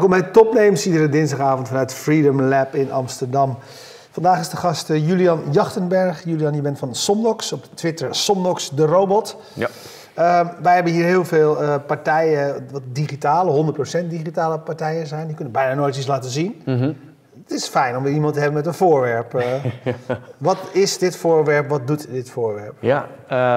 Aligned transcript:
Welkom 0.00 0.20
bij 0.20 0.30
Topnames, 0.30 0.86
iedere 0.86 1.08
dinsdagavond 1.08 1.68
vanuit 1.68 1.94
Freedom 1.94 2.42
Lab 2.42 2.74
in 2.74 2.92
Amsterdam. 2.92 3.58
Vandaag 4.10 4.40
is 4.40 4.48
de 4.48 4.56
gast 4.56 4.90
eh, 4.90 5.08
Julian 5.08 5.42
Jachtenberg. 5.50 6.24
Julian, 6.24 6.54
je 6.54 6.60
bent 6.60 6.78
van 6.78 6.94
Somnox, 6.94 7.52
op 7.52 7.64
Twitter 7.74 8.14
Somnox 8.14 8.70
de 8.70 8.84
robot. 8.86 9.36
Ja. 9.52 9.68
Uh, 10.18 10.48
wij 10.62 10.74
hebben 10.74 10.92
hier 10.92 11.04
heel 11.04 11.24
veel 11.24 11.62
uh, 11.62 11.74
partijen, 11.86 12.66
wat 12.70 12.82
digitale, 12.92 13.74
100% 14.02 14.06
digitale 14.06 14.58
partijen 14.58 15.06
zijn. 15.06 15.26
Die 15.26 15.34
kunnen 15.34 15.52
bijna 15.52 15.74
nooit 15.74 15.96
iets 15.96 16.06
laten 16.06 16.30
zien. 16.30 16.62
Mhm. 16.64 16.92
Het 17.50 17.58
is 17.58 17.68
fijn 17.68 17.96
om 17.96 18.06
iemand 18.06 18.34
te 18.34 18.40
hebben 18.40 18.58
met 18.58 18.66
een 18.66 18.74
voorwerp. 18.74 19.34
Uh, 19.34 19.64
wat 20.38 20.58
is 20.72 20.98
dit 20.98 21.16
voorwerp? 21.16 21.68
Wat 21.68 21.86
doet 21.86 22.10
dit 22.10 22.30
voorwerp? 22.30 22.74
Ja, 22.80 23.08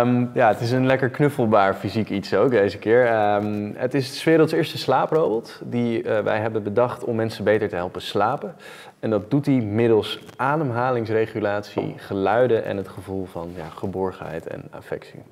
um, 0.02 0.32
ja, 0.34 0.48
het 0.48 0.60
is 0.60 0.72
een 0.72 0.86
lekker 0.86 1.10
knuffelbaar 1.10 1.74
fysiek 1.76 2.10
iets 2.10 2.34
ook 2.34 2.52
deze 2.52 2.78
keer. 2.78 3.34
Um, 3.36 3.74
het 3.76 3.94
is 3.94 4.18
de 4.18 4.30
werelds 4.30 4.54
eerste 4.54 4.78
slaaprobot 4.78 5.62
die 5.64 6.04
wij 6.04 6.40
hebben 6.40 6.64
bedacht 6.64 7.04
om 7.04 7.16
mensen 7.16 7.44
beter 7.44 7.70
te 7.70 7.76
helpen 7.76 8.02
slapen. 8.02 8.56
En 9.00 9.10
dat 9.10 9.32
doet 9.32 9.46
hij 9.46 9.56
middels 9.56 10.20
ademhalingsregulatie, 10.36 11.94
geluiden 11.98 12.66
en 12.66 12.78
het 12.78 12.88
gevoel 12.88 13.26
van 13.26 13.52
ja, 13.56 13.70
geborgenheid 13.70 14.48
en 14.48 14.64
affectie. 14.72 15.24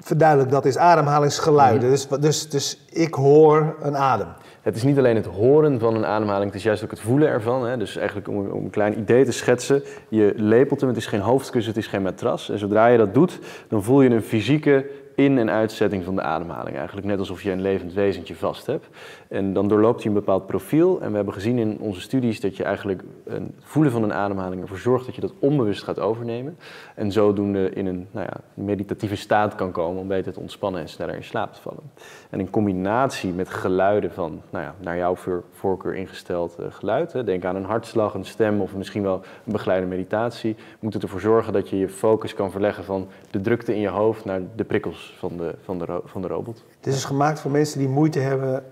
Verduidelijk, 0.00 0.50
dat 0.50 0.64
is 0.64 0.76
ademhalingsgeluiden. 0.76 1.90
Dus, 1.90 2.08
dus, 2.08 2.48
dus 2.48 2.84
ik 2.90 3.14
hoor 3.14 3.76
een 3.80 3.96
adem. 3.96 4.28
Het 4.62 4.76
is 4.76 4.82
niet 4.82 4.98
alleen 4.98 5.16
het 5.16 5.26
horen 5.26 5.80
van 5.80 5.94
een 5.94 6.06
ademhaling, 6.06 6.46
het 6.46 6.54
is 6.54 6.62
juist 6.62 6.84
ook 6.84 6.90
het 6.90 7.00
voelen 7.00 7.28
ervan. 7.28 7.66
Hè. 7.66 7.76
Dus 7.76 7.96
eigenlijk 7.96 8.28
om, 8.28 8.50
om, 8.50 8.64
een 8.64 8.70
klein 8.70 8.98
idee 8.98 9.24
te 9.24 9.32
schetsen, 9.32 9.82
je 10.08 10.32
lepelt 10.36 10.80
hem, 10.80 10.88
het 10.88 10.98
is 10.98 11.06
geen 11.06 11.20
hoofdkussen, 11.20 11.72
het 11.74 11.82
is 11.82 11.88
geen 11.88 12.02
matras. 12.02 12.50
En 12.50 12.58
zodra 12.58 12.86
je 12.86 12.98
dat 12.98 13.14
doet, 13.14 13.38
dan 13.68 13.82
voel 13.82 14.02
je 14.02 14.10
een 14.10 14.22
fysieke 14.22 14.90
in- 15.18 15.38
en 15.38 15.50
uitzetting 15.50 16.04
van 16.04 16.14
de 16.14 16.22
ademhaling. 16.22 16.76
Eigenlijk 16.76 17.06
net 17.06 17.18
alsof 17.18 17.42
je 17.42 17.50
een 17.50 17.60
levend 17.60 17.92
wezentje 17.92 18.34
vast 18.36 18.66
hebt. 18.66 18.88
En 19.28 19.52
dan 19.52 19.68
doorloopt 19.68 20.02
hij 20.02 20.06
een 20.06 20.18
bepaald 20.18 20.46
profiel. 20.46 21.00
En 21.00 21.10
we 21.10 21.16
hebben 21.16 21.34
gezien 21.34 21.58
in 21.58 21.78
onze 21.80 22.00
studies 22.00 22.40
dat 22.40 22.56
je 22.56 22.64
eigenlijk 22.64 23.02
het 23.28 23.42
voelen 23.60 23.92
van 23.92 24.02
een 24.02 24.12
ademhaling 24.12 24.62
ervoor 24.62 24.78
zorgt 24.78 25.06
dat 25.06 25.14
je 25.14 25.20
dat 25.20 25.32
onbewust 25.38 25.82
gaat 25.82 26.00
overnemen. 26.00 26.58
En 26.98 27.12
zodoende 27.12 27.70
in 27.70 27.86
een 27.86 28.08
nou 28.10 28.26
ja, 28.26 28.40
meditatieve 28.54 29.16
staat 29.16 29.54
kan 29.54 29.72
komen 29.72 30.00
om 30.00 30.08
beter 30.08 30.32
te 30.32 30.40
ontspannen 30.40 30.80
en 30.80 30.88
sneller 30.88 31.14
in 31.14 31.24
slaap 31.24 31.52
te 31.52 31.60
vallen. 31.60 31.82
En 32.30 32.40
in 32.40 32.50
combinatie 32.50 33.32
met 33.32 33.48
geluiden 33.48 34.12
van 34.12 34.42
nou 34.50 34.64
ja, 34.64 34.74
naar 34.80 34.96
jouw 34.96 35.16
voorkeur 35.52 35.94
ingesteld 35.94 36.56
uh, 36.60 36.66
geluid. 36.70 37.26
Denk 37.26 37.44
aan 37.44 37.56
een 37.56 37.64
hartslag, 37.64 38.14
een 38.14 38.24
stem 38.24 38.60
of 38.60 38.74
misschien 38.74 39.02
wel 39.02 39.14
een 39.44 39.52
begeleide 39.52 39.86
meditatie. 39.86 40.56
Moet 40.80 40.94
het 40.94 41.02
ervoor 41.02 41.20
zorgen 41.20 41.52
dat 41.52 41.68
je 41.68 41.78
je 41.78 41.88
focus 41.88 42.34
kan 42.34 42.50
verleggen 42.50 42.84
van 42.84 43.08
de 43.30 43.40
drukte 43.40 43.74
in 43.74 43.80
je 43.80 43.88
hoofd 43.88 44.24
naar 44.24 44.40
de 44.56 44.64
prikkels 44.64 45.14
van 45.18 45.36
de, 45.36 45.54
van 45.62 45.78
de, 45.78 46.00
van 46.04 46.22
de 46.22 46.28
robot. 46.28 46.64
Het 46.76 46.86
is 46.86 47.04
gemaakt 47.04 47.40
voor 47.40 47.50
mensen 47.50 47.78
die 47.78 47.88
moeite 47.88 48.18
hebben 48.18 48.64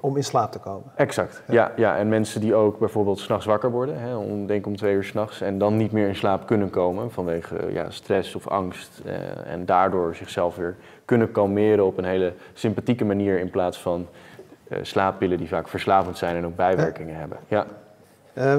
om 0.00 0.16
in 0.16 0.24
slaap 0.24 0.52
te 0.52 0.58
komen. 0.58 0.92
Exact, 0.94 1.42
ja. 1.48 1.72
ja, 1.76 1.96
En 1.96 2.08
mensen 2.08 2.40
die 2.40 2.54
ook 2.54 2.78
bijvoorbeeld 2.78 3.18
s'nachts 3.18 3.46
wakker 3.46 3.70
worden, 3.70 4.00
hè, 4.00 4.16
om, 4.16 4.46
denk 4.46 4.66
om 4.66 4.76
twee 4.76 4.94
uur 4.94 5.04
s'nachts, 5.04 5.40
en 5.40 5.58
dan 5.58 5.76
niet 5.76 5.92
meer 5.92 6.08
in 6.08 6.16
slaap 6.16 6.46
kunnen 6.46 6.70
komen 6.70 7.10
vanwege 7.10 7.72
ja, 7.72 7.90
stress 7.90 8.34
of 8.34 8.48
angst. 8.48 9.00
Eh, 9.04 9.52
en 9.52 9.66
daardoor 9.66 10.14
zichzelf 10.14 10.56
weer 10.56 10.76
kunnen 11.04 11.32
kalmeren 11.32 11.84
op 11.84 11.98
een 11.98 12.04
hele 12.04 12.32
sympathieke 12.52 13.04
manier 13.04 13.38
in 13.38 13.50
plaats 13.50 13.78
van 13.78 14.06
uh, 14.68 14.78
slaappillen 14.82 15.38
die 15.38 15.48
vaak 15.48 15.68
verslavend 15.68 16.18
zijn 16.18 16.36
en 16.36 16.46
ook 16.46 16.56
bijwerkingen 16.56 17.16
hebben. 17.16 17.38
Ja. 17.48 17.66
Uh, 18.34 18.56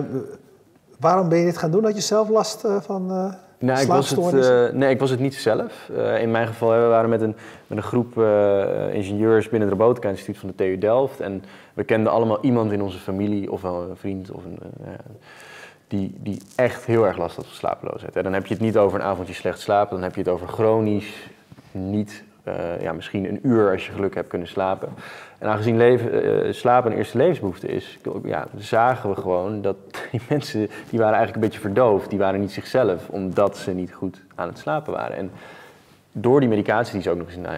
waarom 1.00 1.30
ben 1.30 1.38
je 1.38 1.46
dit 1.46 1.58
gaan 1.58 1.72
doen? 1.72 1.84
Had 1.84 1.96
je 1.96 2.02
zelf 2.02 2.30
last 2.30 2.68
van 2.80 3.34
nou, 3.62 3.82
ik 3.82 3.88
was 3.88 4.10
het, 4.10 4.34
uh, 4.34 4.70
nee, 4.70 4.90
ik 4.90 5.00
was 5.00 5.10
het 5.10 5.20
niet 5.20 5.36
zelf. 5.36 5.90
Uh, 5.92 6.22
in 6.22 6.32
mijn 6.32 6.48
geval, 6.48 6.70
we 6.70 6.88
waren 6.88 7.10
met 7.10 7.22
een, 7.22 7.36
met 7.68 7.78
een 7.78 7.84
groep 7.84 8.18
uh, 8.18 8.94
ingenieurs 8.94 9.50
binnen 9.50 9.70
het 9.70 9.78
Robotica 9.78 10.10
Instituut 10.10 10.38
van 10.38 10.50
de 10.50 10.56
TU 10.56 10.78
Delft. 10.78 11.20
En 11.20 11.44
we 11.74 11.84
kenden 11.84 12.12
allemaal 12.12 12.42
iemand 12.42 12.72
in 12.72 12.82
onze 12.82 12.98
familie, 12.98 13.52
of 13.52 13.62
wel 13.62 13.82
een 13.90 13.98
vriend, 13.98 14.32
of 14.32 14.46
een, 14.46 14.60
die, 15.88 16.16
die 16.18 16.42
echt 16.56 16.86
heel 16.86 17.08
erg 17.08 17.18
last 17.18 17.36
had 17.36 17.46
van 17.46 17.56
slapeloosheid. 17.56 18.16
En 18.16 18.24
dan 18.24 18.34
heb 18.34 18.46
je 18.46 18.54
het 18.54 18.64
niet 18.64 18.78
over 18.78 19.00
een 19.00 19.06
avondje 19.06 19.34
slecht 19.34 19.60
slapen, 19.60 19.94
dan 19.94 20.04
heb 20.04 20.16
je 20.16 20.22
het 20.22 20.30
over 20.30 20.48
chronisch 20.48 21.30
niet 21.72 22.24
uh, 22.48 22.82
ja, 22.82 22.94
misschien 22.94 23.26
een 23.26 23.40
uur 23.44 23.72
als 23.72 23.86
je 23.86 23.92
geluk 23.92 24.16
hebt 24.16 24.30
kunnen 24.30 24.48
slapen. 24.48 24.90
En 25.38 25.48
aangezien 25.48 25.78
leven, 25.78 26.26
uh, 26.48 26.54
slapen 26.54 26.92
een 26.92 26.98
eerste 26.98 27.18
levensbehoefte 27.18 27.68
is, 27.68 28.00
ja, 28.24 28.48
zagen 28.58 29.10
we 29.10 29.16
gewoon 29.16 29.62
dat 29.62 29.76
die 30.12 30.22
mensen, 30.30 30.60
die 30.90 31.00
waren 31.00 31.16
eigenlijk 31.16 31.36
een 31.36 31.42
beetje 31.42 31.60
verdoofd. 31.60 32.10
Die 32.10 32.20
waren 32.20 32.40
niet 32.40 32.52
zichzelf, 32.52 33.10
omdat 33.10 33.58
ze 33.58 33.72
niet 33.72 33.94
goed 33.94 34.22
aan 34.36 34.48
het 34.48 34.58
slapen 34.58 34.94
waren. 34.94 35.18
En 35.18 35.32
door 36.12 36.40
die 36.40 36.50
medicatie 36.50 36.94
die 36.94 37.02
ze 37.02 37.10
ook 37.10 37.18
nog 37.18 37.28
eens 37.28 37.38
uh, 37.38 37.52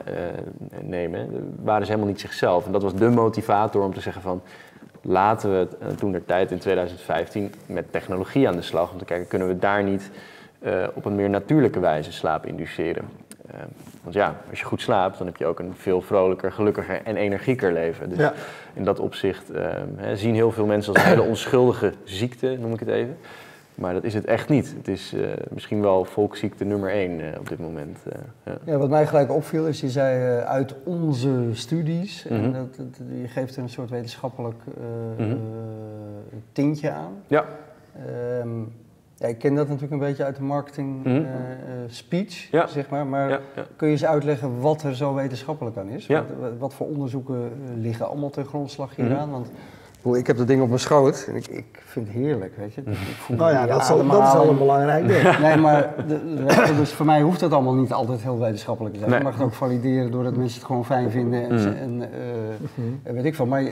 nemen, 0.81 1.53
waren 1.63 1.85
ze 1.85 1.91
helemaal 1.91 2.11
niet 2.11 2.21
zichzelf. 2.21 2.65
En 2.65 2.71
dat 2.71 2.83
was 2.83 2.95
de 2.95 3.09
motivator 3.09 3.83
om 3.83 3.93
te 3.93 4.01
zeggen 4.01 4.21
van, 4.21 4.41
laten 5.01 5.51
we 5.51 5.67
toen 5.95 6.11
de 6.11 6.25
tijd 6.25 6.51
in 6.51 6.59
2015 6.59 7.53
met 7.65 7.91
technologie 7.91 8.47
aan 8.47 8.55
de 8.55 8.61
slag, 8.61 8.91
om 8.91 8.97
te 8.97 9.05
kijken, 9.05 9.27
kunnen 9.27 9.47
we 9.47 9.59
daar 9.59 9.83
niet 9.83 10.11
op 10.93 11.05
een 11.05 11.15
meer 11.15 11.29
natuurlijke 11.29 11.79
wijze 11.79 12.11
slaap 12.11 12.45
induceren. 12.45 13.05
Want 14.03 14.15
ja, 14.15 14.35
als 14.49 14.59
je 14.59 14.65
goed 14.65 14.81
slaapt, 14.81 15.17
dan 15.17 15.27
heb 15.27 15.37
je 15.37 15.45
ook 15.45 15.59
een 15.59 15.73
veel 15.75 16.01
vrolijker, 16.01 16.51
gelukkiger 16.51 17.01
en 17.03 17.15
energieker 17.15 17.73
leven. 17.73 18.09
Dus 18.09 18.29
in 18.73 18.83
dat 18.83 18.99
opzicht 18.99 19.51
uh, 19.51 19.69
zien 20.13 20.33
heel 20.33 20.51
veel 20.51 20.65
mensen 20.65 20.93
als 20.93 21.03
een 21.03 21.09
hele 21.09 21.27
onschuldige 21.33 21.93
ziekte, 22.03 22.57
noem 22.59 22.73
ik 22.73 22.79
het 22.79 22.89
even. 22.89 23.17
Maar 23.75 23.93
dat 23.93 24.03
is 24.03 24.13
het 24.13 24.25
echt 24.25 24.49
niet. 24.49 24.73
Het 24.77 24.87
is 24.87 25.13
uh, 25.13 25.27
misschien 25.49 25.81
wel 25.81 26.05
volksziekte 26.05 26.63
nummer 26.63 26.89
één 26.89 27.19
uh, 27.19 27.27
op 27.39 27.49
dit 27.49 27.59
moment. 27.59 27.97
Ja. 28.45 28.57
ja. 28.63 28.77
wat 28.77 28.89
mij 28.89 29.07
gelijk 29.07 29.31
opviel 29.31 29.67
is, 29.67 29.81
je 29.81 29.89
zei 29.89 30.39
uit 30.41 30.75
onze 30.83 31.49
studies, 31.51 32.25
mm 32.29 32.35
-hmm. 32.35 32.45
en 32.45 32.51
dat, 32.53 32.75
dat, 32.75 33.07
je 33.21 33.27
geeft 33.27 33.55
er 33.55 33.63
een 33.63 33.69
soort 33.69 33.89
wetenschappelijk 33.89 34.63
mm 35.17 35.25
-hmm. 35.25 35.39
tintje 36.51 36.91
aan. 36.91 37.13
Ja. 37.27 37.45
Um, 38.41 38.73
ja, 39.23 39.29
ik 39.29 39.37
ken 39.37 39.55
dat 39.55 39.67
natuurlijk 39.67 39.93
een 39.93 40.07
beetje 40.07 40.23
uit 40.23 40.35
de 40.35 40.43
marketing 40.43 40.95
mm 40.95 41.03
-hmm. 41.03 41.21
uh, 41.21 41.25
speech, 41.87 42.47
ja. 42.51 42.67
zeg 42.67 42.89
maar. 42.89 43.07
Maar 43.07 43.29
ja, 43.29 43.39
ja. 43.55 43.65
kun 43.75 43.87
je 43.87 43.93
eens 43.93 44.05
uitleggen 44.05 44.59
wat 44.59 44.83
er 44.83 44.95
zo 44.95 45.13
wetenschappelijk 45.13 45.77
aan 45.77 45.89
is? 45.89 46.05
Ja. 46.05 46.25
Wat, 46.39 46.51
wat, 46.59 46.73
voor 46.73 46.87
onderzoeken 46.87 47.51
liggen 47.77 48.07
allemaal 48.07 48.29
ten 48.29 48.45
grondslag 48.45 48.95
hieraan? 48.95 49.27
Mm 49.27 49.33
-hmm. 49.33 49.43
Want 50.01 50.17
ik 50.17 50.27
heb 50.27 50.37
dat 50.37 50.47
ding 50.47 50.61
op 50.61 50.67
mijn 50.67 50.79
schoot 50.79 51.25
en 51.27 51.35
ik, 51.35 51.47
ik 51.47 51.81
vind 51.85 52.07
het 52.07 52.15
heerlijk, 52.15 52.57
weet 52.57 52.73
je. 52.73 52.81
Ik 52.81 52.95
voel 52.95 53.37
nou 53.37 53.51
ja, 53.51 53.65
dat 53.65 53.81
is, 53.81 53.89
al, 53.89 54.07
dat 54.07 54.23
is 54.23 54.33
al 54.33 54.49
een 54.49 54.57
belangrijk 54.57 55.07
ding. 55.07 55.37
nee, 55.47 55.57
maar 55.57 55.93
de, 56.07 56.35
de, 56.35 56.75
dus 56.77 56.91
voor 56.91 57.05
mij 57.05 57.21
hoeft 57.21 57.39
dat 57.39 57.51
allemaal 57.51 57.73
niet 57.73 57.93
altijd 57.93 58.21
heel 58.21 58.39
wetenschappelijk 58.39 58.93
te 58.93 58.99
zijn. 58.99 59.11
Nee. 59.11 59.19
Je 59.19 59.25
mag 59.25 59.35
het 59.35 59.43
ook 59.43 59.53
valideren 59.53 60.11
doordat 60.11 60.35
mensen 60.35 60.57
het 60.57 60.67
gewoon 60.67 60.85
fijn 60.85 61.11
vinden 61.11 61.49
en, 61.49 61.55
mm. 61.59 61.73
en 61.73 62.09
uh, 63.03 63.13
weet 63.13 63.25
ik 63.25 63.35
veel. 63.35 63.45
Maar 63.45 63.63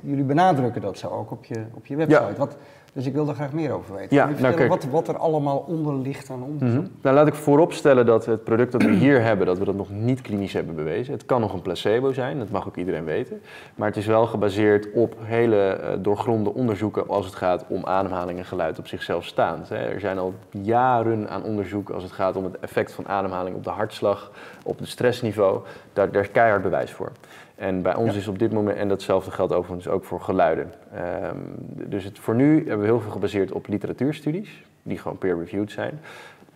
jullie 0.00 0.24
benadrukken 0.24 0.80
dat 0.80 0.98
zo 0.98 1.08
ook 1.08 1.30
op 1.30 1.44
je, 1.44 1.64
op 1.74 1.86
je 1.86 1.96
website. 1.96 2.34
Wat, 2.36 2.56
dus 2.96 3.06
ik 3.06 3.12
wil 3.12 3.24
daar 3.24 3.34
graag 3.34 3.52
meer 3.52 3.72
over 3.72 3.94
weten. 3.94 4.16
Ja, 4.16 4.30
nou, 4.38 4.54
kijk. 4.54 4.68
Wat, 4.68 4.84
wat, 4.84 5.08
er 5.08 5.16
allemaal 5.16 5.58
onder 5.58 5.94
ligt 5.94 6.30
aan 6.30 6.42
onderzoek. 6.42 6.68
Mm 6.68 6.84
-hmm. 6.84 6.96
Nou, 7.02 7.14
laat 7.14 7.26
ik 7.26 7.34
vooropstellen 7.34 8.06
dat 8.06 8.26
het 8.26 8.44
product 8.44 8.72
dat 8.72 8.82
we 8.82 8.90
hier 8.90 9.22
hebben, 9.22 9.46
dat 9.46 9.58
we 9.58 9.64
dat 9.64 9.74
nog 9.74 9.90
niet 9.90 10.20
klinisch 10.20 10.52
hebben 10.52 10.74
bewezen. 10.74 11.12
Het 11.12 11.26
kan 11.26 11.40
nog 11.40 11.52
een 11.52 11.62
placebo 11.62 12.12
zijn, 12.12 12.38
dat 12.38 12.50
mag 12.50 12.66
ook 12.68 12.76
iedereen 12.76 13.04
weten. 13.04 13.40
Maar 13.74 13.88
het 13.88 13.96
is 13.96 14.06
wel 14.06 14.26
gebaseerd 14.26 14.92
op 14.92 15.16
hele 15.20 15.80
uh, 15.80 15.88
doorgronde 16.02 16.54
onderzoeken 16.54 17.08
als 17.08 17.26
het 17.26 17.34
gaat 17.34 17.64
om 17.68 17.84
ademhaling 17.84 18.38
en 18.38 18.44
geluid 18.44 18.78
op 18.78 18.86
zichzelf 18.86 19.24
staand. 19.24 19.68
Hè. 19.68 19.76
Er 19.76 20.00
zijn 20.00 20.18
al 20.18 20.34
jaren 20.50 21.28
aan 21.28 21.42
onderzoek 21.42 21.90
als 21.90 22.02
het 22.02 22.12
gaat 22.12 22.36
om 22.36 22.44
het 22.44 22.58
effect 22.60 22.92
van 22.92 23.08
ademhaling 23.08 23.56
op 23.56 23.64
de 23.64 23.70
hartslag, 23.70 24.30
op 24.64 24.78
het 24.78 24.88
stressniveau. 24.88 25.60
Daar, 25.92 26.10
daar 26.12 26.22
is 26.22 26.30
keihard 26.30 26.62
bewijs 26.62 26.90
voor. 26.90 27.12
En 27.56 27.82
bij 27.82 27.94
ons 27.94 28.12
ja. 28.12 28.18
is 28.18 28.28
op 28.28 28.38
dit 28.38 28.52
moment, 28.52 28.76
en 28.76 28.88
datzelfde 28.88 29.30
geldt 29.30 29.52
overigens 29.52 29.88
ook 29.88 30.04
voor 30.04 30.20
geluiden. 30.20 30.72
Um, 31.24 31.54
dus 31.90 32.04
het, 32.04 32.18
voor 32.18 32.34
nu 32.34 32.56
hebben 32.56 32.78
we 32.78 32.84
heel 32.84 33.00
veel 33.00 33.10
gebaseerd 33.10 33.52
op 33.52 33.66
literatuurstudies, 33.68 34.64
die 34.82 34.98
gewoon 34.98 35.18
peer-reviewed 35.18 35.70
zijn. 35.70 36.00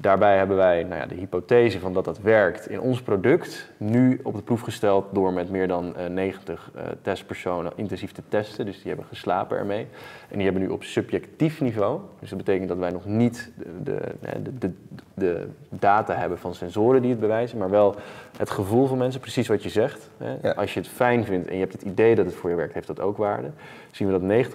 Daarbij 0.00 0.37
hebben 0.37 0.56
wij 0.56 0.85
nou 0.85 1.00
ja, 1.00 1.06
de 1.06 1.14
hypothese 1.14 1.81
van 1.81 1.93
dat 1.93 2.05
dat 2.05 2.20
werkt 2.20 2.69
in 2.69 2.81
ons 2.81 3.02
product 3.02 3.70
nu 3.76 4.20
op 4.23 4.35
de 4.35 4.43
proef 4.43 4.61
gesteld 4.61 5.06
door 5.12 5.32
met 5.32 5.50
meer 5.50 5.69
dan 5.69 5.94
uh, 5.99 6.06
90 6.06 6.70
uh, 6.76 6.82
testpersonen 7.02 7.73
intensief 7.75 8.12
te 8.12 8.23
testen. 8.29 8.67
Dus 8.67 8.76
die 8.76 8.88
hebben 8.88 9.06
geslapen 9.06 9.58
ermee. 9.58 9.87
En 10.29 10.35
die 10.35 10.44
hebben 10.44 10.62
nu 10.62 10.69
op 10.69 10.82
subjectief 10.85 11.61
niveau, 11.61 12.00
dus 12.20 12.29
dat 12.29 12.38
betekent 12.38 12.69
dat 12.69 12.79
wij 12.79 12.91
nog 12.91 13.06
niet 13.06 13.50
de, 13.82 14.00
de, 14.20 14.58
de, 14.58 14.73
de, 15.14 15.47
data 15.69 16.14
hebben 16.14 16.38
van 16.38 16.55
sensoren 16.55 17.02
die 17.02 17.11
het 17.11 17.20
bewijzen, 17.20 17.58
maar 17.58 17.70
wel 17.70 17.94
het 18.37 18.50
gevoel 18.50 18.87
van 18.87 18.99
mensen, 18.99 19.20
precies 19.20 19.49
wat 19.49 19.62
je 19.62 19.69
zegt. 19.69 20.11
Hè. 20.17 20.37
Ja. 20.43 20.50
Als 20.50 20.75
je 20.75 20.81
het 20.81 20.88
fijn 20.88 21.25
vindt 21.25 21.47
en 21.49 21.55
je 21.55 21.61
hebt 21.61 21.73
het 21.73 21.82
idee 21.82 22.14
dat 22.14 22.26
het 22.26 22.35
voor 22.35 22.50
je 22.50 22.56
werkt, 22.56 22.75
heeft 22.75 22.87
dat 22.87 23.00
ook 23.00 23.17
waarde. 23.17 23.50
Zien 23.91 24.13
we 24.13 24.19
dat 24.19 24.47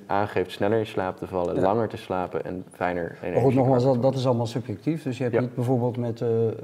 90% 0.00 0.02
aangeeft 0.06 0.50
sneller 0.50 0.78
in 0.78 0.86
slaap 0.86 1.16
te 1.16 1.26
vallen, 1.26 1.54
ja. 1.54 1.60
langer 1.60 1.88
te 1.88 1.96
slapen 1.96 2.44
en 2.44 2.64
fijner 2.72 3.02
energie. 3.10 3.32
Maar 3.32 3.40
goed, 3.42 3.54
nogmaals, 3.54 3.84
dat, 3.84 4.02
dat 4.02 4.14
is 4.14 4.26
allemaal 4.26 4.46
subjectief. 4.46 5.02
Dus 5.02 5.16
je 5.16 5.22
hebt 5.22 5.34
Ja. 5.34 5.40
niet 5.40 5.54
bijvoorbeeld 5.54 5.96
met 5.96 6.20
eh, 6.20 6.28
eh, 6.48 6.54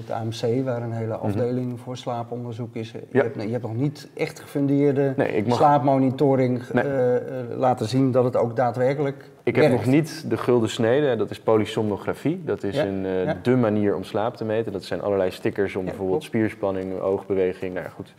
het 0.00 0.10
AMC, 0.10 0.64
waar 0.64 0.82
een 0.82 0.92
hele 0.92 1.14
afdeling 1.14 1.80
voor 1.80 1.96
slaaponderzoek 1.96 2.74
is. 2.74 2.90
Je, 2.90 2.98
Mhm. 3.08 3.16
Ja. 3.16 3.22
hebt, 3.22 3.42
je 3.42 3.48
hebt 3.50 3.62
nog 3.62 3.74
niet 3.76 4.08
echt 4.16 4.40
gefundeerde 4.40 5.14
Nee, 5.16 5.28
ik 5.28 5.46
mag- 5.46 5.56
slaapmonitoring 5.56 6.62
Nee. 6.72 6.84
eh, 6.84 7.16
laten 7.56 7.86
zien 7.86 8.10
dat 8.10 8.24
het 8.24 8.36
ook 8.36 8.56
daadwerkelijk 8.56 9.30
Ik 9.42 9.56
heb 9.56 9.70
nog 9.70 9.86
niet 9.86 10.24
de 10.30 10.36
gulden 10.36 10.68
snede, 10.68 11.16
dat 11.16 11.30
is 11.30 11.40
polysomnografie. 11.40 12.42
Dat 12.44 12.62
is 12.62 12.76
een, 12.78 13.06
ja. 13.06 13.36
de 13.42 13.56
manier 13.56 13.96
om 13.96 14.04
slaap 14.04 14.36
te 14.36 14.44
meten. 14.44 14.72
Dat 14.72 14.84
zijn 14.84 15.00
allerlei 15.02 15.30
stickers 15.30 15.76
om 15.76 15.84
bijvoorbeeld 15.84 16.22
spierspanning, 16.22 17.00
oogbeweging. 17.00 17.74
Nou 17.74 17.84
ja, 17.86 17.90
goed, 17.92 18.14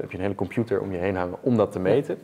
heb 0.00 0.10
je 0.10 0.16
een 0.16 0.22
hele 0.22 0.34
computer 0.34 0.80
om 0.80 0.92
je 0.92 0.98
heen 0.98 1.16
hangen 1.16 1.36
om 1.40 1.56
dat 1.56 1.72
te 1.72 1.78
meten. 1.78 2.16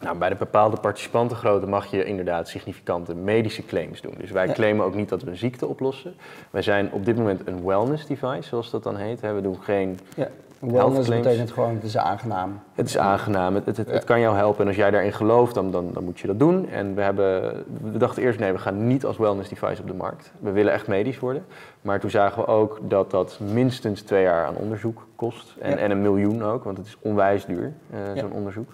Nou, 0.00 0.18
bij 0.18 0.28
de 0.28 0.34
bepaalde 0.34 0.76
participantengrootte 0.80 1.66
mag 1.66 1.86
je 1.86 2.04
inderdaad 2.04 2.48
significante 2.48 3.14
medische 3.14 3.64
claims 3.66 4.00
doen. 4.00 4.14
Dus 4.18 4.30
wij 4.30 4.46
Ja. 4.46 4.52
claimen 4.52 4.84
ook 4.84 4.94
niet 4.94 5.08
dat 5.08 5.22
we 5.22 5.30
een 5.30 5.36
ziekte 5.36 5.66
oplossen. 5.66 6.14
Wij 6.50 6.62
zijn 6.62 6.92
op 6.92 7.04
dit 7.04 7.16
moment 7.16 7.46
een 7.46 7.64
wellness 7.64 8.06
device, 8.06 8.48
zoals 8.48 8.70
dat 8.70 8.82
dan 8.82 8.96
heet. 8.96 9.20
We 9.20 9.40
doen 9.42 9.62
geen 9.62 9.98
Ja. 10.16 10.28
Wellness 10.58 11.06
claims. 11.06 11.26
betekent 11.26 11.50
gewoon, 11.50 11.74
het 11.74 11.84
is 11.84 11.96
aangenaam. 11.96 12.60
het 12.74 12.86
is 12.88 12.98
aangenaam, 12.98 13.54
het, 13.54 13.66
het, 13.66 13.76
het, 13.76 13.86
Ja. 13.88 13.92
het 13.92 14.04
kan 14.04 14.20
jou 14.20 14.36
helpen 14.36 14.60
en 14.60 14.66
als 14.66 14.76
jij 14.76 14.90
daarin 14.90 15.12
gelooft, 15.12 15.54
dan, 15.54 15.70
dan, 15.70 15.90
dan 15.92 16.04
moet 16.04 16.20
je 16.20 16.26
dat 16.26 16.38
doen. 16.38 16.68
En 16.68 16.94
we, 16.94 17.00
hebben, 17.02 17.64
we 17.82 17.98
dachten 17.98 18.22
eerst, 18.22 18.38
nee, 18.38 18.52
we 18.52 18.58
gaan 18.58 18.86
niet 18.86 19.04
als 19.04 19.16
wellness 19.16 19.48
device 19.48 19.80
op 19.82 19.86
de 19.88 19.94
markt. 19.94 20.32
We 20.38 20.50
willen 20.50 20.72
echt 20.72 20.86
medisch 20.86 21.18
worden. 21.18 21.44
Maar 21.80 22.00
toen 22.00 22.10
zagen 22.10 22.42
we 22.42 22.46
ook 22.48 22.78
dat 22.82 23.10
dat 23.10 23.38
minstens 23.52 24.00
twee 24.02 24.22
jaar 24.22 24.46
aan 24.46 24.56
onderzoek 24.56 25.06
kost. 25.16 25.54
En, 25.60 25.70
Ja. 25.70 25.76
en 25.76 25.90
een 25.90 26.02
miljoen 26.02 26.42
ook, 26.44 26.64
want 26.64 26.76
het 26.76 26.86
is 26.86 26.96
onwijs 27.00 27.44
duur, 27.46 27.72
eh, 27.90 27.98
Ja. 28.14 28.20
zo'n 28.20 28.32
onderzoek. 28.32 28.68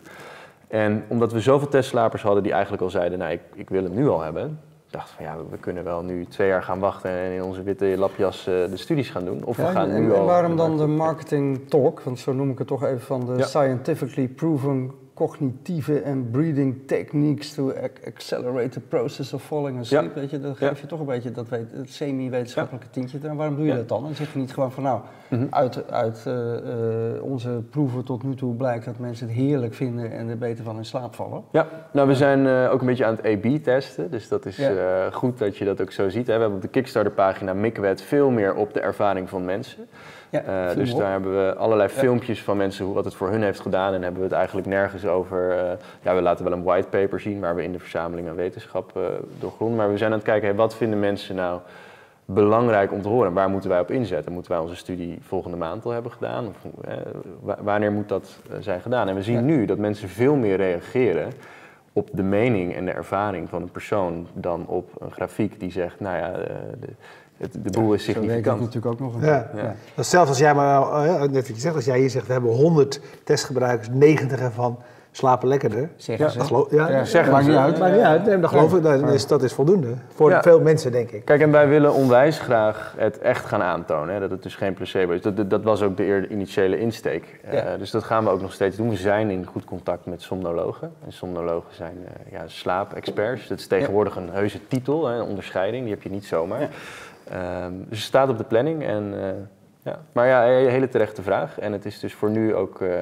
En 0.73 1.05
omdat 1.09 1.33
we 1.33 1.41
zoveel 1.41 1.69
testslapers 1.69 2.23
hadden 2.23 2.43
die 2.43 2.53
eigenlijk 2.53 2.83
al 2.83 2.91
zeiden, 2.91 3.19
nou, 3.19 3.33
ik, 3.33 3.41
ik 3.55 3.69
wil 3.69 3.83
hem 3.83 3.95
nu 3.95 4.09
al 4.09 4.21
hebben. 4.21 4.61
dachten 4.91 5.15
van 5.17 5.25
ja, 5.25 5.37
we 5.51 5.57
kunnen 5.57 5.85
wel 5.85 6.03
nu 6.03 6.27
twee 6.27 6.49
jaar 6.49 6.63
gaan 6.63 6.79
wachten 6.79 7.11
en 7.11 7.33
in 7.33 7.43
onze 7.43 7.63
witte 7.63 7.95
lapjas 7.99 8.39
eh, 8.47 8.55
de 8.55 8.77
studies 8.77 9.11
gaan 9.11 9.25
doen. 9.25 9.45
Of 9.45 9.57
we 9.57 9.63
Ja, 9.63 9.71
gaan 9.71 9.91
en, 9.91 10.01
nu 10.01 10.13
en 10.13 10.19
al... 10.19 10.25
waarom 10.27 10.57
dan 10.57 10.77
de 10.77 10.87
marketing 10.87 11.69
talk? 11.69 12.01
Want 12.01 12.19
zo 12.19 12.33
noem 12.33 12.51
ik 12.51 12.59
het 12.59 12.67
toch 12.67 12.85
even 12.85 13.01
van 13.01 13.27
de 13.27 13.33
Ja. 13.37 13.45
scientifically 13.47 14.29
proven 14.29 14.91
cognitieve 15.15 16.01
en 16.01 16.31
breathing 16.31 16.77
techniques 16.87 17.55
to 17.55 17.71
ac- 17.73 18.07
accelerate 18.07 18.69
the 18.69 18.81
process 18.81 19.33
of 19.33 19.43
falling 19.43 19.79
asleep. 19.79 20.15
Ja. 20.15 20.21
Weet 20.21 20.31
je, 20.31 20.41
dan 20.41 20.55
Ja. 20.59 20.69
geef 20.69 20.81
je 20.81 20.87
toch 20.87 21.01
een 21.01 21.07
beetje 21.07 21.31
dat, 21.31 21.49
weet, 21.49 21.67
het 21.73 21.91
semi-wetenschappelijke 21.91 22.91
tintje 22.91 23.19
eraan. 23.23 23.37
Waarom 23.37 23.57
doe 23.57 23.65
je 23.65 23.71
Ja. 23.71 23.77
dat 23.77 23.89
dan? 23.89 24.07
En 24.07 24.15
zeg 24.15 24.33
je 24.33 24.39
niet 24.39 24.53
gewoon 24.53 24.73
van 24.73 24.83
nou, 24.83 25.01
Mhm. 25.29 25.47
uit, 25.51 25.91
uit 25.91 26.23
eh, 26.27 26.57
eh, 27.15 27.23
onze 27.23 27.63
proeven 27.71 28.05
tot 28.05 28.23
nu 28.23 28.35
toe 28.35 28.55
blijkt 28.55 28.85
dat 28.85 28.99
mensen 28.99 29.27
het 29.27 29.37
heerlijk 29.37 29.75
vinden 29.75 30.13
en 30.13 30.29
er 30.29 30.39
beter 30.39 30.65
van 30.65 30.77
in 30.77 30.85
slaap 30.85 31.15
vallen. 31.15 31.43
Ja, 31.53 31.67
nou 31.93 32.09
we 32.09 32.15
zijn 32.15 32.47
eh, 32.47 32.73
ook 32.73 32.81
een 32.81 32.87
beetje 32.87 33.05
aan 33.05 33.19
het 33.23 33.27
A-B 33.27 33.63
testen, 33.63 34.11
dus 34.11 34.29
dat 34.29 34.47
is 34.47 34.57
Ja. 34.57 35.11
goed 35.11 35.39
dat 35.39 35.57
je 35.57 35.65
dat 35.65 35.81
ook 35.81 35.93
zo 35.93 36.09
ziet. 36.09 36.27
Hè. 36.27 36.35
We 36.35 36.41
hebben 36.41 36.57
op 36.59 36.63
de 36.63 36.69
Kickstarter 36.69 37.13
pagina 37.13 37.53
mikken 37.55 37.83
we 37.83 37.89
het 37.89 38.03
veel 38.03 38.31
meer 38.31 38.55
op 38.55 38.75
de 38.75 38.81
ervaring 38.81 39.29
van 39.29 39.45
mensen. 39.45 39.87
Ja, 40.33 40.43
Eh, 40.71 40.77
dus 40.77 40.95
daar 40.95 41.11
hebben 41.11 41.47
we 41.47 41.55
allerlei 41.55 41.89
filmpjes 41.89 42.43
van 42.43 42.57
mensen, 42.57 42.85
hoe- 42.85 42.95
wat 42.95 43.05
het 43.05 43.15
voor 43.15 43.31
hun 43.31 43.43
heeft 43.43 43.61
gedaan. 43.61 43.95
En 43.95 44.03
hebben 44.03 44.21
we 44.21 44.27
het 44.27 44.37
eigenlijk 44.37 44.67
nergens 44.67 45.07
over, 45.07 45.51
eh, 45.51 45.73
ja 46.03 46.15
we 46.15 46.23
laten 46.23 46.45
wel 46.45 46.53
een 46.53 46.63
whitepaper 46.63 47.21
zien 47.21 47.41
waar 47.41 47.55
we 47.55 47.63
in 47.63 47.73
de 47.73 47.79
verzameling 47.79 48.29
aan 48.29 48.35
wetenschap 48.35 48.97
eh, 48.97 49.03
doorgronden. 49.39 49.77
Maar 49.77 49.91
we 49.91 49.97
zijn 49.99 50.11
aan 50.11 50.17
het 50.17 50.27
kijken, 50.27 50.49
hey, 50.49 50.57
wat 50.57 50.77
vinden 50.77 51.01
mensen 51.01 51.35
nou 51.35 51.61
belangrijk 52.25 52.93
om 52.93 53.03
te 53.03 53.09
horen? 53.09 53.33
Waar 53.33 53.51
moeten 53.51 53.71
wij 53.71 53.81
op 53.81 53.91
inzetten? 53.91 54.33
Moeten 54.33 54.53
wij 54.53 54.61
onze 54.61 54.77
studie 54.77 55.19
volgende 55.23 55.57
maand 55.57 55.85
al 55.85 55.91
hebben 55.91 56.13
gedaan? 56.13 56.47
Of, 56.47 56.71
wa- 57.41 57.59
wanneer 57.63 57.93
moet 57.93 58.09
dat 58.09 58.37
zijn 58.61 58.81
gedaan? 58.81 59.09
En 59.09 59.15
we 59.15 59.23
zien 59.23 59.35
Ja. 59.35 59.41
nu 59.41 59.65
dat 59.65 59.79
mensen 59.79 60.09
veel 60.09 60.35
meer 60.35 60.57
reageren 60.57 61.29
op 61.93 62.09
de 62.13 62.23
mening 62.23 62.75
en 62.75 62.85
de 62.85 62.91
ervaring 62.93 63.49
van 63.49 63.63
een 63.63 63.71
persoon 63.71 64.27
dan 64.33 64.67
op 64.67 64.91
een 64.99 65.11
grafiek 65.13 65.61
die 65.61 65.71
zegt, 65.71 66.01
nou 66.01 66.17
ja, 66.17 66.33
de, 66.81 66.89
het, 67.43 67.65
de 67.65 67.71
boel 67.81 67.93
is 67.93 68.05
significant. 68.05 68.59
natuurlijk 68.61 68.87
ook 68.87 69.01
nog 69.01 69.15
een 69.15 69.25
Ja. 69.27 69.51
Ja. 69.97 70.03
Zelfs 70.03 70.29
als 70.29 70.39
jij 70.39 70.55
maar, 70.55 70.83
eh, 70.83 71.21
net 71.21 71.33
wat 71.35 71.47
je 71.47 71.55
zegt, 71.61 71.75
als 71.75 71.85
jij 71.85 71.99
hier 71.99 72.11
zegt, 72.11 72.27
we 72.27 72.33
hebben 72.33 72.51
100 72.51 73.01
testgebruikers, 73.25 73.89
90 73.93 74.41
ervan 74.41 74.79
slapen 75.15 75.49
lekkerder. 75.49 75.91
Zeggen 75.97 76.31
ze. 76.31 76.39
Dat 76.39 76.67
ja, 76.71 76.91
Ja, 76.91 77.05
zeggen 77.05 77.33
maakt 77.33 77.45
ze. 77.45 77.51
niet 77.51 77.59
uit. 77.61 77.79
maakt 77.79 77.93
niet 77.95 78.03
uit. 78.03 78.25
Nee, 78.27 78.39
dat 78.41 78.51
geloof 78.51 78.75
ik, 78.75 78.83
dat 78.83 79.01
Ja. 79.01 79.07
is, 79.09 79.27
dat 79.27 79.43
is 79.43 79.53
voldoende. 79.53 79.89
Voor 80.15 80.31
Ja. 80.31 80.43
veel 80.43 80.61
mensen, 80.61 80.93
denk 80.93 81.11
ik. 81.11 81.25
Kijk, 81.25 81.41
en 81.41 81.51
wij 81.51 81.69
willen 81.69 81.93
onwijs 81.95 82.39
graag 82.39 82.95
het 82.97 83.19
echt 83.19 83.45
gaan 83.45 83.63
aantonen. 83.63 84.15
Hè, 84.15 84.21
dat 84.21 84.31
het 84.31 84.43
dus 84.43 84.55
geen 84.55 84.75
placebo 84.75 85.13
is. 85.13 85.23
Dat, 85.23 85.37
dat, 85.37 85.51
dat 85.51 85.63
was 85.63 85.83
ook 85.83 85.97
de 85.97 86.05
eer- 86.05 86.31
initiële 86.31 86.79
insteek. 86.79 87.41
Eh, 87.45 87.53
Ja. 87.53 87.77
dus 87.77 87.91
dat 87.91 88.05
gaan 88.05 88.25
we 88.25 88.31
ook 88.31 88.41
nog 88.41 88.53
steeds 88.53 88.77
doen. 88.77 88.89
We 88.89 88.97
zijn 88.97 89.31
in 89.31 89.47
goed 89.47 89.65
contact 89.65 90.07
met 90.07 90.23
somnologen. 90.23 90.93
En 91.05 91.13
somnologen 91.13 91.75
zijn 91.75 91.97
eh 92.07 92.33
ja, 92.33 92.43
slaapexperts. 92.47 93.49
Dat 93.49 93.59
is 93.59 93.67
tegenwoordig 93.67 94.17
een 94.17 94.29
heuse 94.33 94.59
titel, 94.69 95.07
hè, 95.07 95.17
een 95.17 95.27
onderscheiding. 95.27 95.83
Die 95.85 95.93
heb 95.93 96.03
je 96.03 96.11
niet 96.11 96.25
zomaar. 96.25 96.69
Ehm, 97.33 97.73
dus 97.89 97.99
het 97.99 98.07
staat 98.07 98.29
op 98.29 98.39
de 98.39 98.45
planning. 98.45 98.85
En, 98.85 99.15
eh, 99.23 99.31
ja. 99.83 99.99
Maar 100.13 100.27
ja, 100.27 100.47
een 100.47 100.69
hele 100.69 100.89
terechte 100.89 101.23
vraag. 101.23 101.59
En 101.59 101.73
het 101.73 101.85
is 101.85 101.99
dus 101.99 102.15
voor 102.15 102.31
nu 102.31 102.55
ook 102.55 102.81
eh, 102.81 103.01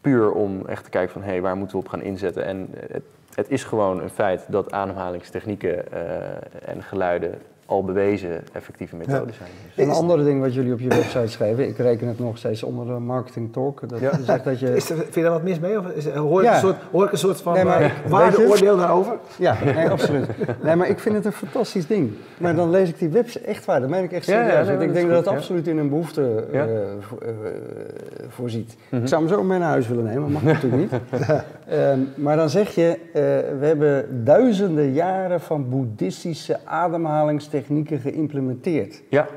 puur 0.00 0.32
om 0.32 0.66
echt 0.66 0.84
te 0.84 0.90
kijken 0.90 1.12
van... 1.12 1.22
hé, 1.22 1.30
hey, 1.30 1.40
waar 1.40 1.56
moeten 1.56 1.76
we 1.76 1.82
op 1.84 1.90
gaan 1.90 2.02
inzetten? 2.02 2.44
En 2.44 2.68
het, 2.90 3.04
het 3.34 3.50
is 3.50 3.64
gewoon 3.64 4.00
een 4.00 4.10
feit 4.10 4.44
dat 4.48 4.72
ademhalingstechnieken 4.72 5.92
eh, 5.92 6.68
en 6.68 6.82
geluiden 6.82 7.34
al 7.72 7.84
bewezen 7.84 8.42
effectieve 8.52 8.96
methoden 8.96 9.34
zijn. 9.34 9.48
Dus- 9.74 9.84
Een 9.84 9.90
andere 9.92 10.24
ding 10.24 10.40
wat 10.40 10.54
jullie 10.54 10.72
op 10.72 10.80
je 10.80 10.88
website 10.88 11.26
schrijven, 11.26 11.68
ik 11.68 11.76
reken 11.78 12.08
het 12.08 12.18
nog 12.18 12.38
steeds 12.38 12.62
onder 12.62 12.86
de 12.86 12.92
marketing 12.92 13.52
talk. 13.52 13.88
Dat 13.88 14.00
Ja. 14.00 14.10
zegt 14.24 14.44
dat 14.44 14.60
je. 14.60 14.74
Is 14.76 14.90
er, 14.90 14.96
vind 14.96 15.14
je 15.14 15.22
daar 15.22 15.30
wat 15.30 15.42
mis 15.42 15.58
mee? 15.58 15.78
Of 15.78 15.86
is, 15.88 16.06
hoor, 16.08 16.40
ik 16.40 16.46
Ja. 16.46 16.54
een 16.54 16.60
soort, 16.60 16.76
hoor 16.90 17.04
ik 17.04 17.12
een 17.12 17.18
soort 17.18 17.40
van 17.40 17.52
Nee, 17.52 17.64
maar- 17.64 17.80
eh, 17.82 17.90
waardeoordeel 18.08 18.76
daarover? 18.76 19.16
Ja, 19.38 19.56
nee, 19.64 19.88
absoluut. 19.88 20.26
Nee, 20.62 20.76
maar 20.76 20.88
ik 20.88 20.98
vind 20.98 21.14
het 21.14 21.24
een 21.24 21.32
fantastisch 21.32 21.86
ding. 21.86 22.12
Maar 22.38 22.54
dan 22.54 22.70
lees 22.70 22.88
ik 22.88 22.98
die 22.98 23.08
website 23.08 23.44
echt 23.44 23.64
waar, 23.64 23.80
dat 23.80 23.88
meen 23.88 24.04
ik 24.04 24.12
echt 24.12 24.26
Ja, 24.26 24.32
ja, 24.34 24.38
serieus. 24.40 24.56
nee, 24.56 24.66
Want 24.66 24.78
dat 24.78 24.86
ik 24.88 24.92
denk 24.94 25.04
goed, 25.06 25.14
dat 25.14 25.24
het 25.24 25.32
ja. 25.34 25.38
absoluut 25.38 25.66
in 25.68 25.78
een 25.78 25.88
behoefte 25.88 26.44
eh, 26.52 26.54
Ja. 26.54 26.66
vo- 27.00 27.18
eh, 27.18 27.28
voorziet. 28.28 28.76
Mhm. 28.90 29.02
Ik 29.02 29.08
zou 29.08 29.22
hem 29.24 29.30
zo 29.32 29.42
mee 29.42 29.58
naar 29.58 29.68
huis 29.68 29.88
willen 29.88 30.04
nemen, 30.04 30.22
maar 30.22 30.30
mag 30.30 30.42
natuurlijk 30.42 30.82
niet. 30.92 31.00
Ehm, 31.68 31.98
maar 32.14 32.36
dan 32.36 32.50
zeg 32.50 32.74
je, 32.74 32.88
eh, 33.12 33.20
we 33.58 33.66
hebben 33.66 34.24
duizenden 34.24 34.92
jaren 34.92 35.40
van 35.40 35.68
boeddhistische 35.68 36.58
ademhalingstechnieken 36.64 37.60
geïmplementeerd. 37.98 39.02
Ja, 39.08 39.28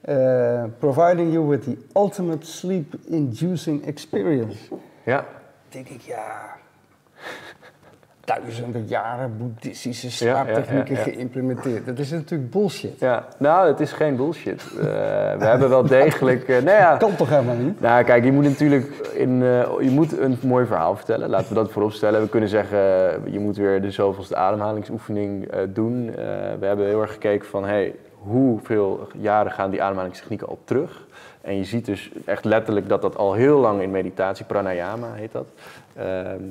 Eh, 0.00 0.64
providing 0.78 1.32
you 1.32 1.48
with 1.48 1.62
the 1.64 1.76
ultimate 1.94 2.46
sleep-inducing 2.46 3.84
experience. 3.86 4.58
ja. 5.04 5.26
denk 5.68 5.88
ik, 5.88 6.00
ja. 6.00 6.56
Duizenden 8.28 8.84
jaren 8.86 9.36
boeddhistische 9.38 10.06
ja, 10.06 10.34
slaaptechnieken 10.34 10.94
ja, 10.94 11.00
ja. 11.00 11.12
geïmplementeerd. 11.12 11.86
Dat 11.86 11.98
is 11.98 12.10
natuurlijk 12.10 12.50
bullshit. 12.50 13.00
ja. 13.00 13.26
Nou, 13.38 13.68
het 13.68 13.80
is 13.80 13.92
geen 13.92 14.16
bullshit. 14.16 14.62
Eh, 14.62 14.82
we 15.38 15.44
hebben 15.44 15.68
wel 15.68 15.86
degelijk... 15.86 16.48
eh, 16.48 16.62
nou 16.62 16.76
ja, 16.76 16.96
Kan 17.06 17.16
toch 17.16 17.28
helemaal 17.28 17.54
niet? 17.54 17.80
Nou, 17.80 18.04
kijk, 18.04 18.24
je 18.24 18.32
moet 18.32 18.44
natuurlijk 18.44 19.10
in, 19.12 19.42
eh, 19.42 19.66
je 19.80 19.90
moet 19.90 20.18
een 20.18 20.38
mooi 20.42 20.66
verhaal 20.66 20.96
vertellen. 20.96 21.28
Laten 21.28 21.48
we 21.48 21.54
dat 21.54 21.70
voorop 21.70 21.92
stellen. 21.92 22.20
We 22.20 22.28
kunnen 22.28 22.48
zeggen, 22.48 22.78
je 23.32 23.38
moet 23.38 23.56
weer 23.56 23.82
de 23.82 23.90
zoveelste 23.90 24.36
ademhalingsoefening 24.36 25.48
doen. 25.68 26.06
We 26.60 26.66
hebben 26.66 26.86
heel 26.86 27.00
erg 27.00 27.12
gekeken 27.12 27.48
van, 27.48 27.64
hey, 27.64 27.94
hoeveel 28.12 29.08
jaren 29.14 29.52
gaan 29.52 29.70
die 29.70 29.82
ademhalingstechnieken 29.82 30.48
al 30.48 30.58
terug? 30.64 31.06
En 31.48 31.56
je 31.56 31.64
ziet 31.64 31.84
dus 31.84 32.10
echt 32.24 32.44
letterlijk 32.44 32.88
dat 32.88 33.02
dat 33.02 33.16
al 33.16 33.32
heel 33.32 33.58
lang 33.58 33.80
in 33.82 33.90
meditatie, 33.90 34.44
pranayama 34.44 35.12
heet 35.12 35.32
dat. 35.32 35.46
Ehm, 35.96 36.42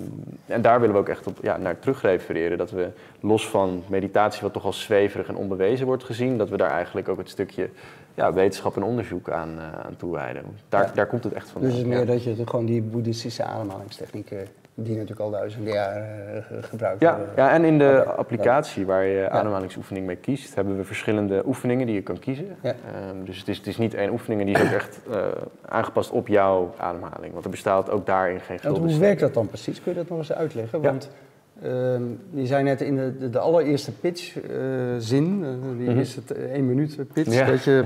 en 0.46 0.62
daar 0.62 0.80
willen 0.80 0.96
we 0.96 1.02
ook 1.02 1.10
echt 1.10 1.28
op, 1.28 1.38
ja, 1.42 1.58
naar 1.58 1.80
terug 1.80 2.02
refereren. 2.02 2.58
Dat 2.58 2.72
we 2.72 2.88
los 3.20 3.48
van 3.50 3.84
meditatie, 3.88 4.42
wat 4.42 4.54
toch 4.54 4.66
al 4.66 4.74
zweverig 4.74 5.28
en 5.28 5.36
onbewezen 5.36 5.86
wordt 5.86 6.04
gezien, 6.04 6.38
dat 6.38 6.50
we 6.50 6.58
daar 6.58 6.72
eigenlijk 6.72 7.10
ook 7.10 7.18
het 7.18 7.30
stukje 7.30 7.70
ja, 8.14 8.34
wetenschap 8.34 8.76
en 8.76 8.84
onderzoek 8.84 9.30
aan, 9.30 9.50
eh, 9.58 9.86
aan 9.86 9.96
toewijden. 9.98 10.44
Daar, 10.70 10.86
Ja. 10.86 10.92
daar 10.94 11.08
komt 11.08 11.24
het 11.24 11.34
echt 11.34 11.50
van. 11.50 11.62
Dus 11.62 11.72
het 11.72 11.80
is 11.82 11.88
meer 11.88 12.06
dat 12.06 12.24
je 12.24 12.36
gewoon 12.46 12.66
die 12.66 12.82
boeddhistische 12.82 13.44
ademhalingstechnieken, 13.44 14.48
die 14.80 14.94
natuurlijk 14.94 15.20
al 15.20 15.32
duizenden 15.32 15.74
jaren 15.74 16.36
eh, 16.36 16.44
ge- 16.44 16.64
gebruikt 16.64 17.02
Ja, 17.02 17.16
worden. 17.18 17.34
ja, 17.36 17.52
en 17.52 17.64
in 17.64 17.78
de 17.78 18.04
applicatie 18.04 18.86
waar 18.86 19.06
je 19.06 19.30
ademhalingsoefening 19.30 20.06
mee 20.06 20.16
kiest, 20.16 20.56
hebben 20.56 20.78
we 20.78 20.84
verschillende 20.84 21.44
oefeningen 21.46 21.86
die 21.86 21.96
je 21.96 22.02
kan 22.02 22.20
kiezen. 22.20 22.46
Ja. 22.62 22.70
Ehm, 22.70 23.24
dus 23.26 23.38
het 23.40 23.48
is, 23.48 23.58
het 23.58 23.68
is 23.68 23.78
niet 23.78 23.94
één 23.94 24.12
oefening, 24.12 24.40
en 24.42 24.46
die 24.48 24.56
is 24.56 24.62
ook 24.62 24.72
echt 24.72 25.00
eh, 25.12 25.18
aangepast 25.66 26.12
op 26.12 26.28
jouw 26.28 26.74
ademhaling. 26.78 27.34
Want 27.34 27.46
er 27.46 27.52
bestaat 27.52 27.90
ook 27.92 28.06
daarin 28.06 28.40
geen 28.40 28.60
gulden 28.60 28.84
hoe 28.92 29.00
werkt 29.00 29.20
dat 29.20 29.34
dan 29.34 29.48
precies? 29.48 29.82
Kun 29.82 29.92
je 29.92 29.98
dat 29.98 30.10
nog 30.10 30.18
eens 30.18 30.34
uitleggen? 30.34 30.82
Want 30.82 31.10
ehm, 31.62 32.02
je 32.30 32.46
zei 32.46 32.64
net 32.64 32.82
in 32.82 32.96
de, 32.96 33.18
de, 33.18 33.30
de 33.30 33.40
allereerste 33.40 33.92
pitch-zin, 33.92 35.40
die 35.78 35.90
Mhm. 35.90 36.00
is 36.00 36.16
het 36.16 36.32
eh, 36.32 36.52
één 36.52 36.66
minuut 36.66 36.98
pitch, 37.14 37.46
dat 37.48 37.64
je 37.64 37.84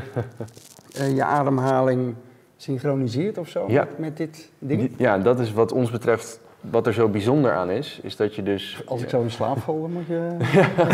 eh, 1.00 1.16
je 1.16 1.24
ademhaling 1.24 2.16
synchroniseert 2.58 3.38
of 3.38 3.48
zo 3.48 3.68
met, 3.68 3.98
met 4.00 4.18
dit 4.18 4.50
ding. 4.60 4.92
Ja, 4.98 5.18
dat 5.18 5.40
is 5.40 5.54
wat 5.54 5.72
ons 5.72 5.92
betreft, 5.92 6.40
wat 6.62 6.88
er 6.88 6.94
zo 6.94 7.08
bijzonder 7.08 7.54
aan 7.54 7.70
is, 7.70 8.00
is 8.04 8.16
dat 8.16 8.36
je 8.36 8.44
dus... 8.44 8.82
Als 8.86 9.02
ik 9.02 9.10
zo 9.10 9.22
in 9.22 9.32
slaap 9.32 9.60
val, 9.60 9.82
dan 9.82 9.92
moet 9.92 10.08
je... 10.08 10.38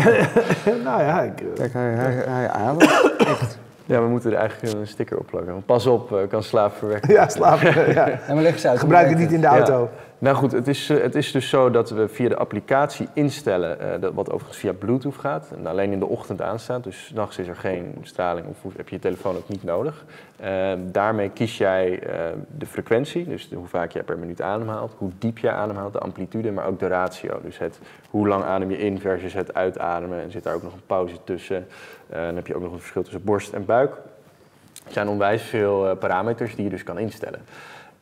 nou 0.84 1.02
ja, 1.02 1.22
ik, 1.22 1.40
eh, 1.40 1.46
Kijk, 1.54 1.72
hij, 1.72 1.90
hij, 1.90 2.12
hij 2.12 2.48
ademt. 2.48 3.14
Echt. 3.18 3.58
Ja, 3.88 4.02
we 4.02 4.08
moeten 4.08 4.32
er 4.32 4.38
eigenlijk 4.38 4.74
een 4.74 4.86
sticker 4.86 5.18
op 5.18 5.26
plakken. 5.26 5.62
Pas 5.66 5.86
op, 5.86 6.12
eh, 6.12 6.28
kan 6.28 6.42
slaap 6.42 6.76
verwekken. 6.76 7.12
ja, 7.12 7.28
slapen. 7.28 7.92
ja. 7.94 8.08
En 8.08 8.36
uit. 8.36 8.62
hoe 8.62 8.78
Gebruik 8.78 9.08
het 9.08 9.18
niet 9.18 9.32
in 9.32 9.40
de 9.40 9.46
Ja. 9.46 9.88
Nou 10.20 10.36
goed, 10.36 10.52
het 10.52 10.68
is, 10.68 10.90
eh, 10.90 11.02
het 11.02 11.14
is 11.14 11.32
dus 11.32 11.48
zo 11.48 11.70
dat 11.70 11.90
we 11.90 12.08
via 12.08 12.28
de 12.28 12.36
applicatie 12.36 13.08
instellen, 13.12 13.80
eh, 13.80 14.00
dat, 14.00 14.14
wat 14.14 14.30
overigens 14.30 14.58
via 14.58 14.72
Bluetooth 14.72 15.16
gaat, 15.16 15.50
en 15.56 15.66
alleen 15.66 15.92
in 15.92 15.98
de 15.98 16.06
ochtend 16.06 16.42
aanstaat. 16.42 16.84
Dus 16.84 17.10
nachts 17.14 17.38
is 17.38 17.48
er 17.48 17.56
geen 17.56 17.94
straling 18.02 18.46
of 18.46 18.76
heb 18.76 18.88
je 18.88 18.94
je 18.94 19.00
telefoon 19.00 19.36
ook 19.36 19.48
niet 19.48 19.64
nodig. 19.64 20.04
Eh, 20.36 20.72
daarmee 20.78 21.30
kies 21.30 21.58
jij 21.58 22.00
eh, 22.00 22.20
de 22.56 22.66
frequentie, 22.66 23.24
dus 23.24 23.48
hoe 23.54 23.66
vaak 23.66 23.92
jij 23.92 24.02
per 24.02 24.18
minuut 24.18 24.42
ademhaalt, 24.42 24.94
hoe 24.98 25.10
diep 25.18 25.38
je 25.38 25.50
ademhaalt, 25.50 25.92
de 25.92 25.98
amplitude, 25.98 26.52
maar 26.52 26.66
ook 26.66 26.78
de 26.78 26.86
ratio. 26.86 27.40
Dus 27.42 27.58
het, 27.58 27.78
hoe 28.10 28.28
lang 28.28 28.44
adem 28.44 28.70
je 28.70 28.78
in 28.78 29.00
versus 29.00 29.32
het 29.32 29.54
uitademen. 29.54 30.22
En 30.22 30.30
zit 30.30 30.42
daar 30.42 30.54
ook 30.54 30.62
nog 30.62 30.72
een 30.72 30.86
pauze 30.86 31.16
tussen. 31.24 31.66
Dan 32.06 32.34
heb 32.34 32.46
je 32.46 32.54
ook 32.54 32.62
nog 32.62 32.72
een 32.72 32.78
verschil 32.78 33.02
tussen 33.02 33.24
borst 33.24 33.52
en 33.52 33.64
buik. 33.64 33.90
Er 34.86 34.92
zijn 34.92 35.08
onwijs 35.08 35.42
veel 35.42 35.96
parameters 35.96 36.54
die 36.54 36.64
je 36.64 36.70
dus 36.70 36.82
kan 36.82 36.98
instellen. 36.98 37.40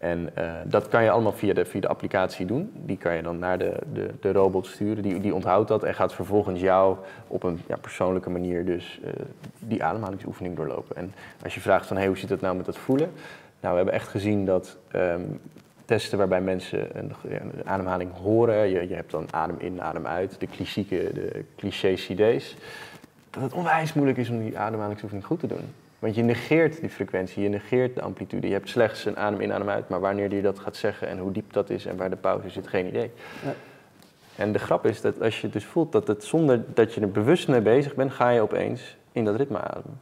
En 0.06 0.30
eh, 0.34 0.52
dat 0.64 0.88
kan 0.88 1.02
je 1.02 1.10
allemaal 1.10 1.32
via 1.32 1.54
de, 1.54 1.64
via 1.64 1.80
de 1.80 1.88
applicatie 1.88 2.46
doen. 2.46 2.72
Die 2.74 2.96
kan 2.96 3.14
je 3.14 3.22
dan 3.22 3.38
naar 3.38 3.58
de, 3.58 3.72
de, 3.92 4.10
de 4.20 4.32
robot 4.32 4.66
sturen. 4.66 5.02
Die, 5.02 5.20
die 5.20 5.34
onthoudt 5.34 5.68
dat 5.68 5.82
en 5.82 5.94
gaat 5.94 6.14
vervolgens 6.14 6.60
jou 6.60 6.96
op 7.26 7.42
een 7.42 7.60
ja, 7.66 7.76
persoonlijke 7.76 8.30
manier 8.30 8.64
dus 8.64 9.00
eh, 9.04 9.10
die 9.58 9.84
ademhalingsoefening 9.84 10.56
doorlopen. 10.56 10.96
En 10.96 11.14
als 11.42 11.54
je 11.54 11.60
vraagt 11.60 11.86
van 11.86 11.96
hey, 11.96 12.06
hoe 12.06 12.18
zit 12.18 12.30
het 12.30 12.40
nou 12.40 12.56
met 12.56 12.66
dat 12.66 12.78
voelen? 12.78 13.10
Nou, 13.60 13.70
we 13.70 13.76
hebben 13.76 13.94
echt 13.94 14.08
gezien 14.08 14.44
dat 14.44 14.76
ehm, 14.90 15.22
testen 15.84 16.18
waarbij 16.18 16.40
mensen 16.40 16.98
een, 16.98 17.12
ademhaling 17.64 18.10
horen. 18.12 18.68
Je, 18.68 18.88
je 18.88 18.94
hebt 18.94 19.10
dan 19.10 19.26
adem 19.30 19.56
in, 19.58 19.82
adem 19.82 20.06
uit. 20.06 20.40
De 20.40 20.46
klassieke, 20.46 21.10
de 21.14 21.44
cliché 21.56 21.94
CD's. 21.94 22.56
Dat 23.30 23.42
het 23.42 23.52
onwijs 23.52 23.92
moeilijk 23.92 24.18
is 24.18 24.28
om 24.28 24.38
die 24.38 24.58
ademhalingsoefening 24.58 25.26
goed 25.26 25.40
te 25.40 25.46
doen. 25.46 25.72
Want 25.98 26.14
je 26.14 26.22
negeert 26.22 26.80
die 26.80 26.90
frequentie, 26.90 27.42
je 27.42 27.48
negeert 27.48 27.94
de 27.94 28.02
amplitude. 28.02 28.46
Je 28.46 28.52
hebt 28.52 28.68
slechts 28.68 29.04
een 29.04 29.16
adem 29.16 29.40
in, 29.40 29.52
adem 29.52 29.68
uit, 29.68 29.88
maar 29.88 30.00
wanneer 30.00 30.34
je 30.34 30.42
dat 30.42 30.58
gaat 30.58 30.76
zeggen 30.76 31.08
en 31.08 31.18
hoe 31.18 31.32
diep 31.32 31.52
dat 31.52 31.70
is 31.70 31.86
en 31.86 31.96
waar 31.96 32.10
de 32.10 32.16
pauze 32.16 32.48
zit, 32.48 32.66
geen 32.66 32.86
idee. 32.86 33.10
Ja. 33.44 33.54
En 34.36 34.52
de 34.52 34.58
grap 34.58 34.86
is 34.86 35.00
dat 35.00 35.22
als 35.22 35.40
je 35.40 35.48
dus 35.48 35.64
voelt 35.64 35.92
dat 35.92 36.06
het 36.06 36.24
zonder 36.24 36.64
dat 36.74 36.94
je 36.94 37.00
er 37.00 37.10
bewust 37.10 37.48
mee 37.48 37.60
bezig 37.60 37.94
bent, 37.94 38.12
ga 38.12 38.28
je 38.28 38.40
opeens 38.40 38.96
in 39.12 39.24
dat 39.24 39.36
ritme 39.36 39.60
ademen. 39.60 40.00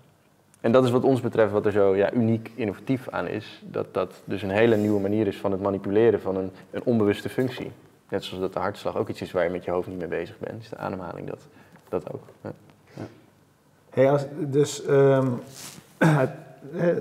En 0.61 0.73
dat 0.73 0.85
is 0.85 0.91
wat 0.91 1.05
ons 1.05 1.21
betreft 1.21 1.53
wat 1.53 1.67
er 1.67 1.73
zo 1.73 1.97
ja, 1.97 2.13
uniek 2.13 2.51
innovatief 2.55 3.09
aan 3.09 3.27
is. 3.27 3.63
Dat 3.65 3.95
dat 3.95 4.23
dus 4.25 4.43
een 4.43 4.51
hele 4.51 4.77
nieuwe 4.77 5.01
manier 5.01 5.27
is 5.27 5.37
van 5.37 5.53
het 5.53 5.61
manipuleren 5.61 6.21
van 6.21 6.37
een, 6.37 6.51
een 6.71 6.85
onbewuste 6.85 7.29
functie. 7.29 7.71
Net 8.09 8.25
zoals 8.25 8.43
dat 8.43 8.53
de 8.53 8.59
hartslag 8.59 8.97
ook 8.97 9.09
iets 9.09 9.23
is 9.23 9.33
waar 9.33 9.45
je 9.45 9.51
met 9.51 9.65
je 9.65 9.71
hoofd 9.71 9.89
niet 9.89 9.99
mee 9.99 10.09
bezig 10.09 10.39
bent. 10.39 10.63
Is 10.63 10.69
de 10.69 10.77
ademhaling 10.77 11.29
dat, 11.29 11.47
dat 11.89 12.13
ook. 12.13 12.23
Ja. 12.41 12.53
Hey, 13.91 14.11
als, 14.11 14.25
dus 14.39 14.85
ehm, 14.85 15.27
eh, 15.27 15.33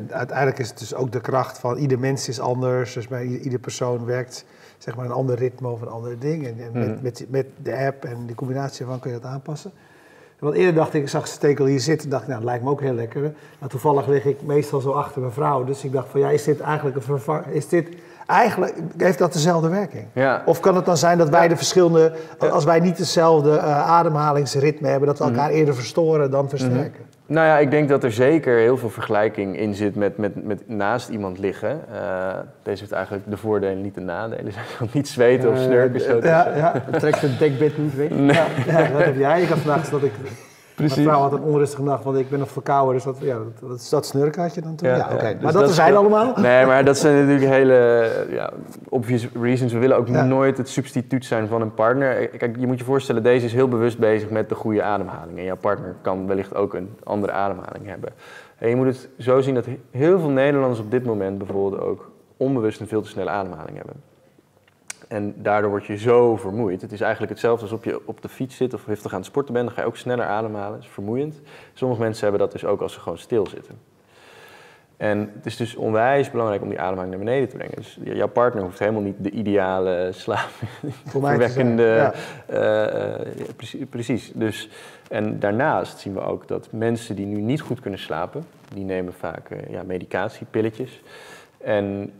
uiteindelijk 0.09 0.59
is 0.59 0.69
het 0.69 0.79
dus 0.79 0.95
ook 0.95 1.11
de 1.11 1.21
kracht 1.21 1.57
van 1.59 1.77
ieder 1.77 1.99
mens 1.99 2.27
is 2.27 2.39
anders. 2.39 2.93
Dus 2.93 3.07
bij 3.07 3.25
ieder, 3.25 3.59
persoon 3.59 4.05
werkt 4.05 4.45
zeg 4.77 4.95
maar 4.95 5.05
een 5.05 5.11
ander 5.11 5.35
ritme 5.35 5.67
of 5.67 5.81
een 5.81 5.87
ander 5.87 6.19
ding. 6.19 6.47
En, 6.47 6.55
en 6.59 6.71
Mhm. 6.71 6.89
met, 6.89 7.01
met, 7.01 7.25
met 7.29 7.45
de 7.61 7.77
app 7.77 8.05
en 8.05 8.25
de 8.27 8.35
combinatie 8.35 8.81
ervan 8.85 8.99
kun 8.99 9.11
je 9.11 9.19
dat 9.19 9.31
aanpassen. 9.31 9.71
Want 10.39 10.55
eerder 10.55 10.73
dacht 10.73 10.93
ik, 10.93 11.01
ik 11.01 11.09
zag 11.09 11.27
Stekel 11.27 11.65
hier 11.65 11.79
zitten, 11.79 12.09
dacht 12.09 12.21
ik, 12.21 12.27
nou, 12.27 12.39
dat 12.39 12.49
lijkt 12.49 12.63
me 12.63 12.69
ook 12.69 12.81
heel 12.81 12.93
lekker. 12.93 13.33
Maar 13.59 13.69
toevallig 13.69 14.07
lig 14.07 14.25
ik 14.25 14.41
meestal 14.41 14.79
zo 14.81 14.91
achter 14.91 15.21
mijn 15.21 15.33
vrouw. 15.33 15.63
Dus 15.63 15.83
ik 15.83 15.91
dacht 15.91 16.07
van, 16.09 16.19
ja, 16.19 16.29
is 16.29 16.43
dit 16.43 16.59
eigenlijk 16.59 16.95
een 16.95 17.01
vervanging? 17.01 17.53
Is 17.53 17.67
dit 17.67 17.87
eigenlijk, 18.27 18.75
heeft 18.97 19.17
dat 19.17 19.33
dezelfde 19.33 19.69
werking? 19.69 20.05
Ja. 20.13 20.43
Of 20.45 20.59
kan 20.59 20.75
het 20.75 20.85
dan 20.85 20.97
zijn 20.97 21.17
dat 21.17 21.29
wij 21.29 21.47
de 21.47 21.55
verschillende, 21.55 22.13
als 22.39 22.63
wij 22.63 22.79
niet 22.79 22.97
dezelfde 22.97 23.57
eh, 23.57 23.89
ademhalingsritme 23.89 24.87
hebben, 24.87 25.07
dat 25.07 25.17
we 25.17 25.23
elkaar 25.23 25.49
eerder 25.49 25.75
verstoren 25.75 26.31
dan 26.31 26.49
versterken? 26.49 27.05
Nou 27.25 27.47
ja, 27.47 27.57
ik 27.57 27.71
denk 27.71 27.89
dat 27.89 28.03
er 28.03 28.11
zeker 28.11 28.57
heel 28.57 28.77
veel 28.77 28.89
vergelijking 28.89 29.57
in 29.57 29.73
zit 29.75 29.95
met, 29.95 30.17
met, 30.17 30.43
met 30.45 30.69
naast 30.69 31.09
iemand 31.09 31.39
liggen. 31.39 31.81
Eh, 31.93 32.37
deze 32.63 32.79
heeft 32.79 32.91
eigenlijk 32.91 33.23
de 33.29 33.37
voordelen, 33.37 33.81
niet 33.81 33.95
de 33.95 34.01
nadelen. 34.01 34.53
Niet 34.93 35.07
zweten 35.07 35.49
of 35.49 35.55
Eh, 35.55 35.63
snurken. 35.63 36.01
zo 36.01 36.19
Ja, 36.23 36.51
ja. 36.55 36.83
Trekt 36.97 37.21
het 37.21 37.39
dekbed 37.39 37.77
niet 37.77 37.95
weg. 37.95 38.09
Ja, 38.09 38.45
ja, 38.65 38.87
dat 38.91 39.03
heb 39.03 39.17
jij. 39.17 39.41
Ik 39.41 39.49
had 39.49 39.57
vandaag 39.57 39.89
dat 39.89 40.03
ik. 40.03 40.11
Precies. 40.75 40.95
Mijn 40.95 41.07
vrouw 41.07 41.21
had 41.21 41.33
een 41.33 41.41
onrustige 41.41 41.83
nacht, 41.83 42.03
want 42.03 42.17
ik 42.17 42.29
ben 42.29 42.39
nog 42.39 42.51
verkouden. 42.51 42.93
Dus 42.93 43.03
dat, 43.03 43.17
ja, 43.19 43.37
dat, 43.37 43.69
dat, 43.69 43.87
dat 43.89 44.05
snurken 44.05 44.41
had 44.41 44.55
je 44.55 44.61
dan 44.61 44.75
toen. 44.75 44.89
Ja, 44.89 44.95
Ja, 44.95 45.09
oké. 45.13 45.27
ja. 45.27 45.33
Maar 45.33 45.39
Dus 45.41 45.51
dat, 45.51 45.61
dat 45.61 45.71
zijn 45.73 45.95
allemaal. 45.95 46.33
Nee, 46.37 46.65
maar 46.65 46.85
dat 46.85 46.97
zijn 46.97 47.15
natuurlijk 47.19 47.51
hele 47.51 48.09
ja, 48.29 48.51
obvious 48.89 49.27
reasons. 49.41 49.73
We 49.73 49.79
willen 49.79 49.97
ook 49.97 50.09
nooit 50.09 50.57
het 50.57 50.69
substituut 50.69 51.25
zijn 51.25 51.47
van 51.47 51.61
een 51.61 51.73
partner. 51.73 52.27
Kijk, 52.27 52.55
je 52.59 52.67
moet 52.67 52.79
je 52.79 52.85
voorstellen, 52.85 53.23
deze 53.23 53.45
is 53.45 53.53
heel 53.53 53.67
bewust 53.67 53.97
bezig 53.97 54.29
met 54.29 54.49
de 54.49 54.55
goede 54.55 54.83
ademhaling. 54.83 55.37
En 55.37 55.43
jouw 55.43 55.57
partner 55.57 55.95
kan 56.01 56.27
wellicht 56.27 56.55
ook 56.55 56.73
een 56.73 56.89
andere 57.03 57.31
ademhaling 57.31 57.85
hebben. 57.87 58.09
En 58.57 58.69
je 58.69 58.75
moet 58.75 58.85
het 58.85 59.09
zo 59.17 59.41
zien 59.41 59.53
dat 59.55 59.65
heel 59.91 60.19
veel 60.19 60.29
Nederlanders 60.29 60.79
op 60.79 60.91
dit 60.91 61.05
moment 61.05 61.37
bijvoorbeeld 61.37 61.81
ook 61.81 62.11
onbewust 62.37 62.79
een 62.79 62.87
veel 62.87 63.01
te 63.01 63.09
snelle 63.09 63.29
ademhaling 63.29 63.77
hebben. 63.77 63.95
En 65.13 65.33
daardoor 65.37 65.69
word 65.69 65.85
je 65.85 65.97
zo 65.97 66.35
vermoeid. 66.35 66.81
Het 66.81 66.91
is 66.91 67.01
eigenlijk 67.01 67.31
hetzelfde 67.31 67.63
als 67.63 67.73
op 67.73 67.83
je 67.83 68.01
op 68.05 68.21
de 68.21 68.29
fiets 68.29 68.55
zit 68.55 68.73
of 68.73 68.85
heftig 68.85 69.11
aan 69.11 69.17
het 69.17 69.27
sporten 69.27 69.53
bent. 69.53 69.65
Dan 69.65 69.75
ga 69.75 69.81
je 69.81 69.87
ook 69.87 69.97
sneller 69.97 70.25
ademhalen. 70.25 70.71
Dat 70.71 70.83
is 70.83 70.93
vermoeiend. 70.93 71.41
Sommige 71.73 72.01
mensen 72.01 72.21
hebben 72.23 72.41
dat 72.41 72.51
dus 72.51 72.65
ook 72.65 72.81
als 72.81 72.93
ze 72.93 72.99
gewoon 72.99 73.17
stilzitten. 73.17 73.75
En 74.97 75.31
het 75.35 75.45
is 75.45 75.57
dus 75.57 75.75
onwijs 75.75 76.31
belangrijk 76.31 76.61
om 76.61 76.69
die 76.69 76.79
ademhaling 76.79 77.15
naar 77.15 77.23
beneden 77.23 77.49
te 77.49 77.55
brengen. 77.55 77.75
Dus 77.75 77.97
jouw 78.03 78.27
partner 78.27 78.63
hoeft 78.63 78.79
helemaal 78.79 79.01
niet 79.01 79.15
de 79.17 79.29
ideale 79.29 80.09
slaap 80.11 80.49
Voor 81.05 81.21
mij 81.21 81.37
te 81.37 81.51
zijn. 81.51 81.77
verwekkende. 81.77 81.83
Ja. 81.83 83.53
precies, 83.55 83.85
precies. 83.89 84.31
Dus, 84.35 84.69
en 85.09 85.39
daarnaast 85.39 85.99
zien 85.99 86.13
we 86.13 86.21
ook 86.21 86.47
dat 86.47 86.67
mensen 86.71 87.15
die 87.15 87.25
nu 87.25 87.41
niet 87.41 87.61
goed 87.61 87.79
kunnen 87.79 87.99
slapen, 87.99 88.45
die 88.73 88.83
nemen 88.83 89.13
vaak 89.13 89.49
eh, 89.49 89.69
ja, 89.69 89.83
medicatie, 89.83 90.45
pilletjes. 90.49 91.01
En 91.57 92.11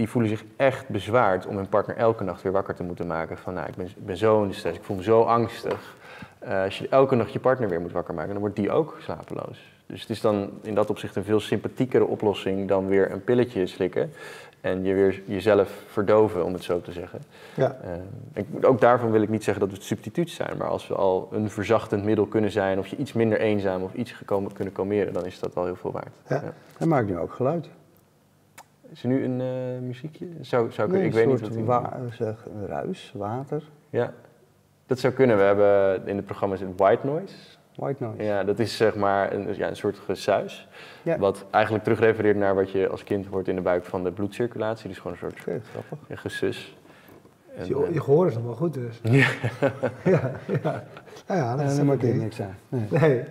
die 0.00 0.08
voelen 0.08 0.30
zich 0.30 0.44
echt 0.56 0.88
bezwaard 0.88 1.46
om 1.46 1.56
hun 1.56 1.68
partner 1.68 1.96
elke 1.96 2.24
nacht 2.24 2.42
weer 2.42 2.52
wakker 2.52 2.74
te 2.74 2.82
moeten 2.82 3.06
maken. 3.06 3.38
Van 3.38 3.54
nou, 3.54 3.68
ik 3.68 3.74
ben, 3.74 3.86
ik 3.86 4.06
ben 4.06 4.16
zo 4.16 4.42
in 4.42 4.48
de 4.48 4.54
stress, 4.54 4.78
ik 4.78 4.84
voel 4.84 4.96
me 4.96 5.02
zo 5.02 5.22
angstig. 5.22 5.96
Eh, 6.38 6.62
als 6.62 6.78
je 6.78 6.88
elke 6.88 7.14
nacht 7.14 7.32
je 7.32 7.38
partner 7.38 7.68
weer 7.68 7.80
moet 7.80 7.92
wakker 7.92 8.14
maken, 8.14 8.30
dan 8.30 8.40
wordt 8.40 8.56
die 8.56 8.70
ook 8.70 8.96
slapeloos. 9.00 9.72
Dus 9.86 10.00
het 10.00 10.10
is 10.10 10.20
dan 10.20 10.50
in 10.62 10.74
dat 10.74 10.90
opzicht 10.90 11.16
een 11.16 11.24
veel 11.24 11.40
sympathiekere 11.40 12.04
oplossing 12.04 12.68
dan 12.68 12.86
weer 12.86 13.12
een 13.12 13.24
pilletje 13.24 13.66
slikken. 13.66 14.12
En 14.60 14.84
je 14.84 14.94
weer 14.94 15.22
jezelf 15.24 15.82
verdoven, 15.86 16.44
om 16.44 16.52
het 16.52 16.62
zo 16.62 16.80
te 16.80 16.92
zeggen. 16.92 17.20
Ja. 17.56 17.76
Eh, 17.82 17.90
ik, 18.34 18.46
ook 18.66 18.80
daarvan 18.80 19.10
wil 19.10 19.22
ik 19.22 19.28
niet 19.28 19.44
zeggen 19.44 19.62
dat 19.62 19.70
we 19.72 19.78
het 19.78 19.86
substituut 19.86 20.30
zijn. 20.30 20.56
Maar 20.56 20.68
als 20.68 20.88
we 20.88 20.94
al 20.94 21.28
een 21.32 21.50
verzachtend 21.50 22.04
middel 22.04 22.26
kunnen 22.26 22.50
zijn, 22.50 22.78
of 22.78 22.86
je 22.86 22.96
iets 22.96 23.12
minder 23.12 23.40
eenzaam 23.40 23.82
of 23.82 23.94
iets 23.94 24.12
gekomen 24.12 24.52
kunnen 24.52 24.72
kalmeren, 24.72 25.12
dan 25.12 25.26
is 25.26 25.40
dat 25.40 25.54
wel 25.54 25.64
heel 25.64 25.76
veel 25.76 25.92
waard. 25.92 26.14
Ja. 26.28 26.54
Hij 26.76 26.86
maakt 26.86 27.06
nu 27.08 27.18
ook 27.18 27.32
geluid. 27.32 27.68
Is 28.92 29.02
er 29.02 29.08
nu 29.08 29.24
een 29.24 29.40
eh, 29.40 29.80
muziekje? 29.86 30.26
Zou, 30.40 30.70
zou 30.72 30.88
ik, 30.88 30.94
Nee, 30.94 31.04
ik 31.04 31.10
een 31.10 31.16
weet 31.16 31.26
niet 31.26 31.38
soort 31.38 31.48
wat 31.50 31.58
die- 31.58 31.66
wa- 31.66 31.98
zeg, 32.12 32.46
ruis, 32.66 33.12
water, 33.16 33.62
Ja, 33.90 34.12
dat 34.86 34.98
zou 34.98 35.12
kunnen. 35.12 35.36
We 35.36 35.42
hebben 35.42 36.06
in 36.08 36.16
het 36.16 36.24
programma 36.24 36.56
zit 36.56 36.68
white 36.76 37.06
noise. 37.06 37.34
white 37.76 38.02
noise. 38.04 38.22
Ja, 38.22 38.44
dat 38.44 38.58
is 38.58 38.76
zeg 38.76 38.96
maar 38.96 39.32
een, 39.32 39.54
ja, 39.56 39.68
een 39.68 39.76
soort 39.76 39.98
gesuis. 39.98 40.68
Ja. 41.02 41.18
Wat 41.18 41.46
eigenlijk 41.50 41.84
terugrefereert 41.84 42.36
naar 42.36 42.54
wat 42.54 42.70
je 42.70 42.88
als 42.88 43.04
kind 43.04 43.26
hoort 43.26 43.48
in 43.48 43.54
de 43.54 43.60
buik 43.60 43.84
van 43.84 44.04
de 44.04 44.12
bloedcirculatie. 44.12 44.88
Dus 44.88 44.96
gewoon 44.98 45.12
een 45.12 45.18
soort 45.18 45.38
grappig. 45.38 45.98
ja, 46.08 46.16
gesus. 46.16 46.76
En, 47.56 47.66
Je, 47.66 47.84
eh, 47.86 47.92
je 47.92 48.00
gehoor 48.00 48.26
is 48.26 48.34
nog 48.34 48.44
wel 48.44 48.54
goed 48.54 48.74
dus. 48.74 49.00
Ja, 49.02 49.10
ja. 50.04 50.30
ja. 50.62 50.84
Nou 51.26 51.40
ja, 51.40 51.50
dat 51.56 51.76
Ja, 51.76 51.92
is 51.92 52.02
ik 52.02 52.14
niks 52.14 52.40
aan. 52.40 52.54
Nee. 52.68 52.86
Nee. 52.90 53.24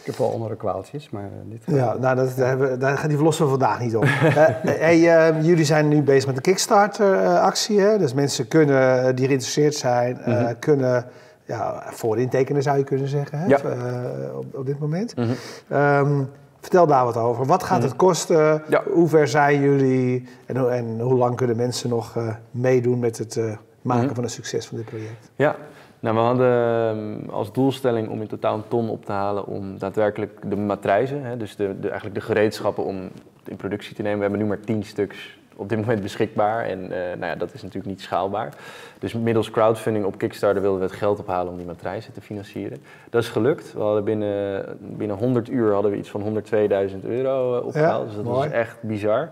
Ik 0.00 0.06
heb 0.06 0.16
wel 0.16 0.32
andere 0.32 0.56
kwaaltjes, 0.56 1.10
maar 1.10 1.22
eh, 1.24 1.28
dit... 1.50 1.76
Ja, 1.76 1.96
nou, 2.00 2.16
dat, 2.16 2.36
daar, 2.36 2.48
hebben 2.48 2.78
daar 2.78 2.96
gaat 2.98 3.06
die 3.06 3.16
verlossen 3.16 3.44
we 3.44 3.50
vandaag 3.50 3.80
niet 3.80 3.96
op. 3.96 4.04
Eh, 4.24 4.44
hey, 4.62 5.28
eh, 5.28 5.44
jullie 5.44 5.64
zijn 5.64 5.88
nu 5.88 6.02
bezig 6.02 6.26
met 6.26 6.34
de 6.34 6.40
Kickstarter-actie. 6.40 7.80
hè? 7.80 7.98
dus 7.98 8.14
mensen 8.14 8.48
kunnen, 8.48 9.16
die 9.16 9.26
geïnteresseerd 9.26 9.74
zijn, 9.74 10.18
eh, 10.20 10.42
Mhm. 10.42 10.54
kunnen 10.58 11.04
ja, 11.44 11.82
voor 11.90 12.18
intekenen, 12.18 12.62
zou 12.62 12.78
je 12.78 12.84
kunnen 12.84 13.08
zeggen, 13.08 13.38
hè? 13.38 13.46
Ja. 13.46 13.58
Eh, 13.58 14.36
op, 14.38 14.44
op 14.54 14.66
dit 14.66 14.78
moment. 14.78 15.16
mhm. 15.16 15.28
Ehm, 15.68 16.22
vertel 16.60 16.86
daar 16.86 17.04
wat 17.04 17.16
over. 17.16 17.46
Wat 17.46 17.62
gaat 17.62 17.82
het 17.82 17.96
kosten? 17.96 18.62
Ja. 18.68 18.82
Hoe 18.92 19.08
ver 19.08 19.28
zijn 19.28 19.60
jullie? 19.60 20.28
En, 20.46 20.56
hoe- 20.56 20.68
en 20.70 21.00
hoe 21.00 21.14
lang 21.16 21.36
kunnen 21.36 21.56
mensen 21.56 21.88
nog 21.88 22.16
eh, 22.16 22.28
meedoen 22.50 22.98
met 22.98 23.18
het 23.18 23.36
eh, 23.36 23.44
maken 23.82 24.04
Mhm. 24.04 24.14
van 24.14 24.24
een 24.24 24.30
succes 24.30 24.66
van 24.66 24.76
dit 24.76 24.86
project? 24.86 25.30
Ja, 25.36 25.56
nou, 26.00 26.16
we 26.16 26.22
hadden 26.22 26.48
ehm, 26.48 27.30
als 27.30 27.52
doelstelling 27.52 28.08
om 28.08 28.20
in 28.20 28.26
totaal 28.26 28.54
een 28.54 28.68
ton 28.68 28.88
op 28.88 29.04
te 29.04 29.12
halen 29.12 29.46
om 29.46 29.78
daadwerkelijk 29.78 30.50
de 30.50 30.56
matrijzen, 30.56 31.22
hè, 31.24 31.36
dus 31.36 31.56
de, 31.56 31.80
de, 31.80 31.88
eigenlijk 31.88 32.14
de 32.20 32.24
gereedschappen 32.24 32.84
om 32.84 33.10
in 33.44 33.56
productie 33.56 33.94
te 33.94 34.02
nemen. 34.02 34.16
We 34.16 34.22
hebben 34.24 34.40
nu 34.40 34.46
maar 34.46 34.60
tien 34.60 34.82
stuks 34.82 35.38
op 35.56 35.68
dit 35.68 35.78
moment 35.78 36.02
beschikbaar 36.02 36.64
en 36.64 36.82
eh, 36.82 36.98
nou 37.18 37.26
ja, 37.26 37.34
dat 37.34 37.54
is 37.54 37.62
natuurlijk 37.62 37.90
niet 37.90 38.00
schaalbaar. 38.00 38.54
Dus 38.98 39.12
middels 39.12 39.50
crowdfunding 39.50 40.04
op 40.04 40.18
Kickstarter 40.18 40.62
wilden 40.62 40.80
we 40.80 40.86
het 40.86 40.96
geld 40.96 41.18
ophalen 41.18 41.52
om 41.52 41.56
die 41.56 41.66
matrijzen 41.66 42.12
te 42.12 42.20
financieren. 42.20 42.78
Dat 43.10 43.22
is 43.22 43.28
gelukt. 43.28 43.72
We 43.72 43.80
hadden 43.80 44.04
binnen, 44.04 44.64
binnen 44.80 45.16
100 45.16 45.48
uur 45.48 45.72
hadden 45.72 45.90
we 45.90 45.96
iets 45.96 46.10
van 46.10 46.22
102.000 46.22 47.00
euro 47.02 47.58
eh, 47.58 47.66
opgehaald, 47.66 48.00
Ja, 48.00 48.06
dus 48.06 48.14
dat 48.14 48.24
mooi. 48.24 48.48
was 48.48 48.50
echt 48.58 48.76
bizar. 48.82 49.30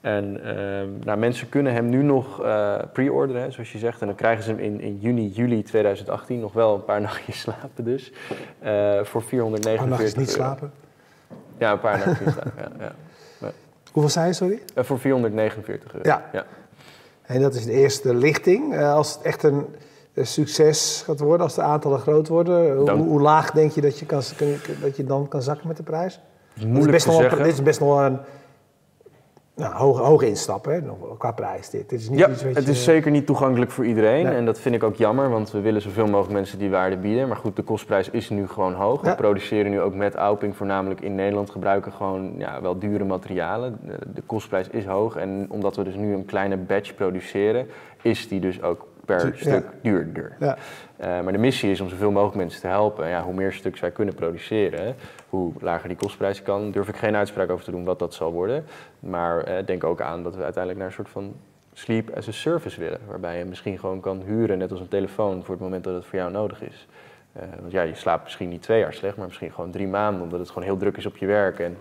En 0.00 0.44
ehm, 0.44 0.88
nou, 1.04 1.18
mensen 1.18 1.48
kunnen 1.48 1.72
hem 1.72 1.88
nu 1.88 2.02
nog 2.02 2.42
eh 2.42 2.76
pre-orderen, 2.92 3.52
zoals 3.52 3.72
je 3.72 3.78
zegt. 3.78 4.00
En 4.00 4.06
dan 4.06 4.16
krijgen 4.16 4.44
ze 4.44 4.50
hem 4.50 4.58
in, 4.58 4.80
in 4.80 4.98
juni, 4.98 5.28
juli 5.28 5.62
2018. 5.62 6.40
Nog 6.40 6.52
wel 6.52 6.74
een 6.74 6.84
paar 6.84 7.00
nachtjes 7.10 7.40
slapen 7.40 7.84
dus. 7.84 8.12
eh, 8.58 9.04
voor 9.04 9.22
449 9.22 9.82
Een 9.82 9.88
nachtjes 9.88 10.14
niet 10.14 10.28
euro. 10.28 10.40
slapen. 10.40 10.72
Ja, 11.58 11.72
een 11.72 11.80
paar 11.80 12.06
nachtjes 12.06 12.32
slapen, 12.32 12.52
ja. 12.58 12.70
ja. 12.78 12.92
Hoeveel 13.92 14.12
zei 14.12 14.26
je, 14.26 14.32
sorry? 14.32 14.62
Eh, 14.74 14.84
voor 14.84 14.98
449 14.98 15.92
euro. 15.92 16.08
Ja. 16.08 16.28
ja. 16.32 16.44
En 17.22 17.40
dat 17.40 17.54
is 17.54 17.64
de 17.64 17.72
eerste 17.72 18.14
lichting. 18.14 18.74
Uh, 18.74 18.94
als 18.94 19.14
het 19.14 19.22
echt 19.22 19.42
een, 19.42 19.66
succes 20.22 21.02
gaat 21.04 21.20
worden, 21.20 21.46
als 21.46 21.54
de 21.54 21.62
aantallen 21.62 21.98
groot 21.98 22.28
worden, 22.28 22.76
hoe, 22.76 22.90
hoe, 22.90 23.20
laag 23.20 23.50
denk 23.50 23.72
je 23.72 23.80
dat 23.80 23.98
je, 23.98 24.06
kan, 24.06 24.22
dat 24.80 24.96
je 24.96 25.04
dan 25.04 25.28
kan 25.28 25.42
zakken 25.42 25.68
met 25.68 25.76
de 25.76 25.82
prijs? 25.82 26.20
Moeilijk 26.66 26.96
is 26.96 27.04
best 27.04 27.36
dit 27.36 27.46
is 27.46 27.62
best 27.62 27.80
nog 27.80 28.00
een 28.00 28.18
nou, 29.58 29.74
hoog, 29.74 29.98
hoog 29.98 30.22
instappen 30.22 30.72
hè, 30.72 30.80
qua 31.18 31.32
prijs. 31.32 31.70
Dit, 31.70 31.88
dit 31.88 32.00
is 32.00 32.08
niet 32.08 32.18
ja, 32.18 32.28
iets 32.28 32.42
het 32.42 32.68
is 32.68 32.84
zeker 32.84 33.10
niet 33.10 33.26
toegankelijk 33.26 33.70
voor 33.70 33.86
iedereen. 33.86 34.26
En 34.26 34.44
dat 34.44 34.60
vind 34.60 34.74
ik 34.74 34.82
ook 34.82 34.94
jammer, 34.94 35.30
want 35.30 35.50
we 35.50 35.60
willen 35.60 35.82
zoveel 35.82 36.06
mogelijk 36.06 36.32
mensen 36.32 36.58
die 36.58 36.70
waarde 36.70 36.96
bieden. 36.96 37.28
Maar 37.28 37.36
goed, 37.36 37.56
de 37.56 37.62
kostprijs 37.62 38.10
is 38.10 38.28
nu 38.28 38.48
gewoon 38.48 38.74
hoog. 38.74 39.00
We 39.00 39.14
produceren 39.14 39.70
nu 39.70 39.80
ook 39.80 39.94
met 39.94 40.14
Auping 40.14 40.56
voornamelijk 40.56 41.00
in 41.00 41.14
Nederland. 41.14 41.50
Gebruiken 41.50 41.92
gewoon 41.92 42.34
ja, 42.36 42.62
wel 42.62 42.78
dure 42.78 43.04
materialen. 43.04 43.78
De, 44.14 44.22
kostprijs 44.26 44.68
is 44.68 44.84
hoog. 44.84 45.16
En 45.16 45.46
omdat 45.48 45.76
we 45.76 45.82
dus 45.82 45.94
nu 45.94 46.14
een 46.14 46.24
kleine 46.24 46.56
batch 46.56 46.94
produceren, 46.94 47.66
is 48.02 48.28
die 48.28 48.40
dus 48.40 48.62
ook 48.62 48.86
per 49.16 49.32
stuk 49.34 49.66
duurder. 49.82 50.36
Ja. 50.38 50.56
Uh, 51.00 51.06
maar 51.06 51.32
de 51.32 51.38
missie 51.38 51.70
is 51.70 51.80
om 51.80 51.88
zoveel 51.88 52.10
mogelijk 52.10 52.36
mensen 52.36 52.60
te 52.60 52.66
helpen. 52.66 53.08
Ja, 53.08 53.22
hoe 53.22 53.34
meer 53.34 53.52
stuks 53.52 53.80
wij 53.80 53.90
kunnen 53.90 54.14
produceren, 54.14 54.94
hoe 55.28 55.52
lager 55.60 55.88
die 55.88 55.96
kostprijs 55.96 56.42
kan. 56.42 56.70
Durf 56.70 56.88
ik 56.88 56.96
geen 56.96 57.16
uitspraak 57.16 57.50
over 57.50 57.64
te 57.64 57.70
doen 57.70 57.84
wat 57.84 57.98
dat 57.98 58.14
zal 58.14 58.32
worden. 58.32 58.64
Maar 59.00 59.48
uh, 59.48 59.54
denk 59.66 59.84
ook 59.84 60.00
aan 60.00 60.22
dat 60.22 60.36
we 60.36 60.42
uiteindelijk 60.42 60.78
naar 60.78 60.86
een 60.86 61.04
soort 61.04 61.08
van 61.08 61.34
sleep 61.72 62.10
as 62.16 62.28
a 62.28 62.32
service 62.32 62.80
willen. 62.80 63.00
Waarbij 63.06 63.38
je 63.38 63.44
misschien 63.44 63.78
gewoon 63.78 64.00
kan 64.00 64.22
huren, 64.26 64.58
net 64.58 64.70
als 64.70 64.80
een 64.80 64.88
telefoon, 64.88 65.44
voor 65.44 65.54
het 65.54 65.64
moment 65.64 65.84
dat 65.84 65.94
het 65.94 66.06
voor 66.06 66.18
jou 66.18 66.30
nodig 66.30 66.62
is. 66.62 66.86
Uh, 67.36 67.42
want 67.60 67.72
ja, 67.72 67.82
je 67.82 67.94
slaapt 67.94 68.24
misschien 68.24 68.48
niet 68.48 68.62
twee 68.62 68.80
jaar 68.80 68.94
slecht, 68.94 69.16
maar 69.16 69.26
misschien 69.26 69.52
gewoon 69.52 69.70
drie 69.70 69.88
maanden, 69.88 70.22
omdat 70.22 70.38
het 70.38 70.48
gewoon 70.48 70.64
heel 70.64 70.76
druk 70.76 70.96
is 70.96 71.06
op 71.06 71.16
je 71.16 71.26
werk. 71.26 71.58
En 71.58 71.76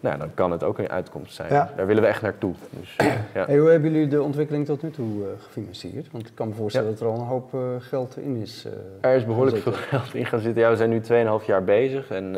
nou, 0.00 0.18
dan 0.18 0.34
kan 0.34 0.50
het 0.50 0.64
ook 0.64 0.78
een 0.78 0.88
uitkomst 0.88 1.34
zijn. 1.34 1.48
Daar 1.48 1.86
willen 1.86 2.02
we 2.02 2.08
echt 2.08 2.22
naartoe. 2.22 2.54
Dus, 2.70 2.96
ja. 3.34 3.44
hey, 3.46 3.58
hoe 3.58 3.70
hebben 3.70 3.92
jullie 3.92 4.08
de 4.08 4.22
ontwikkeling 4.22 4.66
tot 4.66 4.82
nu 4.82 4.90
toe 4.90 5.20
uh, 5.20 5.26
gefinancierd? 5.38 6.08
Want 6.10 6.26
ik 6.26 6.34
kan 6.34 6.48
me 6.48 6.54
voorstellen 6.54 6.90
dat 6.90 7.00
er 7.00 7.06
al 7.06 7.14
een 7.14 7.26
hoop 7.26 7.54
uh, 7.54 7.60
geld 7.78 8.16
in 8.16 8.36
is. 8.36 8.66
Uh, 8.66 8.72
er 9.10 9.16
is 9.16 9.24
behoorlijk 9.24 9.56
veel 9.56 9.72
geld 9.72 10.14
in 10.14 10.26
gaan 10.26 10.40
zitten. 10.40 10.62
Ja, 10.62 10.70
we 10.70 10.76
zijn 10.76 10.90
nu 10.90 11.00
2,5 11.40 11.46
jaar 11.46 11.64
bezig. 11.64 12.10
En, 12.10 12.30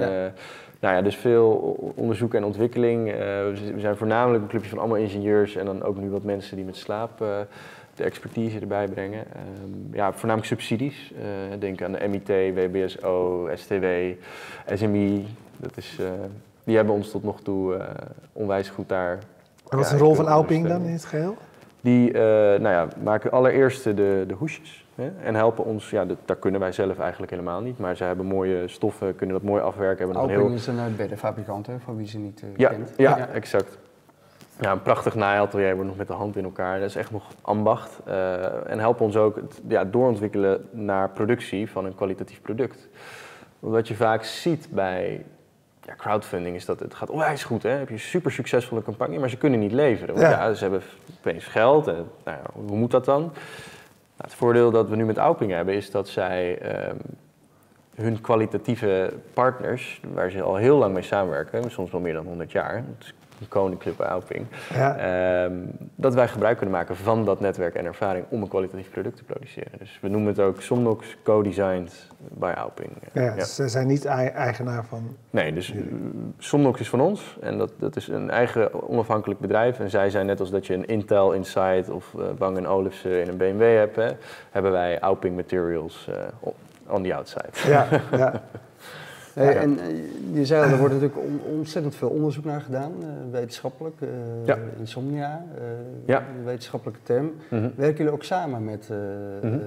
nou 0.80 0.94
ja, 0.94 1.02
dus 1.02 1.16
veel 1.16 1.50
onderzoek 1.94 2.34
en 2.34 2.44
ontwikkeling. 2.44 3.04
we 3.74 3.74
zijn 3.76 3.96
voornamelijk 3.96 4.42
een 4.42 4.48
clubje 4.48 4.68
van 4.68 4.78
allemaal 4.78 4.96
ingenieurs 4.96 5.56
en 5.56 5.64
dan 5.64 5.82
ook 5.82 5.96
nu 5.96 6.10
wat 6.10 6.22
mensen 6.22 6.56
die 6.56 6.64
met 6.64 6.76
slaap 6.76 7.18
de 7.94 8.04
expertise 8.04 8.60
erbij 8.60 8.88
brengen. 8.88 9.24
Um, 9.64 9.88
ja, 9.92 10.12
voornamelijk 10.12 10.46
subsidies. 10.46 11.12
denk 11.58 11.82
aan 11.82 11.92
de 11.92 12.08
MIT, 12.08 12.28
WBSO, 12.28 13.48
STW, 13.54 13.84
SMI. 14.74 15.26
Dat 15.56 15.76
is 15.76 15.98
die 16.68 16.76
hebben 16.76 16.94
ons 16.94 17.10
tot 17.10 17.22
nog 17.22 17.40
toe 17.40 17.74
uh, 17.74 17.82
onwijs 18.32 18.68
goed 18.68 18.88
daar. 18.88 19.12
En 19.68 19.76
wat 19.76 19.80
is 19.84 19.90
de 19.90 19.98
rol 19.98 20.14
van 20.14 20.26
Auping 20.26 20.68
dan 20.68 20.84
in 20.84 20.92
het 20.92 21.04
geheel? 21.04 21.36
Die 21.80 22.08
uh, 22.08 22.20
nou 22.20 22.68
ja, 22.68 22.88
maken 23.02 23.30
allereerst 23.30 23.84
de, 23.84 24.24
de 24.26 24.34
hoesjes 24.38 24.86
hè, 24.94 25.10
en 25.22 25.34
helpen 25.34 25.64
ons. 25.64 25.90
Ja, 25.90 26.06
daar 26.24 26.36
kunnen 26.36 26.60
wij 26.60 26.72
zelf 26.72 26.98
eigenlijk 26.98 27.30
helemaal 27.30 27.60
niet, 27.60 27.78
maar 27.78 27.96
zij 27.96 28.06
hebben 28.06 28.26
mooie 28.26 28.68
stoffen, 28.68 29.16
kunnen 29.16 29.36
dat 29.36 29.44
mooi 29.44 29.62
afwerken. 29.62 29.98
Hebben 29.98 30.16
Auping 30.16 30.40
heel... 30.40 30.54
is 30.54 30.66
een 30.66 30.96
beddenfabrikant, 30.96 31.66
hè, 31.66 31.78
van 31.78 31.96
wie 31.96 32.06
ze 32.06 32.18
niet 32.18 32.42
uh, 32.42 32.48
ja, 32.56 32.68
kent. 32.68 32.92
Ja, 32.96 33.16
ja, 33.16 33.28
exact. 33.28 33.78
Ja, 34.60 34.72
een 34.72 34.82
prachtig 34.82 35.14
naaiatelier 35.14 35.74
wordt 35.74 35.88
nog 35.88 35.98
met 35.98 36.06
de 36.06 36.12
hand 36.12 36.36
in 36.36 36.44
elkaar. 36.44 36.78
Dat 36.78 36.88
is 36.88 36.96
echt 36.96 37.10
nog 37.10 37.24
ambacht. 37.40 38.00
Uh, 38.08 38.70
en 38.70 38.78
helpen 38.78 39.04
ons 39.04 39.16
ook 39.16 39.36
het 39.36 39.60
ja, 39.68 39.84
doorontwikkelen 39.84 40.68
naar 40.70 41.10
productie 41.10 41.70
van 41.70 41.84
een 41.84 41.94
kwalitatief 41.94 42.42
product. 42.42 42.88
Wat 43.58 43.88
je 43.88 43.94
vaak 43.94 44.22
ziet 44.22 44.68
bij 44.70 45.24
ja, 45.88 45.94
crowdfunding 45.96 46.56
is 46.56 46.64
dat 46.64 46.80
het 46.80 46.94
gaat 46.94 47.10
onwijs 47.10 47.44
goed. 47.44 47.62
Hè? 47.62 47.70
Heb 47.70 47.88
je 47.88 47.94
een 47.94 48.00
super 48.00 48.32
succesvolle 48.32 48.82
campagne, 48.82 49.18
maar 49.18 49.28
ze 49.28 49.36
kunnen 49.36 49.60
niet 49.60 49.72
leveren. 49.72 50.14
Want 50.14 50.26
ja. 50.26 50.54
ze 50.54 50.62
hebben 50.62 50.82
opeens 51.18 51.44
geld. 51.44 51.86
En, 51.86 52.10
nou 52.24 52.36
ja, 52.36 52.42
hoe 52.52 52.76
moet 52.76 52.90
dat 52.90 53.04
dan? 53.04 53.20
Nou, 53.20 53.32
het 54.16 54.34
voordeel 54.34 54.70
dat 54.70 54.88
we 54.88 54.96
nu 54.96 55.04
met 55.04 55.16
Auping 55.16 55.52
hebben 55.52 55.74
is 55.74 55.90
dat 55.90 56.08
zij 56.08 56.58
um, 56.88 56.98
hun 57.94 58.20
kwalitatieve 58.20 59.12
partners, 59.34 60.00
waar 60.12 60.30
ze 60.30 60.42
al 60.42 60.56
heel 60.56 60.76
lang 60.76 60.94
mee 60.94 61.02
samenwerken, 61.02 61.70
soms 61.70 61.90
wel 61.90 62.00
meer 62.00 62.14
dan 62.14 62.26
100 62.26 62.52
jaar, 62.52 62.84
Koninklijke 63.48 64.04
Auping. 64.04 64.46
Ja. 64.74 64.96
Ehm, 64.96 65.52
dat 65.94 66.14
wij 66.14 66.28
gebruik 66.28 66.56
kunnen 66.56 66.74
maken 66.74 66.96
van 66.96 67.24
dat 67.24 67.40
netwerk 67.40 67.74
en 67.74 67.84
ervaring 67.84 68.24
om 68.28 68.42
een 68.42 68.48
kwalitatief 68.48 68.90
product 68.90 69.16
te 69.16 69.24
produceren. 69.24 69.78
Dus 69.78 69.98
we 70.02 70.08
noemen 70.08 70.28
het 70.28 70.40
ook 70.40 70.62
Somnox 70.62 71.16
Co-Designed 71.22 72.08
by 72.18 72.52
Auping. 72.56 72.90
Ja, 73.12 73.44
Ze 73.44 73.68
zijn 73.68 73.86
niet 73.86 74.04
eigenaar 74.04 74.84
van. 74.84 75.16
Nee, 75.30 75.52
dus 75.52 75.74
Somnox 76.38 76.80
is 76.80 76.88
van 76.88 77.00
ons 77.00 77.36
en 77.40 77.58
dat, 77.58 77.72
dat 77.78 77.96
is 77.96 78.08
een 78.08 78.30
eigen 78.30 78.88
onafhankelijk 78.88 79.40
bedrijf. 79.40 79.80
En 79.80 79.90
zij 79.90 80.10
zijn 80.10 80.26
net 80.26 80.40
als 80.40 80.50
dat 80.50 80.66
je 80.66 80.74
een 80.74 80.86
Intel 80.86 81.32
Inside 81.32 81.84
of 81.92 82.12
uh, 82.16 82.24
Bang 82.38 82.66
Olufsen 82.66 83.22
in 83.22 83.28
een 83.28 83.36
BMW 83.36 83.76
hebt, 83.76 83.96
hè, 83.96 84.10
hebben 84.50 84.72
wij 84.72 84.98
Auping 84.98 85.36
Materials 85.36 86.08
uh, 86.10 86.16
on 86.86 87.02
the 87.02 87.14
outside. 87.14 87.50
Ja, 87.66 87.86
ja. 88.16 88.42
En 89.38 89.78
eh, 89.78 89.86
je 90.32 90.44
zei 90.46 90.64
al, 90.64 90.70
er 90.70 90.78
wordt 90.78 90.94
natuurlijk 90.94 91.20
ontzettend 91.56 91.94
veel 91.94 92.08
onderzoek 92.08 92.44
naar 92.44 92.60
gedaan, 92.60 92.92
uh, 93.00 93.06
wetenschappelijk, 93.30 94.00
uh, 94.00 94.08
ja. 94.44 94.58
insomnia, 94.78 95.44
ja. 96.04 96.22
wetenschappelijke 96.44 97.00
term. 97.02 97.32
Mhm. 97.50 97.68
Werken 97.76 97.96
jullie 97.96 98.12
ook 98.12 98.24
samen 98.24 98.64
met 98.64 98.90
ehm, 98.90 99.58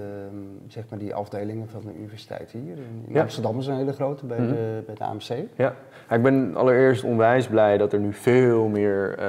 zeg 0.68 0.84
maar 0.90 1.00
die 1.00 1.14
afdelingen 1.14 1.68
van 1.70 1.82
de 1.86 1.98
universiteit 1.98 2.52
hier? 2.52 2.78
In, 3.08 3.20
Amsterdam 3.20 3.60
is 3.60 3.68
een 3.68 3.76
hele 3.76 3.94
grote 3.94 4.26
bij, 4.26 4.40
mhm. 4.40 4.50
de, 4.50 4.84
bij 4.86 4.96
de 4.96 5.04
AMC. 5.04 5.48
Ja. 5.56 5.76
ik 6.10 6.24
ben 6.24 6.56
allereerst 6.56 7.04
onwijs 7.04 7.48
blij 7.48 7.78
dat 7.78 7.94
er 7.94 8.00
nu 8.00 8.14
veel 8.14 8.68
meer 8.68 9.20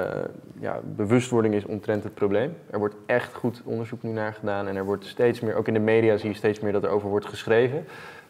ja, 0.61 0.81
bewustwording 0.96 1.55
is 1.55 1.64
omtrent 1.64 2.02
het 2.02 2.14
probleem. 2.14 2.55
Er 2.70 2.78
wordt 2.78 2.94
echt 3.07 3.35
goed 3.35 3.62
onderzoek 3.64 4.02
nu 4.02 4.11
naar 4.11 4.33
gedaan 4.33 4.68
en 4.68 4.76
er 4.76 4.85
wordt 4.85 5.05
steeds 5.05 5.40
meer, 5.40 5.55
ook 5.55 5.68
in 5.68 5.74
de 5.74 5.81
media 5.81 6.16
zie 6.16 6.28
je 6.28 6.37
steeds 6.37 6.61
meer 6.61 6.72
dat 6.72 6.85
er 6.85 6.90
over 6.90 7.09
wordt 7.09 7.26
geschreven. 7.26 7.85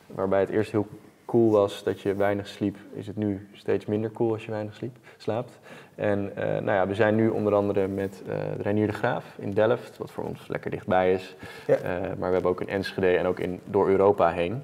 Waarbij 0.07 0.41
het 0.41 0.49
eerst 0.49 0.73
heel 0.73 0.87
cool 1.33 1.51
was 1.51 1.83
dat 1.83 2.01
je 2.01 2.15
weinig 2.15 2.47
sliep, 2.47 2.77
is 2.95 3.07
het 3.07 3.17
nu 3.17 3.49
steeds 3.53 3.87
minder 3.87 4.11
cool 4.11 4.33
als 4.33 4.45
je 4.45 4.51
weinig 4.51 4.75
sliep, 4.75 4.97
slaapt. 5.17 5.59
En 5.95 6.33
uh, 6.39 6.45
nou 6.45 6.71
ja, 6.71 6.87
we 6.87 6.95
zijn 6.95 7.15
nu 7.15 7.29
onder 7.29 7.55
andere 7.55 7.87
met 7.89 8.23
uh, 8.23 8.35
de 8.57 8.63
Reinier 8.63 8.87
de 8.87 8.93
Graaf 8.93 9.25
in 9.39 9.53
Delft, 9.53 9.99
wat 9.99 10.11
voor 10.11 10.25
ons 10.25 10.49
lekker 10.49 10.71
dichtbij 10.71 11.13
is. 11.13 11.37
Ja. 11.67 11.77
Uh, 11.77 11.85
maar 12.01 12.29
we 12.29 12.35
hebben 12.35 12.51
ook 12.51 12.61
in 12.61 12.69
Enschede 12.69 13.17
en 13.17 13.27
ook 13.27 13.39
in, 13.39 13.61
door 13.65 13.89
Europa 13.89 14.31
heen, 14.31 14.63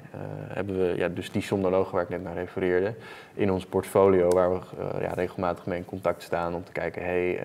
hebben 0.48 0.78
we 0.78 0.96
ja, 0.96 1.08
dus 1.08 1.30
die 1.30 1.42
somnologen 1.42 1.94
waar 1.94 2.02
ik 2.02 2.08
net 2.08 2.22
naar 2.22 2.34
refereerde, 2.34 2.94
in 3.34 3.52
ons 3.52 3.66
portfolio 3.66 4.28
waar 4.28 4.50
we 4.50 4.60
ja, 5.00 5.12
regelmatig 5.14 5.66
mee 5.66 5.78
in 5.78 5.84
contact 5.84 6.22
staan 6.22 6.54
om 6.54 6.64
te 6.64 6.72
kijken, 6.72 7.04
hey, 7.04 7.40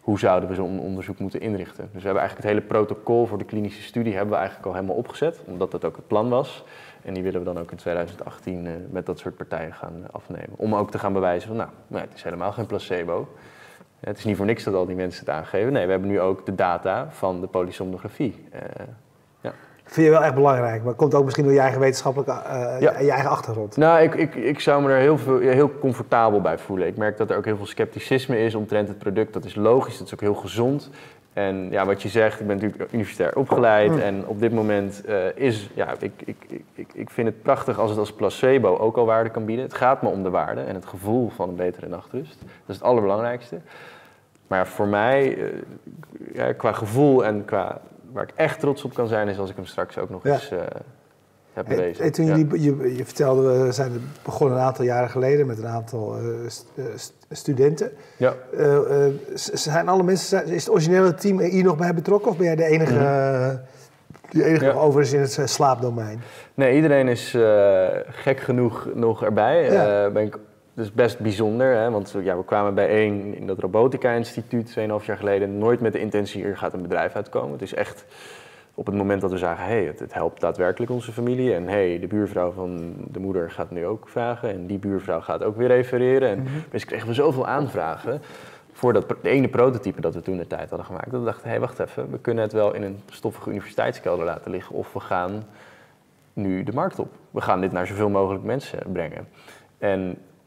hoe 0.00 0.18
zouden 0.18 0.48
we 0.48 0.54
zo'n 0.54 0.80
onderzoek 0.80 1.18
moeten 1.18 1.40
inrichten. 1.40 1.88
Dus 1.92 2.02
we 2.02 2.08
hebben 2.08 2.22
eigenlijk 2.22 2.48
het 2.48 2.58
hele 2.58 2.68
protocol 2.72 3.26
voor 3.26 3.38
de 3.38 3.44
klinische 3.44 3.82
studie 3.82 4.12
hebben 4.12 4.30
we 4.30 4.36
eigenlijk 4.36 4.66
al 4.66 4.74
helemaal 4.74 4.96
opgezet, 4.96 5.40
omdat 5.44 5.70
dat 5.70 5.84
ook 5.84 5.96
het 5.96 6.06
plan 6.06 6.28
was. 6.28 6.64
En 7.06 7.14
die 7.14 7.22
willen 7.22 7.38
we 7.40 7.46
dan 7.46 7.58
ook 7.58 7.70
in 7.70 7.76
2018 7.76 8.64
uh, 8.64 8.74
eh, 8.74 8.80
met 8.90 9.06
dat 9.06 9.18
soort 9.18 9.36
partijen 9.36 9.72
gaan 9.72 9.94
uh, 10.00 10.04
afnemen. 10.10 10.50
Om 10.56 10.74
ook 10.74 10.90
te 10.90 10.98
gaan 10.98 11.12
bewijzen 11.12 11.48
van, 11.48 11.56
nou, 11.56 11.68
nou, 11.86 12.04
het 12.04 12.14
is 12.14 12.22
helemaal 12.22 12.52
geen 12.52 12.66
placebo. 12.66 13.28
Het 14.00 14.18
is 14.18 14.24
niet 14.24 14.36
voor 14.36 14.46
niks 14.46 14.64
dat 14.64 14.74
al 14.74 14.86
die 14.86 14.96
mensen 14.96 15.20
het 15.20 15.34
aangeven. 15.34 15.72
Nee, 15.72 15.84
we 15.84 15.90
hebben 15.90 16.08
nu 16.08 16.20
ook 16.20 16.46
de 16.46 16.54
data 16.54 17.06
van 17.10 17.40
de 17.40 17.46
polysomnografie. 17.46 18.48
Uh, 18.54 18.60
ja. 19.40 19.52
Vind 19.84 20.06
je 20.06 20.12
wel 20.12 20.22
echt 20.22 20.34
belangrijk, 20.34 20.84
maar 20.84 20.94
komt 20.94 21.14
ook 21.14 21.24
misschien 21.24 21.44
door 21.44 21.54
je 21.54 21.60
eigen 21.60 21.80
wetenschappelijke, 21.80 22.32
ja. 22.80 22.98
je 22.98 23.10
eigen 23.10 23.30
achtergrond? 23.30 23.76
Nou, 23.76 24.02
ik, 24.02 24.14
ik, 24.14 24.34
ik 24.34 24.60
zou 24.60 24.82
me 24.82 24.90
er 24.90 24.98
heel, 24.98 25.18
veel, 25.18 25.38
heel 25.38 25.78
comfortabel 25.78 26.40
bij 26.40 26.58
voelen. 26.58 26.86
Ik 26.86 26.96
merk 26.96 27.16
dat 27.16 27.30
er 27.30 27.36
ook 27.36 27.44
heel 27.44 27.56
veel 27.56 27.66
scepticisme 27.66 28.38
is 28.38 28.54
omtrent 28.54 28.88
het 28.88 28.98
product. 28.98 29.32
Dat 29.32 29.44
is 29.44 29.54
logisch, 29.54 29.98
dat 29.98 30.06
is 30.06 30.14
ook 30.14 30.20
heel 30.20 30.34
gezond. 30.34 30.90
En 31.36 31.70
ja, 31.70 31.84
wat 31.86 32.02
je 32.02 32.08
zegt, 32.08 32.40
ik 32.40 32.46
ben 32.46 32.56
natuurlijk 32.56 32.92
universitair 32.92 33.36
opgeleid 33.36 33.90
mm. 33.90 33.98
en 33.98 34.26
op 34.26 34.40
dit 34.40 34.52
moment 34.52 35.02
uh, 35.08 35.24
is, 35.34 35.70
ja, 35.74 35.94
ik, 35.98 36.12
ik, 36.24 36.36
ik, 36.74 36.88
ik 36.92 37.10
vind 37.10 37.28
het 37.28 37.42
prachtig 37.42 37.78
als 37.78 37.90
het 37.90 37.98
als 37.98 38.12
placebo 38.12 38.76
ook 38.76 38.96
al 38.96 39.06
waarde 39.06 39.30
kan 39.30 39.44
bieden. 39.44 39.64
Het 39.64 39.74
gaat 39.74 40.02
me 40.02 40.08
om 40.08 40.22
de 40.22 40.30
waarde 40.30 40.60
en 40.60 40.74
het 40.74 40.86
gevoel 40.86 41.28
van 41.28 41.48
een 41.48 41.56
betere 41.56 41.88
nachtrust. 41.88 42.38
Dat 42.40 42.48
is 42.66 42.74
het 42.74 42.84
allerbelangrijkste. 42.84 43.60
Maar 44.46 44.66
voor 44.66 44.86
mij, 44.86 45.36
uh, 45.36 45.48
ja, 46.32 46.52
qua 46.52 46.72
gevoel 46.72 47.24
en 47.24 47.44
qua 47.44 47.80
waar 48.12 48.22
ik 48.22 48.32
echt 48.34 48.60
trots 48.60 48.84
op 48.84 48.94
kan 48.94 49.06
zijn, 49.08 49.28
is 49.28 49.38
als 49.38 49.50
ik 49.50 49.56
hem 49.56 49.66
straks 49.66 49.98
ook 49.98 50.10
nog 50.10 50.24
eens 50.24 50.52
uh, 50.52 50.58
heb. 51.56 51.78
En, 52.00 52.12
toen 52.12 52.24
jullie, 52.24 52.62
je, 52.62 52.96
je, 52.96 53.04
vertelde, 53.04 53.64
we 53.64 53.72
zijn 53.72 53.92
begonnen 54.22 54.58
een 54.58 54.64
aantal 54.64 54.84
jaren 54.84 55.10
geleden 55.10 55.46
met 55.46 55.58
een 55.58 55.66
aantal 55.66 56.16
studenten. 57.30 57.90
Ja. 58.16 58.34
Uh, 58.58 59.06
zijn 59.34 59.88
alle 59.88 60.02
mensen, 60.02 60.46
is 60.46 60.64
het 60.64 60.72
originele 60.72 61.14
team 61.14 61.40
hier 61.40 61.64
nog 61.64 61.76
bij 61.76 61.94
betrokken 61.94 62.30
of 62.30 62.36
ben 62.36 62.46
jij 62.46 62.56
de 62.56 62.64
enige, 62.64 62.94
mm 62.94 63.60
die 64.30 64.44
enige 64.44 64.64
ja. 64.64 64.72
over 64.72 65.00
is 65.00 65.12
in 65.12 65.20
het 65.20 65.40
slaapdomein? 65.44 66.20
Nee, 66.54 66.74
iedereen 66.74 67.08
is 67.08 67.36
gek 68.06 68.40
genoeg 68.40 68.88
nog 68.94 69.24
erbij. 69.24 69.72
Ja. 69.72 70.10
ben 70.10 70.22
ik 70.22 70.38
dus 70.76 70.92
best 70.92 71.18
bijzonder, 71.18 71.76
hè? 71.76 71.90
want 71.90 72.14
ja, 72.22 72.36
we 72.36 72.44
kwamen 72.44 72.74
bijeen 72.74 73.34
in 73.34 73.46
dat 73.46 73.58
Robotica-instituut 73.58 74.76
2,5 74.78 75.06
jaar 75.06 75.16
geleden. 75.16 75.58
Nooit 75.58 75.80
met 75.80 75.92
de 75.92 75.98
intentie, 75.98 76.44
hier 76.44 76.56
gaat 76.56 76.72
een 76.72 76.82
bedrijf 76.82 77.14
uitkomen. 77.14 77.52
Het 77.52 77.62
is 77.62 77.74
echt 77.74 78.04
op 78.78 78.86
het 78.86 78.94
moment 78.94 79.20
dat 79.20 79.30
we 79.30 79.38
zagen, 79.38 79.64
hey, 79.64 79.84
het, 79.84 79.98
het, 79.98 80.14
helpt 80.14 80.40
daadwerkelijk 80.40 80.90
onze 80.90 81.12
familie. 81.12 81.54
En 81.54 81.68
hey, 81.68 81.98
de 81.98 82.06
buurvrouw 82.06 82.50
van 82.50 82.94
de 83.10 83.18
moeder 83.18 83.50
gaat 83.50 83.70
nu 83.70 83.86
ook 83.86 84.08
vragen. 84.08 84.50
En 84.50 84.66
die 84.66 84.78
buurvrouw 84.78 85.20
gaat 85.20 85.42
ook 85.42 85.56
weer 85.56 85.68
refereren. 85.68 86.28
En 86.28 86.38
mm 86.38 86.64
kregen 86.70 87.08
we 87.08 87.14
zoveel 87.14 87.46
aanvragen. 87.46 88.22
voor 88.72 88.92
dat 88.92 89.08
de 89.22 89.28
ene 89.28 89.48
prototype 89.48 90.00
dat 90.00 90.14
we 90.14 90.22
toen 90.22 90.36
de 90.36 90.46
tijd 90.46 90.68
hadden 90.68 90.86
gemaakt, 90.86 91.10
dat 91.10 91.20
we 91.20 91.26
dachten, 91.26 91.44
hé, 91.44 91.50
hey, 91.50 91.60
wacht 91.60 91.78
even, 91.78 92.10
we 92.10 92.18
kunnen 92.18 92.44
het 92.44 92.52
wel 92.52 92.74
in 92.74 92.82
een 92.82 93.00
stoffige 93.10 93.50
universiteitskelder 93.50 94.24
laten 94.24 94.50
liggen. 94.50 94.74
Of 94.74 94.92
we 94.92 95.00
gaan 95.00 95.44
nu 96.32 96.62
de 96.62 96.72
markt 96.72 96.98
op. 96.98 97.12
We 97.30 97.40
gaan 97.40 97.60
dit 97.60 97.72
naar 97.72 97.86
zoveel 97.86 98.08
mogelijk 98.08 98.44
mensen 98.44 98.78
brengen. 98.92 99.28
En 99.78 100.00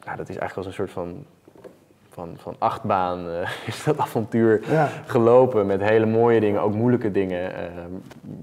nou, 0.04 0.18
dat 0.18 0.30
is 0.30 0.38
eigenlijk 0.38 0.56
als 0.56 0.66
een 0.66 0.74
soort 0.74 0.92
van 0.92 1.26
van, 2.20 2.34
van 2.38 2.56
achtbaan 2.58 3.28
uh, 3.28 3.50
is 3.72 3.84
dat 3.84 3.98
avontuur 3.98 4.62
gelopen 5.06 5.66
met 5.66 5.82
hele 5.82 6.06
mooie 6.06 6.40
dingen, 6.40 6.62
ook 6.62 6.74
moeilijke 6.74 7.12
dingen. 7.12 7.52
Uh, 7.52 7.58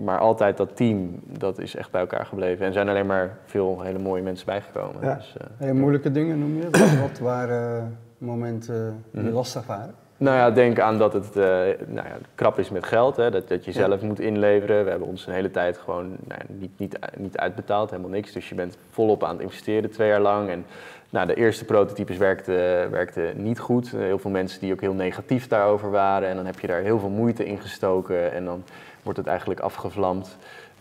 maar 0.05 0.19
altijd 0.19 0.57
dat 0.57 0.77
team, 0.77 1.21
dat 1.39 1.59
is 1.59 1.77
echt 1.77 1.91
bij 1.91 2.01
elkaar 2.01 2.27
gebleven. 2.27 2.67
En 2.67 2.73
zijn 2.73 2.89
alleen 2.89 3.07
maar 3.07 3.39
veel 3.45 3.81
hele 3.81 3.99
mooie 3.99 4.23
mensen 4.23 4.47
bijgekomen. 4.47 5.03
Ja. 5.03 5.15
Dus, 5.15 5.37
uh, 5.61 5.71
moeilijke 5.71 6.11
dingen 6.11 6.39
noem 6.39 6.57
je? 6.57 6.71
Wat, 7.01 7.19
waren 7.19 7.99
momenten 8.19 9.05
die 9.11 9.23
mm 9.23 9.33
lastig 9.33 9.67
waren? 9.67 9.95
Nou 10.19 10.37
ja, 10.37 10.51
denk 10.51 10.81
aan 10.81 10.99
dat 10.99 11.13
het 11.13 11.35
nou 11.35 12.09
ja, 12.09 12.17
krap 12.35 12.59
is 12.59 12.71
met 12.71 12.87
geld, 12.87 13.17
hè, 13.17 13.31
dat, 13.31 13.49
dat 13.49 13.65
je 13.65 13.73
zelf 13.73 14.01
moet 14.01 14.21
inleveren. 14.21 14.85
We 14.85 14.91
hebben 14.91 15.09
ons 15.09 15.27
een 15.27 15.33
hele 15.33 15.51
tijd 15.51 15.79
gewoon 15.79 16.17
nou, 16.25 16.41
niet, 16.47 16.79
niet, 16.79 16.99
niet 17.17 17.39
uitbetaald, 17.39 17.91
helemaal 17.91 18.11
niks. 18.11 18.33
Dus 18.33 18.49
je 18.49 18.55
bent 18.55 18.79
volop 18.91 19.25
aan 19.25 19.35
het 19.35 19.43
investeren 19.43 19.91
twee 19.91 20.09
jaar 20.09 20.21
lang. 20.21 20.51
En 20.51 20.67
nou, 21.11 21.27
de 21.27 21.35
eerste 21.35 21.65
prototypes 21.65 22.17
werkten 22.17 22.91
werkte 22.91 23.33
niet 23.35 23.59
goed. 23.59 23.91
Heel 23.91 24.19
veel 24.19 24.31
mensen 24.31 24.61
die 24.61 24.73
ook 24.73 24.81
heel 24.81 24.95
negatief 24.95 25.49
daarover 25.49 25.91
waren. 25.91 26.29
En 26.29 26.37
dan 26.37 26.47
heb 26.47 26.61
je 26.61 26.67
daar 26.67 26.83
heel 26.83 26.99
veel 26.99 27.09
moeite 27.09 27.47
in 27.47 27.61
gestoken 27.61 28.33
en 28.33 28.45
dan 28.45 28.65
wordt 29.03 29.19
het 29.19 29.29
eigenlijk 29.29 29.61
afgevlamd. 29.61 30.37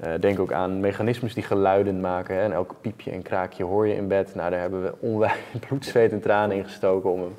Uh, 0.05 0.11
denk 0.19 0.39
ook 0.39 0.51
aan 0.51 0.79
mechanismes 0.79 1.33
die 1.33 1.43
geluiden 1.43 1.99
maken. 1.99 2.35
Hè. 2.35 2.41
En 2.41 2.51
elk 2.51 2.75
piepje 2.81 3.11
en 3.11 3.21
kraakje 3.21 3.63
hoor 3.63 3.87
je 3.87 3.95
in 3.95 4.07
bed. 4.07 4.35
Nou, 4.35 4.49
daar 4.49 4.59
hebben 4.59 4.83
we 4.83 4.93
onwijs 4.99 5.33
bloed, 5.67 5.85
zweet 5.85 6.11
en 6.11 6.21
tranen 6.21 6.57
in 6.57 6.63
gestoken 6.63 7.11
om 7.11 7.21
hem 7.21 7.35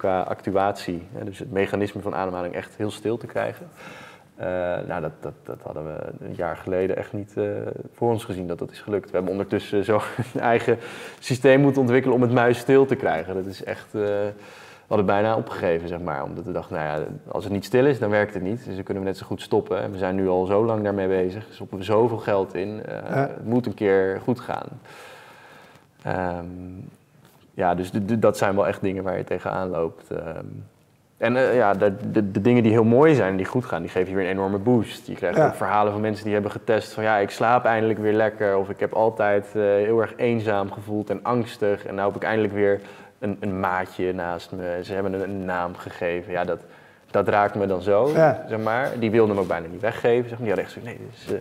qua 0.00 0.20
actuatie, 0.20 1.02
hè, 1.12 1.24
dus 1.24 1.38
het 1.38 1.52
mechanisme 1.52 2.00
van 2.00 2.14
ademhaling, 2.14 2.54
echt 2.54 2.76
heel 2.76 2.90
stil 2.90 3.16
te 3.16 3.26
krijgen. 3.26 3.66
Uh, 4.38 4.46
nou, 4.86 5.00
dat, 5.00 5.12
dat, 5.20 5.32
dat, 5.42 5.62
hadden 5.62 5.84
we 5.84 6.24
een 6.24 6.34
jaar 6.34 6.56
geleden 6.56 6.96
echt 6.96 7.12
niet 7.12 7.34
uh, 7.38 7.50
voor 7.92 8.10
ons 8.10 8.24
gezien 8.24 8.46
dat 8.46 8.58
dat 8.58 8.70
is 8.70 8.80
gelukt. 8.80 9.10
We 9.10 9.14
hebben 9.14 9.32
ondertussen 9.32 9.84
zo 9.84 10.00
een 10.34 10.40
eigen 10.40 10.78
systeem 11.18 11.60
moeten 11.60 11.80
ontwikkelen 11.80 12.16
om 12.16 12.22
het 12.22 12.32
muis 12.32 12.58
stil 12.58 12.86
te 12.86 12.94
krijgen. 12.94 13.34
Dat 13.34 13.46
is 13.46 13.64
echt, 13.64 13.86
uh, 13.94 14.02
we 14.02 14.32
hadden 14.86 15.06
bijna 15.06 15.36
opgegeven, 15.36 15.88
zeg 15.88 16.00
maar. 16.00 16.22
Omdat 16.24 16.44
we 16.44 16.52
dachten, 16.52 16.76
nou 16.76 17.00
ja, 17.00 17.06
als 17.28 17.44
het 17.44 17.52
niet 17.52 17.64
stil 17.64 17.86
is, 17.86 17.98
dan 17.98 18.10
werkt 18.10 18.34
het 18.34 18.42
niet. 18.42 18.64
Dus 18.64 18.74
dan 18.74 18.84
kunnen 18.84 19.02
we 19.02 19.08
net 19.08 19.18
zo 19.18 19.26
goed 19.26 19.42
stoppen. 19.42 19.82
En 19.82 19.92
we 19.92 19.98
zijn 19.98 20.14
nu 20.14 20.28
al 20.28 20.46
zo 20.46 20.64
lang 20.64 20.84
daarmee 20.84 21.08
bezig. 21.08 21.46
Stoppen 21.50 21.78
we 21.78 21.84
zoveel 21.84 22.18
geld 22.18 22.54
in. 22.54 22.82
Het 22.86 23.44
moet 23.44 23.66
een 23.66 23.74
keer 23.74 24.20
goed 24.24 24.40
gaan. 24.40 24.68
Um, 26.06 26.88
ja, 27.54 27.74
dus 27.74 27.90
dat 28.02 28.38
zijn 28.38 28.54
wel 28.54 28.66
echt 28.66 28.80
dingen 28.80 29.02
waar 29.02 29.16
je 29.16 29.24
tegenaan 29.24 29.68
loopt. 29.68 30.10
Um, 30.10 30.64
en 31.20 31.36
uh, 31.36 31.54
ja, 31.54 31.74
de, 31.74 32.10
de, 32.10 32.30
de, 32.30 32.40
dingen 32.40 32.62
die 32.62 32.72
heel 32.72 32.84
mooi 32.84 33.14
zijn, 33.14 33.36
die 33.36 33.46
goed 33.46 33.64
gaan, 33.64 33.82
die 33.82 33.90
geven 33.90 34.10
je 34.10 34.16
weer 34.16 34.24
een 34.24 34.30
enorme 34.30 34.58
boost. 34.58 35.06
Je 35.06 35.14
krijgt 35.14 35.40
ook 35.40 35.54
verhalen 35.54 35.92
van 35.92 36.00
mensen 36.00 36.24
die 36.24 36.32
hebben 36.32 36.50
getest 36.50 36.92
van 36.92 37.02
ja, 37.02 37.16
ik 37.16 37.30
slaap 37.30 37.64
eindelijk 37.64 37.98
weer 37.98 38.12
lekker. 38.12 38.56
Of 38.56 38.68
ik 38.68 38.80
heb 38.80 38.92
altijd 38.92 39.46
uh, 39.56 39.62
heel 39.62 40.00
erg 40.00 40.12
eenzaam 40.16 40.72
gevoeld 40.72 41.10
en 41.10 41.20
angstig. 41.22 41.86
En 41.86 41.94
nu 41.94 42.00
heb 42.00 42.16
ik 42.16 42.22
eindelijk 42.22 42.52
weer 42.52 42.80
een, 43.18 43.36
een 43.40 43.60
maatje 43.60 44.12
naast 44.12 44.52
me. 44.52 44.80
Ze 44.82 44.92
hebben 44.92 45.12
een, 45.12 45.22
een 45.22 45.44
naam 45.44 45.74
gegeven. 45.76 46.32
Ja, 46.32 46.44
dat, 46.44 46.60
dat 47.10 47.28
raakt 47.28 47.54
me 47.54 47.66
dan 47.66 47.82
zo, 47.82 48.10
zeg 48.48 48.58
maar. 48.62 48.90
Die 48.98 49.10
wilde 49.10 49.32
hem 49.32 49.40
ook 49.40 49.48
bijna 49.48 49.66
niet 49.66 49.80
weggeven. 49.80 50.28
Zeg 50.28 50.38
maar. 50.38 50.46
Die 50.46 50.56
had 50.56 50.64
echt 50.64 50.72
zo, 50.72 50.80
nee, 50.84 50.96
dit 50.98 51.16
is 51.26 51.32
uh, 51.32 51.38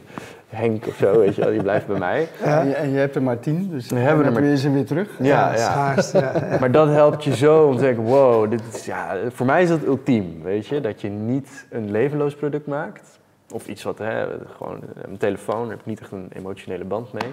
Henk 0.50 0.88
of 0.88 0.96
zo, 0.96 1.20
weet 1.20 1.36
je 1.36 1.42
wel, 1.42 1.52
die 1.52 1.62
blijft 1.62 1.88
bij 1.88 2.00
mij. 2.00 2.28
Ja. 2.44 2.66
En, 2.74 2.92
je, 2.92 2.98
hebt 2.98 3.16
er 3.16 3.24
maar 3.24 3.40
tien, 3.40 3.70
dus 3.70 3.90
we 3.90 3.96
hebben 3.96 4.26
er 4.26 4.32
maar... 4.32 4.42
weer 4.42 4.56
ze 4.56 4.72
weer 4.72 4.86
terug. 4.86 5.10
Ja, 5.20 5.56
ja. 5.56 5.96
ja. 6.14 6.58
maar 6.60 6.72
dat 6.72 6.88
helpt 6.88 7.24
je 7.24 7.36
zo 7.36 7.68
om 7.68 7.76
te 7.76 7.82
denken, 7.82 8.04
wow, 8.04 8.50
dit 8.50 8.62
is, 8.74 8.86
ja, 8.86 9.18
voor 9.30 9.46
mij 9.46 9.62
is 9.62 9.70
dat 9.70 9.86
ultiem, 9.86 10.44
weet 10.44 10.68
je. 10.68 10.82
Dat 10.82 11.02
je 11.02 11.10
niet 11.10 11.68
een 11.70 11.92
levenloos 11.92 12.36
product 12.36 12.68
maakt. 12.68 13.20
Of 13.52 13.68
iets 13.68 13.84
wat, 13.84 13.98
hè, 13.98 14.26
gewoon 14.58 14.80
een 15.02 15.18
telefoon, 15.18 15.62
daar 15.62 15.70
heb 15.70 15.80
ik 15.80 15.86
niet 15.86 16.00
echt 16.00 16.12
een 16.12 16.30
emotionele 16.34 16.84
band 16.84 17.14
mee. 17.14 17.32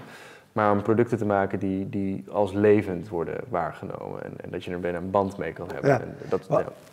Maar 0.56 0.72
om 0.72 0.82
producten 0.82 1.18
te 1.18 1.24
maken 1.24 1.58
die, 1.58 1.88
die 1.88 2.24
als 2.32 2.52
levend 2.52 3.08
worden 3.08 3.36
waargenomen. 3.48 4.24
En, 4.24 4.32
en 4.40 4.50
dat 4.50 4.64
je 4.64 4.70
er 4.70 4.80
bijna 4.80 4.98
een 4.98 5.10
band 5.10 5.38
mee 5.38 5.52
kan 5.52 5.68
hebben. 5.72 5.90
Ja. 5.90 6.00
En 6.00 6.16
dat, 6.28 6.40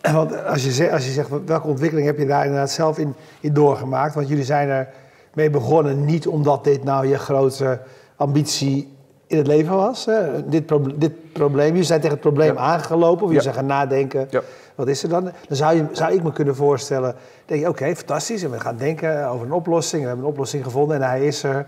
ja. 0.01 0.13
Want 0.13 0.45
als 0.45 0.63
je, 0.63 0.71
zegt, 0.71 0.91
als 0.91 1.05
je 1.05 1.11
zegt, 1.11 1.29
welke 1.45 1.67
ontwikkeling 1.67 2.07
heb 2.07 2.17
je 2.17 2.25
daar 2.25 2.43
inderdaad 2.43 2.71
zelf 2.71 2.97
in, 2.97 3.13
in 3.39 3.53
doorgemaakt? 3.53 4.15
Want 4.15 4.27
jullie 4.27 4.43
zijn 4.43 4.69
er 4.69 4.87
mee 5.33 5.49
begonnen 5.49 6.05
niet 6.05 6.27
omdat 6.27 6.63
dit 6.63 6.83
nou 6.83 7.07
je 7.07 7.17
grote 7.17 7.79
ambitie 8.15 8.95
in 9.27 9.37
het 9.37 9.47
leven 9.47 9.75
was. 9.75 10.05
Hè? 10.05 10.49
Dit, 10.49 10.65
pro 10.65 10.81
dit 10.95 11.33
probleem, 11.33 11.75
je 11.75 11.83
zijn 11.83 11.99
tegen 11.99 12.15
het 12.15 12.25
probleem 12.25 12.57
aangelopen. 12.57 13.25
Of 13.25 13.31
je 13.31 13.41
ja. 13.41 13.51
gaan 13.51 13.65
nadenken, 13.65 14.29
wat 14.75 14.87
is 14.87 15.03
er 15.03 15.09
dan? 15.09 15.23
Dan 15.23 15.57
zou, 15.57 15.75
je, 15.75 15.85
zou 15.91 16.13
ik 16.13 16.23
me 16.23 16.31
kunnen 16.31 16.55
voorstellen, 16.55 17.15
denk 17.45 17.61
je, 17.61 17.69
oké, 17.69 17.95
fantastisch. 17.95 18.43
En 18.43 18.51
we 18.51 18.59
gaan 18.59 18.77
denken 18.77 19.27
over 19.27 19.45
een 19.45 19.53
oplossing. 19.53 20.01
We 20.01 20.07
hebben 20.07 20.25
een 20.25 20.31
oplossing 20.31 20.63
gevonden 20.63 20.95
en 20.95 21.07
hij 21.09 21.25
is 21.25 21.43
er. 21.43 21.67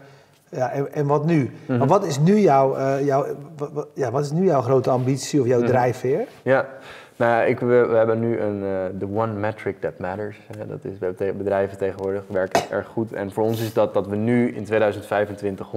Ja, 0.49 0.71
en, 0.71 0.93
en 0.93 1.05
wat 1.07 1.25
nu? 1.25 1.51
Mhm. 1.65 1.77
Maar 1.77 1.87
wat 1.87 2.05
is 2.05 2.19
nu, 2.19 2.39
jouw, 2.39 2.77
uh, 2.77 3.05
jouw, 3.05 3.25
wat, 3.57 3.87
ja, 3.93 4.11
wat 4.11 4.23
is 4.23 4.31
nu 4.31 4.45
jouw 4.45 4.61
grote 4.61 4.89
ambitie 4.89 5.41
of 5.41 5.47
jouw 5.47 5.59
mhm. 5.59 5.67
drijfveer? 5.67 6.27
Ja, 6.43 6.67
nou, 7.15 7.45
ik, 7.45 7.59
we, 7.59 7.85
we, 7.89 7.95
hebben 7.95 8.19
nu 8.19 8.39
een, 8.39 8.63
uh, 9.01 9.17
one 9.17 9.33
metric 9.33 9.81
that 9.81 9.99
matters. 9.99 10.37
dat 10.67 10.85
is, 10.85 10.93
hebben 10.99 11.37
bedrijven 11.37 11.77
tegenwoordig 11.77 12.23
werken 12.27 12.61
erg 12.71 12.87
goed. 12.87 13.13
En 13.13 13.31
voor 13.31 13.43
ons 13.43 13.61
is 13.61 13.73
dat 13.73 13.93
dat 13.93 14.07
we 14.07 14.15
nu 14.15 14.51
in 14.55 14.63
2025 14.63 15.67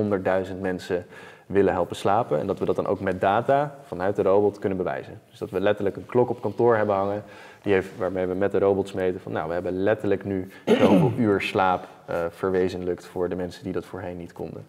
100.000 0.51 0.61
mensen 0.61 1.07
willen 1.47 1.73
helpen 1.73 1.97
slapen. 1.97 2.39
En 2.39 2.47
dat 2.47 2.59
we 2.59 2.65
dat 2.65 2.77
dan 2.77 2.87
ook 2.87 3.01
met 3.01 3.21
data 3.21 3.75
vanuit 3.87 4.17
de 4.17 4.23
robot 4.23 4.59
kunnen 4.59 4.79
bewijzen. 4.79 5.21
Dus 5.31 5.39
dat 5.39 5.51
we 5.51 5.61
letterlijk 5.61 5.97
een 5.97 6.07
klok 6.07 6.31
op 6.31 6.41
kantoor 6.41 6.77
hebben 6.77 6.95
hangen. 6.95 7.23
Die 7.69 7.77
heeft, 7.77 7.97
waarmee 7.97 8.27
we 8.27 8.35
met 8.35 8.53
de 8.53 8.59
robots 8.59 8.93
meten 8.93 9.21
van 9.21 9.33
nou, 9.33 9.49
we 9.49 9.55
hebben 9.55 9.83
letterlijk 9.83 10.25
nu 10.25 10.49
zoveel 10.65 11.13
uur 11.27 11.41
slaap 11.41 11.89
uh, 12.11 12.17
verwezenlijkt 12.31 13.07
voor 13.07 13.29
de 13.29 13.35
mensen 13.35 13.65
die 13.65 13.73
dat 13.73 13.85
voorheen 13.85 14.17
niet 14.17 14.33
konden. 14.33 14.65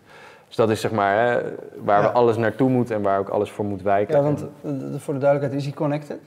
Dus 0.48 0.56
dat 0.56 0.70
is 0.70 0.82
zeg 0.82 0.92
maar 0.92 1.18
hè, 1.18 1.42
waar 1.84 2.02
we 2.02 2.10
alles 2.10 2.38
naartoe 2.38 2.70
moeten 2.70 2.96
en 2.96 3.02
waar 3.02 3.20
ook 3.20 3.30
alles 3.30 3.52
voor 3.52 3.66
moet 3.66 3.82
wijken. 3.82 4.16
Ja, 4.16 4.24
want 4.24 4.46
voor 5.02 5.14
de 5.14 5.20
duidelijkheid, 5.20 5.54
is 5.54 5.64
hij 5.64 5.74
connected? 5.74 6.20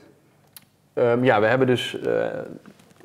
Um, 0.93 1.23
ja, 1.23 1.39
we 1.39 1.45
hebben 1.45 1.67
dus... 1.67 1.97
Uh, 2.05 2.25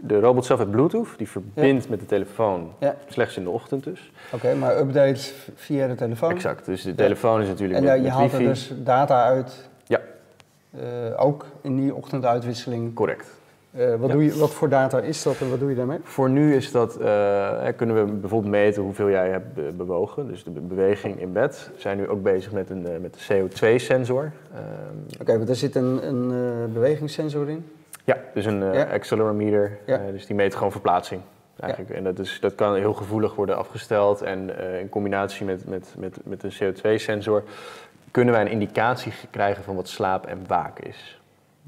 de 0.00 0.20
robot 0.20 0.44
zelf 0.44 0.58
heeft 0.58 0.70
Bluetooth, 0.70 1.08
die 1.16 1.28
verbindt 1.28 1.84
ja. 1.84 1.90
met 1.90 2.00
de 2.00 2.06
telefoon, 2.06 2.72
ja. 2.78 2.94
slechts 3.08 3.36
in 3.36 3.44
de 3.44 3.50
ochtend 3.50 3.84
dus. 3.84 4.12
Oké, 4.32 4.54
maar 4.54 4.78
updates 4.78 5.34
via 5.54 5.86
de 5.86 5.94
telefoon? 5.94 6.30
Exact, 6.30 6.64
dus 6.64 6.82
de 6.82 6.94
telefoon 6.94 7.40
is 7.40 7.48
natuurlijk 7.48 7.78
en, 7.78 7.84
met, 7.84 8.02
je 8.02 8.10
haalt 8.10 8.32
er 8.32 8.38
dus 8.38 8.72
data 8.76 9.24
uit? 9.24 9.68
Ja. 9.86 10.00
Uh, 10.74 10.82
ook 11.16 11.46
in 11.62 11.76
die 11.76 11.94
ochtenduitwisseling? 11.94 12.94
Correct. 12.94 13.36
Uh, 13.76 13.94
wat, 13.94 14.10
doe 14.10 14.24
je, 14.24 14.38
wat 14.38 14.50
voor 14.50 14.68
data 14.68 15.00
is 15.00 15.22
dat 15.22 15.40
en 15.40 15.50
wat 15.50 15.58
doe 15.58 15.70
je 15.70 15.76
daarmee? 15.76 15.98
Voor 16.02 16.30
nu 16.30 16.54
is 16.54 16.70
dat, 16.70 17.00
uh, 17.00 17.66
kunnen 17.76 18.04
we 18.04 18.12
bijvoorbeeld 18.12 18.52
meten 18.52 18.82
hoeveel 18.82 19.10
jij 19.10 19.28
hebt 19.28 19.76
bewogen. 19.76 20.28
Dus 20.28 20.44
de 20.44 20.50
beweging 20.50 21.20
in 21.20 21.32
bed. 21.32 21.70
We 21.74 21.80
zijn 21.80 21.96
nu 21.96 22.08
ook 22.08 22.22
bezig 22.22 22.52
met, 22.52 22.70
een, 22.70 22.86
met 23.00 23.14
de 23.14 23.34
CO2-sensor. 23.34 24.32
Oké, 24.52 25.20
okay, 25.20 25.36
want 25.36 25.48
er 25.48 25.56
zit 25.56 25.74
een, 25.74 26.08
een 26.08 26.72
bewegingssensor 26.72 27.48
in? 27.48 27.70
Ja, 28.04 28.16
dus 28.34 28.44
een 28.44 28.62
accelerometer. 28.72 29.78
Ja. 29.86 30.00
Dus 30.12 30.26
die 30.26 30.36
meet 30.36 30.54
gewoon 30.54 30.72
verplaatsing. 30.72 31.20
Eigenlijk. 31.60 31.90
En 31.90 32.04
dat, 32.04 32.18
is, 32.18 32.38
dat 32.40 32.54
kan 32.54 32.74
heel 32.74 32.94
gevoelig 32.94 33.34
worden 33.34 33.56
afgesteld. 33.56 34.22
En 34.22 34.50
in 34.80 34.88
combinatie 34.88 35.46
met, 35.46 35.66
met, 35.66 35.94
met, 35.98 36.18
met 36.24 36.42
een 36.42 36.52
CO2-sensor 36.52 37.42
kunnen 38.10 38.34
wij 38.34 38.42
een 38.42 38.50
indicatie 38.50 39.12
krijgen 39.30 39.64
van 39.64 39.74
wat 39.74 39.88
slaap 39.88 40.26
en 40.26 40.38
waak 40.46 40.78
is. 40.78 41.20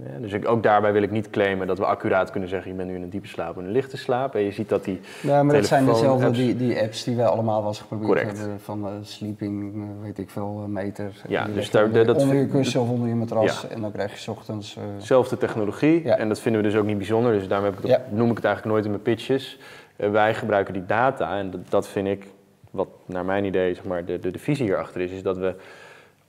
Ja, 0.05 0.19
dus 0.21 0.45
ook 0.45 0.63
daarbij 0.63 0.93
wil 0.93 1.03
ik 1.03 1.11
niet 1.11 1.31
claimen 1.31 1.67
dat 1.67 1.79
we 1.79 1.85
accuraat 1.85 2.31
kunnen 2.31 2.49
zeggen... 2.49 2.71
je 2.71 2.77
bent 2.77 2.89
nu 2.89 2.95
in 2.95 3.03
een 3.03 3.11
diepe 3.11 3.27
slaap 3.27 3.51
of 3.51 3.57
een 3.57 3.71
lichte 3.71 3.97
slaap. 3.97 4.35
En 4.35 4.41
je 4.41 4.51
ziet 4.51 4.69
dat 4.69 4.85
die 4.85 5.01
Ja, 5.23 5.43
maar 5.43 5.55
dat 5.55 5.67
zijn 5.67 5.85
dezelfde 5.85 6.27
apps, 6.27 6.39
die, 6.39 6.57
die 6.57 6.81
apps 6.81 7.05
die 7.05 7.17
wij 7.17 7.27
allemaal 7.27 7.59
wel 7.59 7.69
eens 7.69 7.81
geprobeerd 7.81 8.09
correct. 8.09 8.39
hebben. 8.39 8.61
Van 8.61 8.85
uh, 8.85 8.91
sleeping, 9.03 9.75
uh, 9.75 9.83
weet 10.03 10.19
ik 10.19 10.31
veel, 10.31 10.65
meter. 10.69 11.13
Ja, 11.29 11.47
dus 11.55 11.71
daar, 11.71 11.85
onder, 11.85 12.07
dat 12.07 12.17
onder 12.17 12.37
je 12.37 12.47
kussen 12.47 12.81
of 12.81 12.89
onder 12.89 13.09
je 13.09 13.15
matras. 13.15 13.63
Ja. 13.63 13.69
En 13.69 13.81
dan 13.81 13.93
krijg 13.93 14.25
je 14.25 14.31
ochtends... 14.31 14.77
Uh... 14.77 14.83
Zelfde 14.99 15.37
technologie. 15.37 16.05
Ja. 16.05 16.17
En 16.17 16.29
dat 16.29 16.41
vinden 16.41 16.63
we 16.63 16.69
dus 16.69 16.77
ook 16.77 16.87
niet 16.87 16.99
bijzonder. 16.99 17.33
Dus 17.33 17.49
daarom 17.49 17.67
heb 17.67 17.85
ik 17.85 18.01
noem 18.11 18.31
ik 18.31 18.37
het 18.37 18.45
eigenlijk 18.45 18.75
nooit 18.75 18.85
in 18.85 18.91
mijn 18.91 19.03
pitches. 19.03 19.59
wij 19.97 20.35
gebruiken 20.35 20.75
die 20.75 20.87
data. 20.87 21.39
En 21.39 21.51
dat, 21.51 21.61
dat, 21.69 21.89
vind 21.89 22.09
ik, 22.09 22.27
wat 22.71 22.89
naar 23.07 23.25
mijn 23.25 23.45
idee 23.45 23.75
zeg 23.75 23.85
maar, 23.85 24.05
de, 24.05 24.19
de, 24.19 24.31
de 24.31 24.39
visie 24.39 24.65
hierachter 24.65 25.01
is... 25.01 25.11
is 25.11 25.23
dat 25.23 25.37
we 25.37 25.55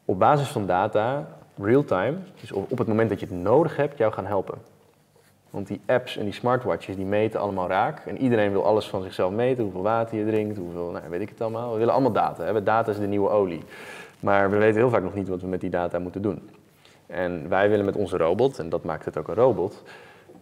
op 0.05 0.19
basis 0.19 0.47
van 0.47 0.65
data 0.65 1.27
real-time, 1.57 2.17
dus 2.39 2.51
op, 2.51 2.77
het 2.77 2.87
moment 2.87 3.09
dat 3.09 3.19
je 3.19 3.25
het 3.25 3.35
nodig 3.35 3.75
hebt, 3.75 3.97
jou 3.97 4.13
gaan 4.13 4.25
helpen. 4.25 4.57
Want 5.49 5.67
die 5.67 5.81
apps 5.85 6.17
en 6.17 6.23
die 6.23 6.33
smartwatches 6.33 6.95
die 6.95 7.05
meten 7.05 7.39
allemaal 7.39 7.67
raak. 7.67 8.05
En 8.05 8.17
iedereen 8.17 8.51
wil 8.51 8.65
alles 8.65 8.87
van 8.87 9.03
zichzelf 9.03 9.31
meten. 9.31 9.63
Hoeveel 9.63 9.81
water 9.81 10.17
je 10.17 10.25
drinkt, 10.25 10.57
hoeveel, 10.57 10.89
nou, 10.89 11.09
weet 11.09 11.21
ik 11.21 11.29
het 11.29 11.41
allemaal. 11.41 11.71
We 11.71 11.77
willen 11.77 11.93
allemaal 11.93 12.11
data. 12.11 12.43
Hè? 12.43 12.63
Data 12.63 12.91
is 12.91 12.97
de 12.97 13.07
nieuwe 13.07 13.29
olie. 13.29 13.63
Maar 14.19 14.49
we 14.49 14.57
weten 14.57 14.75
heel 14.75 14.89
vaak 14.89 15.03
nog 15.03 15.13
niet 15.13 15.27
wat 15.27 15.41
we 15.41 15.47
met 15.47 15.61
die 15.61 15.69
data 15.69 15.99
moeten 15.99 16.21
doen. 16.21 16.49
En 17.07 17.49
wij 17.49 17.69
willen 17.69 17.85
met 17.85 17.95
onze 17.95 18.17
robot, 18.17 18.59
en 18.59 18.69
dat 18.69 18.83
maakt 18.83 19.05
het 19.05 19.17
ook 19.17 19.27
een 19.27 19.35
robot, 19.35 19.83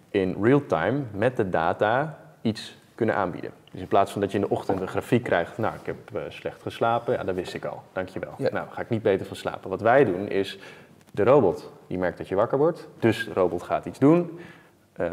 in 0.09 0.37
real 0.41 0.65
time 0.65 1.01
met 1.11 1.37
de 1.37 1.49
data 1.49 2.19
iets 2.41 2.77
kunnen 2.95 3.15
aanbieden. 3.15 3.51
Dus 3.71 3.81
in 3.81 3.87
plaats 3.87 4.11
van 4.11 4.21
dat 4.21 4.31
je 4.31 4.37
in 4.37 4.43
de 4.43 4.49
ochtend 4.49 4.81
een 4.81 4.87
grafiek 4.87 5.23
krijgt, 5.23 5.57
nou, 5.57 5.75
ik 5.75 5.85
heb 5.85 5.95
uh, 6.13 6.21
slecht 6.29 6.61
geslapen, 6.61 7.13
ja, 7.13 7.23
dat 7.23 7.35
wist 7.35 7.53
ik 7.53 7.65
al, 7.65 7.83
dankjewel. 7.93 8.33
Ja. 8.37 8.49
Nou, 8.51 8.67
ga 8.69 8.81
ik 8.81 8.89
niet 8.89 9.01
beter 9.01 9.25
van 9.25 9.35
slapen. 9.35 9.69
Wat 9.69 9.81
wij 9.81 10.05
doen 10.05 10.27
is, 10.27 10.59
de 11.11 11.23
robot 11.23 11.71
die 11.87 11.97
merkt 11.97 12.17
dat 12.17 12.27
je 12.27 12.35
wakker 12.35 12.57
wordt, 12.57 12.87
dus 12.99 13.25
de 13.25 13.33
robot 13.33 13.63
gaat 13.63 13.85
iets 13.85 13.99
doen. 13.99 14.39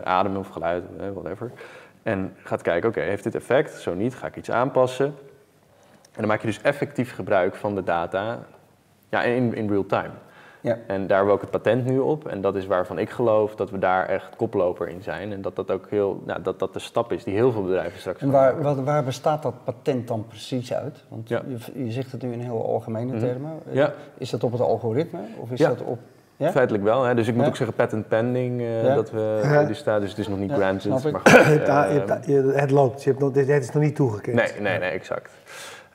ademen 0.04 0.38
of 0.38 0.48
geluid, 0.48 0.84
whatever. 1.12 1.52
En 2.02 2.36
gaat 2.36 2.62
kijken, 2.62 2.88
oké, 2.88 3.00
heeft 3.00 3.24
dit 3.24 3.34
effect? 3.34 3.74
Zo 3.74 3.94
niet, 3.94 4.14
ga 4.14 4.26
ik 4.26 4.36
iets 4.36 4.50
aanpassen? 4.50 5.06
En 5.06 6.22
dan 6.22 6.26
maak 6.26 6.40
je 6.40 6.46
dus 6.46 6.62
effectief 6.62 7.14
gebruik 7.14 7.54
van 7.54 7.74
de 7.74 7.82
data 7.82 8.46
ja, 9.08 9.22
in, 9.22 9.54
in 9.54 9.68
real 9.68 9.86
time. 9.86 10.10
Ja. 10.66 10.78
En 10.86 11.06
daar 11.06 11.16
hebben 11.16 11.26
we 11.26 11.32
ook 11.32 11.40
het 11.40 11.50
patent 11.50 11.84
nu 11.84 11.98
op. 11.98 12.28
En 12.28 12.40
dat 12.40 12.56
is 12.56 12.66
waarvan 12.66 12.98
ik 12.98 13.10
geloof 13.10 13.54
dat 13.54 13.70
we 13.70 13.78
daar 13.78 14.06
echt 14.08 14.36
koploper 14.36 14.88
in 14.88 15.02
zijn. 15.02 15.32
En 15.32 15.42
dat 15.42 15.56
dat 15.56 15.70
ook 15.70 15.86
heel, 15.90 16.22
nou, 16.24 16.42
dat 16.42 16.58
dat 16.58 16.72
de 16.72 16.78
stap 16.78 17.12
is 17.12 17.24
die 17.24 17.34
heel 17.34 17.52
veel 17.52 17.62
bedrijven 17.62 18.00
straks 18.00 18.20
En 18.20 18.30
waar, 18.30 18.62
waar, 18.62 18.84
waar 18.84 19.04
bestaat 19.04 19.42
dat 19.42 19.54
patent 19.64 20.08
dan 20.08 20.26
precies 20.28 20.72
uit? 20.72 21.04
Want 21.08 21.28
je, 21.28 21.40
je 21.74 21.90
zegt 21.90 22.12
het 22.12 22.22
nu 22.22 22.32
in 22.32 22.40
heel 22.40 22.66
algemene 22.66 23.12
mhm. 23.12 23.20
termen. 23.20 23.50
Ja. 23.70 23.92
Is 24.18 24.30
dat 24.30 24.44
op 24.44 24.52
het 24.52 24.60
algoritme 24.60 25.20
of 25.40 25.50
is 25.50 25.58
dat 25.58 25.82
op 25.82 25.98
ja? 26.36 26.50
Feitelijk 26.50 26.84
wel. 26.84 27.04
Hè? 27.04 27.14
Dus 27.14 27.28
ik 27.28 27.34
moet 27.34 27.46
ook 27.46 27.56
zeggen 27.56 27.76
patent 27.76 28.08
pending 28.08 28.60
uh, 28.60 28.94
dat 28.94 29.10
we 29.10 29.40
ja. 29.42 29.64
dus 29.64 29.78
staat. 29.78 30.00
Dus 30.00 30.10
het 30.10 30.18
is 30.18 30.28
nog 30.28 30.38
niet 30.38 30.52
granted. 30.52 30.90
Maar 30.90 31.00
goed, 31.00 31.68
uh, 32.28 32.56
het 32.56 32.70
loopt. 32.70 33.02
Je 33.02 33.10
hebt 33.10 33.22
nog, 33.22 33.34
het 33.34 33.48
is 33.48 33.72
nog 33.72 33.82
niet 33.82 33.96
toegekend. 33.96 34.36
Nee, 34.36 34.60
nee, 34.60 34.78
nee, 34.78 34.90
exact. 34.90 35.30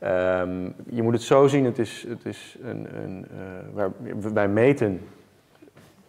Um, 0.03 0.75
je 0.89 1.03
moet 1.03 1.13
het 1.13 1.21
zo 1.21 1.47
zien, 1.47 1.65
het 1.65 1.79
is, 1.79 2.05
het 2.07 2.25
is 2.25 2.57
een, 2.63 2.87
een 3.03 3.27
uh, 3.33 3.39
waar, 3.73 4.33
wij 4.33 4.47
meten 4.47 5.01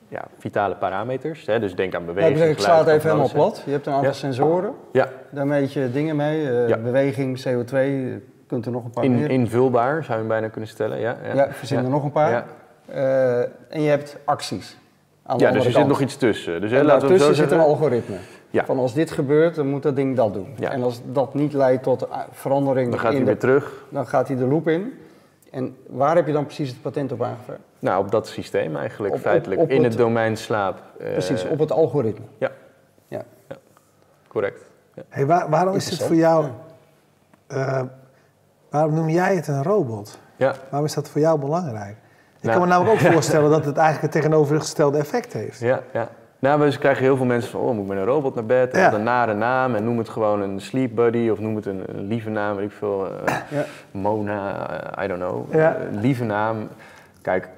ja, 0.08 0.24
vitale 0.38 0.74
parameters. 0.74 1.46
Hè? 1.46 1.60
Dus 1.60 1.74
denk 1.74 1.94
aan 1.94 2.06
beweging. 2.06 2.38
Ja, 2.38 2.44
ik 2.44 2.58
sla 2.58 2.78
het 2.78 2.88
even 2.88 3.10
helemaal 3.10 3.32
plat. 3.32 3.62
Je 3.64 3.70
hebt 3.70 3.86
een 3.86 3.92
aantal 3.92 4.10
ja. 4.10 4.16
sensoren. 4.16 4.74
Ja. 4.92 5.08
Daar 5.30 5.46
meet 5.46 5.72
je 5.72 5.90
dingen 5.92 6.16
mee. 6.16 6.66
Uh, 6.68 6.76
beweging, 6.76 7.38
CO2, 7.38 7.76
kunt 8.46 8.66
er 8.66 8.72
nog 8.72 8.84
een 8.84 8.90
paar 8.90 9.04
In, 9.04 9.14
meer. 9.14 9.30
Invulbaar 9.30 10.04
zou 10.04 10.20
je 10.20 10.26
bijna 10.26 10.48
kunnen 10.48 10.70
stellen. 10.70 11.00
Ja, 11.00 11.16
ja. 11.24 11.34
ja 11.34 11.48
verzin 11.50 11.78
er 11.78 11.90
nog 11.90 12.04
een 12.04 12.12
paar. 12.12 12.46
Uh, 12.94 13.40
en 13.68 13.82
je 13.82 13.88
hebt 13.88 14.16
acties. 14.24 14.76
Aan 15.22 15.38
de 15.38 15.44
ja, 15.44 15.50
dus 15.50 15.64
er 15.64 15.72
zit 15.72 15.86
nog 15.86 16.00
iets 16.00 16.16
tussen. 16.16 16.60
Dus, 16.60 16.72
en 16.72 16.86
daartussen 16.86 17.34
zit 17.34 17.50
een 17.50 17.60
algoritme. 17.60 18.16
Ja. 18.52 18.64
Van 18.64 18.78
als 18.78 18.94
dit 18.94 19.10
gebeurt, 19.10 19.54
dan 19.54 19.66
moet 19.66 19.82
dat 19.82 19.96
ding 19.96 20.16
dat 20.16 20.34
doen. 20.34 20.54
Ja. 20.58 20.70
En 20.70 20.82
als 20.82 21.00
dat 21.04 21.34
niet 21.34 21.52
leidt 21.52 21.82
tot 21.82 22.08
verandering... 22.30 22.90
Dan 22.90 22.98
gaat 23.00 23.12
hij 23.12 23.24
weer 23.24 23.38
terug. 23.38 23.84
Dan 23.88 24.06
gaat 24.06 24.28
hij 24.28 24.36
de 24.36 24.44
loop 24.44 24.68
in. 24.68 24.92
En 25.50 25.76
waar 25.86 26.16
heb 26.16 26.26
je 26.26 26.32
dan 26.32 26.44
precies 26.44 26.68
het 26.68 26.82
patent 26.82 27.12
op 27.12 27.22
aangevraagd? 27.22 27.60
Nou, 27.78 28.04
op 28.04 28.10
dat 28.10 28.26
systeem 28.26 28.76
eigenlijk, 28.76 29.18
feitelijk. 29.18 29.70
in 29.70 29.84
het, 29.84 29.96
domein 29.96 30.36
slaap. 30.36 30.82
Precies, 30.98 31.44
op 31.44 31.58
het 31.58 31.72
algoritme. 31.72 32.24
Ja. 32.38 32.50
Ja. 33.08 33.22
ja. 33.48 33.56
Correct. 34.28 34.64
Ja. 34.94 35.02
Hey, 35.08 35.26
waar, 35.26 35.50
waarom 35.50 35.74
is 35.74 35.90
het 35.90 36.02
voor 36.02 36.16
jou... 36.16 36.46
Uh, 37.48 37.82
waarom 38.70 38.94
noem 38.94 39.08
jij 39.08 39.34
het 39.34 39.48
een 39.48 39.62
robot? 39.62 40.18
Ja. 40.36 40.54
Waarom 40.68 40.88
is 40.88 40.94
dat 40.94 41.08
voor 41.08 41.20
jou 41.20 41.38
belangrijk? 41.38 41.96
Ik 42.40 42.50
kan 42.50 42.60
me 42.60 42.66
namelijk 42.66 43.00
ook 43.02 43.12
voorstellen 43.12 43.50
dat 43.50 43.64
het 43.64 43.76
eigenlijk 43.76 44.14
het 44.14 44.22
tegenovergestelde 44.22 44.98
effect 44.98 45.32
heeft. 45.32 45.60
Ja, 45.60 45.82
ja. 45.92 46.08
Nou, 46.42 46.60
we 46.60 46.78
krijgen 46.78 47.02
heel 47.02 47.16
veel 47.16 47.26
mensen 47.26 47.50
van, 47.50 47.60
oh, 47.60 47.74
moet 47.74 47.82
ik 47.82 47.88
met 47.88 47.98
een 47.98 48.04
robot 48.04 48.34
naar 48.34 48.44
bed? 48.44 48.76
Ja. 48.76 48.92
een 48.92 49.02
nare 49.02 49.34
naam 49.34 49.74
en 49.74 49.84
noem 49.84 49.98
het 49.98 50.08
gewoon 50.08 50.40
een 50.40 50.60
sleep 50.60 50.94
buddy 50.94 51.28
of 51.28 51.38
noem 51.38 51.56
het 51.56 51.66
een, 51.66 51.84
lieve 51.94 52.30
naam, 52.30 52.56
weet 52.56 52.64
ik 52.64 52.72
veel. 52.72 53.06
Uh, 53.06 53.34
ja. 53.50 53.64
Mona, 53.90 54.70
uh, 54.98 55.04
I 55.04 55.08
don't 55.08 55.20
know. 55.20 55.54
Ja. 55.54 55.76
Een 55.80 56.00
lieve 56.00 56.24
naam. 56.24 56.68
Kijk, 57.20 57.48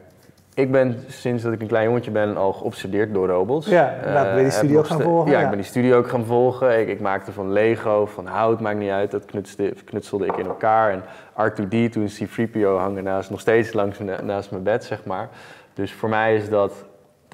ik 0.54 0.72
ben 0.72 1.04
sinds 1.08 1.42
dat 1.42 1.52
ik 1.52 1.60
een 1.60 1.66
klein 1.66 1.86
jongetje 1.86 2.10
ben 2.10 2.36
al 2.36 2.52
geobsedeerd 2.52 3.14
door 3.14 3.28
robots. 3.28 3.66
Ja, 3.66 3.94
ben 4.02 4.36
je 4.36 4.42
die 4.42 4.50
studio 4.50 4.82
gaan 4.82 5.00
volgen? 5.00 5.30
Ja, 5.30 5.40
ik 5.40 5.48
ben 5.48 5.58
die 5.58 5.66
studio 5.66 5.98
ook 5.98 6.08
gaan 6.08 6.24
volgen. 6.24 6.80
Ik, 6.80 6.88
ik, 6.88 7.00
maakte 7.00 7.32
van 7.32 7.52
Lego, 7.52 8.06
van 8.06 8.26
hout, 8.26 8.60
maakt 8.60 8.78
niet 8.78 8.90
uit. 8.90 9.10
Dat 9.10 9.24
knutselde, 9.24 9.72
knutselde 9.84 10.26
ik 10.26 10.36
in 10.36 10.46
elkaar. 10.46 10.90
En 10.90 11.02
R2D, 11.50 11.92
toen 11.92 12.06
C-3PO 12.06 12.76
hangen 12.78 13.04
naast, 13.04 13.30
nog 13.30 13.40
steeds 13.40 13.72
langs 13.72 13.98
naast 14.22 14.50
mijn 14.50 14.62
bed, 14.62 14.84
zeg 14.84 15.04
maar. 15.04 15.28
Dus 15.74 15.92
voor 15.92 16.08
mij 16.08 16.36
is 16.36 16.48
dat 16.48 16.84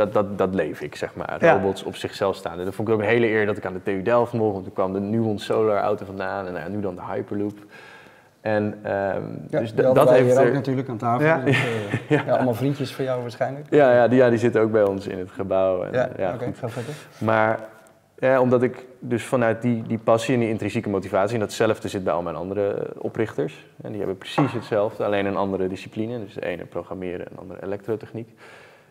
dat, 0.01 0.13
dat, 0.13 0.39
dat 0.39 0.55
leef 0.55 0.81
ik, 0.81 0.97
zeg 0.97 1.15
maar. 1.15 1.37
Robots 1.41 1.83
op 1.83 1.97
zichzelf 1.97 2.37
staan. 2.37 2.59
En 2.59 2.65
dat 2.65 2.75
vond 2.75 2.89
ik 2.89 2.95
ook 2.95 3.01
een 3.01 3.07
hele 3.07 3.29
eer 3.29 3.47
dat 3.47 3.57
ik 3.57 3.67
aan 3.67 3.73
de 3.73 3.83
TU 3.83 4.03
Delft 4.03 4.33
mocht. 4.33 4.53
Want 4.53 4.65
toen 4.65 4.73
kwam 4.73 4.93
de 4.93 5.01
Nuon 5.01 5.39
Solar 5.39 5.83
auto 5.83 6.05
vandaan. 6.05 6.47
En 6.47 6.53
nou 6.53 6.71
nu 6.71 6.81
dan 6.81 6.95
de 6.95 7.03
Hyperloop. 7.13 7.59
En 8.41 8.65
um, 8.65 9.47
ja, 9.51 9.59
dus 9.59 9.75
dat 9.75 10.11
heeft 10.11 10.37
er... 10.37 10.47
ook 10.47 10.53
natuurlijk 10.53 10.89
aan 10.89 10.97
tafel. 10.97 11.27
Ja. 11.27 11.39
Dus, 11.39 11.65
uh, 11.65 12.09
ja. 12.09 12.23
allemaal 12.23 12.55
vriendjes 12.55 12.95
van 12.95 13.05
jou 13.05 13.21
waarschijnlijk. 13.21 13.67
Ja, 13.71 13.93
ja, 13.93 14.09
die, 14.09 14.19
ja, 14.19 14.29
die 14.29 14.39
zitten 14.39 14.61
ook 14.61 14.73
bij 14.73 14.83
ons 14.83 15.07
in 15.07 15.19
het 15.19 15.31
gebouw. 15.31 15.83
En, 15.83 15.93
ja, 15.93 16.09
ja 16.17 16.35
oké, 16.35 16.53
ga 16.55 16.69
verder. 16.69 16.95
Maar 17.19 17.61
ja, 18.19 18.41
omdat 18.41 18.63
ik 18.63 18.87
dus 18.99 19.25
vanuit 19.25 19.63
die, 19.63 19.83
die 19.83 19.99
passie 19.99 20.35
en 20.35 20.41
die 20.41 20.49
intrinsieke 20.49 20.89
motivatie... 20.89 21.35
en 21.35 21.41
datzelfde 21.41 21.89
zit 21.89 22.05
bij 22.05 22.13
al 22.13 22.23
mijn 22.23 22.37
andere 22.37 22.87
oprichters. 22.99 23.67
En 23.83 23.89
die 23.89 23.99
hebben 23.99 24.19
precies 24.19 24.53
hetzelfde, 24.53 25.05
alleen 25.05 25.27
een 25.27 25.37
andere 25.37 25.69
discipline. 25.69 26.25
Dus 26.25 26.35
de 26.35 26.47
ene 26.47 26.65
programmeren 26.65 27.27
en 27.27 27.33
de 27.35 27.41
andere 27.41 27.63
elektrotechniek. 27.63 28.29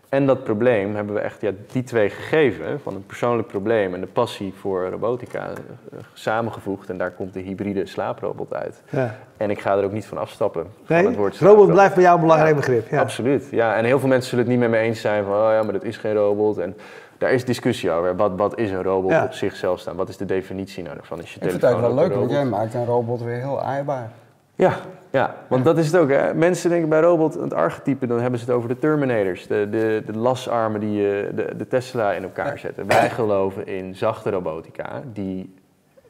En 0.09 0.25
dat 0.25 0.43
probleem 0.43 0.95
hebben 0.95 1.13
we 1.13 1.19
echt 1.19 1.41
ja, 1.41 1.51
die 1.71 1.83
twee 1.83 2.09
gegeven, 2.09 2.79
van 2.79 2.95
een 2.95 3.05
persoonlijk 3.05 3.47
probleem 3.47 3.93
en 3.93 4.01
de 4.01 4.07
passie 4.07 4.53
voor 4.59 4.87
robotica, 4.89 5.47
eh, 5.47 5.99
samengevoegd. 6.13 6.89
En 6.89 6.97
daar 6.97 7.11
komt 7.11 7.33
de 7.33 7.39
hybride 7.39 7.85
slaaprobot 7.85 8.53
uit. 8.53 8.81
Ja. 8.89 9.15
En 9.37 9.49
ik 9.49 9.59
ga 9.59 9.77
er 9.77 9.83
ook 9.83 9.91
niet 9.91 10.05
van 10.05 10.17
afstappen. 10.17 10.65
Nee, 10.87 11.01
van 11.01 11.11
het 11.11 11.19
woord 11.19 11.39
robot 11.39 11.71
blijft 11.71 11.93
bij 11.93 12.03
jou 12.03 12.15
een 12.15 12.21
belangrijk 12.21 12.55
begrip. 12.55 12.89
Ja. 12.89 12.99
Absoluut, 12.99 13.47
ja. 13.51 13.75
En 13.75 13.85
heel 13.85 13.99
veel 13.99 14.09
mensen 14.09 14.29
zullen 14.29 14.45
het 14.45 14.53
niet 14.53 14.61
met 14.61 14.69
me 14.69 14.77
eens 14.77 15.01
zijn 15.01 15.23
van, 15.23 15.33
oh 15.33 15.51
ja, 15.51 15.63
maar 15.63 15.73
dat 15.73 15.83
is 15.83 15.97
geen 15.97 16.13
robot. 16.13 16.57
En 16.57 16.75
daar 17.17 17.31
is 17.31 17.45
discussie 17.45 17.91
over. 17.91 18.15
Wat, 18.15 18.31
wat 18.35 18.57
is 18.57 18.71
een 18.71 18.83
robot 18.83 19.23
op 19.23 19.33
zichzelf 19.33 19.79
staan? 19.79 19.95
Wat 19.95 20.09
is 20.09 20.17
de 20.17 20.25
definitie 20.25 20.83
nou 20.83 20.97
ervan? 20.97 21.21
Is 21.21 21.33
je 21.33 21.39
ik 21.39 21.49
vind 21.49 21.61
het 21.61 21.79
wel 21.79 21.93
leuk, 21.93 22.13
want 22.13 22.31
jij 22.31 22.45
maakt 22.45 22.73
een 22.73 22.85
robot 22.85 23.21
weer 23.21 23.39
heel 23.39 23.61
aaibaar. 23.61 24.09
Ja, 24.55 24.73
ja, 25.09 25.35
want 25.47 25.65
dat 25.65 25.77
is 25.77 25.85
het 25.85 26.01
ook. 26.01 26.09
Hè. 26.09 26.33
Mensen 26.33 26.69
denken 26.69 26.89
bij 26.89 26.99
robot, 26.99 27.33
het 27.33 27.53
archetype, 27.53 28.07
dan 28.07 28.19
hebben 28.19 28.39
ze 28.39 28.45
het 28.45 28.55
over 28.55 28.69
de 28.69 28.79
Terminators, 28.79 29.47
de, 29.47 29.67
de, 29.71 30.03
de 30.05 30.17
lasarmen 30.17 30.79
die 30.79 31.01
je 31.01 31.31
de, 31.35 31.55
de 31.57 31.67
Tesla 31.67 32.13
in 32.13 32.23
elkaar 32.23 32.59
zetten. 32.59 32.87
Wij 32.87 33.09
geloven 33.09 33.67
in 33.67 33.95
zachte 33.95 34.29
robotica, 34.29 35.01
die, 35.13 35.53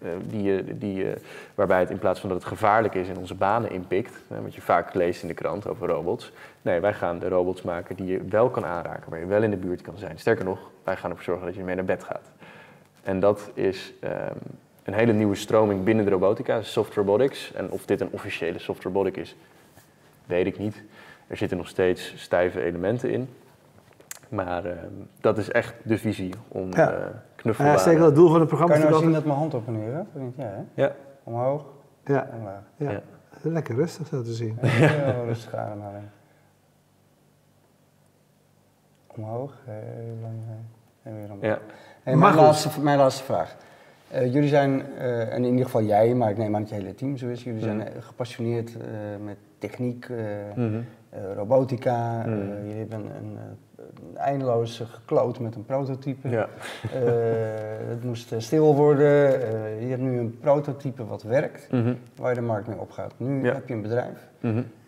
uh, 0.02 0.10
die, 0.24 0.78
die, 0.78 1.04
uh, 1.04 1.12
waarbij 1.56 1.80
het 1.80 1.90
in 1.90 2.00
plaats 2.00 2.20
van 2.20 2.30
dat 2.30 2.38
het 2.38 2.48
gevaarlijk 2.48 2.94
is 2.94 3.08
in 3.08 3.18
onze 3.18 3.36
banen 3.36 3.72
inpikt, 3.72 4.14
hè, 4.28 4.42
wat 4.42 4.56
je 4.56 4.62
vaak 4.62 4.94
leest 4.94 5.22
in 5.22 5.28
de 5.28 5.34
krant 5.34 5.68
over 5.68 5.88
robots. 5.88 6.32
Nee, 6.62 6.80
wij 6.80 6.94
gaan 6.94 7.20
de 7.20 7.30
robots 7.30 7.62
maken 7.62 7.96
die 7.96 8.06
je 8.06 8.22
wel 8.30 8.50
kan 8.50 8.66
aanraken, 8.66 9.10
waar 9.10 9.20
je 9.20 9.26
wel 9.26 9.44
in 9.44 9.52
de 9.52 9.58
buurt 9.58 9.82
kan 9.82 9.98
zijn. 9.98 10.20
Sterker 10.20 10.46
nog, 10.46 10.60
wij 10.84 10.96
gaan 10.96 11.10
ervoor 11.10 11.26
zorgen 11.26 11.46
dat 11.46 11.56
je 11.56 11.64
mee 11.64 11.76
naar 11.76 11.86
bed 11.86 12.04
gaat. 12.04 12.32
En 13.04 13.20
dat 13.20 13.52
is 13.54 13.94
um, 14.04 14.10
een 14.89 14.95
hele 14.99 15.13
nieuwe 15.13 15.36
stroming 15.36 15.84
binnen 15.84 16.06
de 16.06 16.12
robotica, 16.12 16.62
soft 16.62 16.95
robotics. 16.95 17.54
En 17.54 17.71
of 17.71 17.86
dit 17.86 18.02
een 18.02 18.10
officiële 18.12 18.60
soft 18.60 18.84
robotic 18.84 19.17
is, 19.17 19.36
weet 20.25 20.45
ik 20.45 20.58
niet. 20.58 20.84
Er 21.28 21.38
zitten 21.38 21.58
nog 21.58 21.67
steeds 21.67 22.13
stijve 22.17 22.62
elementen 22.62 23.10
in. 23.10 23.30
Maar 24.30 24.65
uh, 24.65 24.71
dat 25.21 25.38
is 25.38 25.52
echt 25.52 25.73
de 25.84 25.97
visie 25.97 26.34
om 26.47 26.73
ja. 26.73 26.93
uh, 26.93 27.06
knuffelbare... 27.36 27.78
Ja, 27.78 27.84
zeker 27.84 28.04
het 28.04 28.15
doel 28.15 28.30
van 28.30 28.39
het 28.39 28.47
programma 28.47 28.73
kan 28.73 28.84
je 28.84 28.89
nou 28.89 29.04
zien 29.04 29.13
dat 29.13 29.25
mijn 29.25 29.38
hand 29.38 29.54
op 29.54 29.67
en 29.67 29.73
neer, 29.73 29.91
Ja, 29.91 30.43
hè? 30.43 30.62
ja. 30.73 30.95
Omhoog, 31.23 31.65
ja. 32.06 32.30
omlaag. 32.34 32.62
Ja. 32.75 32.91
ja. 32.91 33.02
Lekker 33.41 33.75
rustig 33.75 34.08
zo 34.08 34.21
te 34.21 34.34
zien. 34.34 34.58
Heel 34.62 35.25
rustig 35.25 35.56
ademhalen. 35.56 36.12
Omhoog, 39.08 39.54
heel 39.65 40.17
lang 40.21 40.34
en 41.04 41.15
weer 41.15 41.23
omhoog. 41.23 41.41
Ja. 41.41 41.60
Hey, 42.04 42.15
mijn, 42.15 42.36
laatste, 42.36 42.82
mijn 42.82 42.97
laatste 42.97 43.23
vraag. 43.23 43.56
Uh, 44.13 44.34
jullie 44.34 44.50
zijn, 44.50 44.84
uh, 44.98 45.34
en 45.34 45.43
in 45.43 45.52
ieder 45.52 45.65
geval 45.65 45.84
jij, 45.84 46.13
maar 46.13 46.30
ik 46.30 46.38
neem 46.38 46.56
aan 46.56 46.62
dat 46.62 46.69
je 46.69 46.76
hele 46.76 46.95
team 46.95 47.17
zo 47.17 47.28
is, 47.28 47.43
jullie 47.43 47.62
zijn 47.62 47.78
mhm. 47.78 47.88
gepassioneerd 48.00 48.69
uh, 48.69 48.82
met 49.26 49.38
techniek, 49.58 50.08
mm 50.56 50.86
robotica. 51.36 52.24
Mm 52.28 52.67
jullie 52.67 52.80
hebben 52.80 53.00
een, 53.00 53.38
een 53.76 54.17
eindeloos 54.17 54.84
gekloot 54.86 55.39
met 55.39 55.56
een 55.56 55.65
prototype. 55.65 56.30
Ja. 56.30 56.50
het 57.88 58.04
moest 58.04 58.34
stil 58.38 58.76
worden. 58.76 59.10
je 59.82 59.88
hebt 59.88 60.02
nu 60.02 60.19
een 60.19 60.39
prototype 60.39 61.06
wat 61.06 61.24
werkt, 61.24 61.67
-hmm. 61.69 61.98
waar 62.15 62.30
je 62.30 62.36
de 62.36 62.45
markt 62.45 62.67
mee 62.67 62.80
opgaat. 62.80 63.13
Nu 63.17 63.43
ja. 63.43 63.54
heb 63.54 63.67
je 63.67 63.74
een 63.74 63.82
bedrijf. 63.82 64.28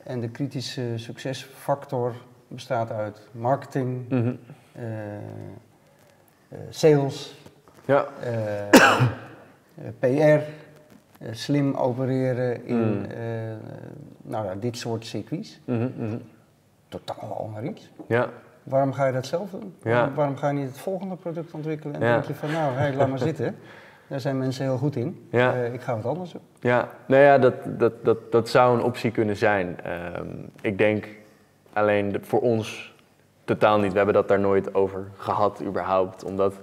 En 0.04 0.20
de 0.20 0.30
kritische 0.30 0.84
succesfactor 0.96 2.14
bestaat 2.48 2.92
uit 2.92 3.28
marketing, 3.32 4.06
sales 6.70 7.41
ja. 7.92 8.06
Uh, 8.24 9.88
PR, 10.00 10.08
uh, 10.08 11.30
slim 11.32 11.74
opereren 11.76 12.66
in 12.66 12.98
mm. 12.98 13.04
uh, 13.04 13.10
nou, 14.22 14.46
ja, 14.46 14.56
dit 14.56 14.78
soort 14.78 15.06
circuits. 15.06 15.60
Mm 15.66 15.92
-hmm. 15.98 16.22
Totaal 16.88 17.38
ander 17.40 17.64
iets. 17.64 17.92
Ja. 18.08 18.30
Waarom 18.64 18.94
ga 18.94 19.06
je 19.06 19.14
dat 19.14 19.26
zelf 19.26 19.50
doen? 19.50 19.74
Ja. 19.84 20.12
Waarom, 20.16 20.38
ga 20.38 20.50
je 20.50 20.54
niet 20.54 20.68
het 20.68 20.80
volgende 20.80 21.16
product 21.16 21.52
ontwikkelen 21.52 21.96
en 21.96 22.02
ja. 22.02 22.14
denk 22.14 22.26
je 22.26 22.34
van 22.34 22.52
nou, 22.52 22.74
hey, 22.74 22.94
laat 22.94 23.10
maar 23.10 23.20
zitten. 23.32 23.56
Daar 24.08 24.20
zijn 24.20 24.38
mensen 24.38 24.64
heel 24.64 24.78
goed 24.78 24.96
in. 24.96 25.28
Ja. 25.32 25.54
ik 25.54 25.82
ga 25.82 25.96
wat 25.96 26.06
anders 26.06 26.32
doen. 26.32 26.42
Ja, 26.60 26.90
nou 27.06 27.22
ja, 27.24 27.38
dat, 27.38 27.54
dat, 27.66 28.06
dat, 28.06 28.32
dat 28.32 28.50
zou 28.50 28.78
een 28.78 28.84
optie 28.84 29.12
kunnen 29.12 29.38
zijn. 29.38 29.78
Um, 30.18 30.50
ik 30.62 30.78
denk 30.78 31.08
alleen 31.74 32.18
voor 32.22 32.42
ons 32.42 32.94
totaal 33.44 33.80
niet. 33.80 33.92
We 33.92 33.98
hebben 33.98 34.16
dat 34.16 34.28
daar 34.28 34.40
nooit 34.40 34.74
over 34.74 35.08
gehad 35.18 35.62
überhaupt. 35.64 36.24
Omdat 36.24 36.54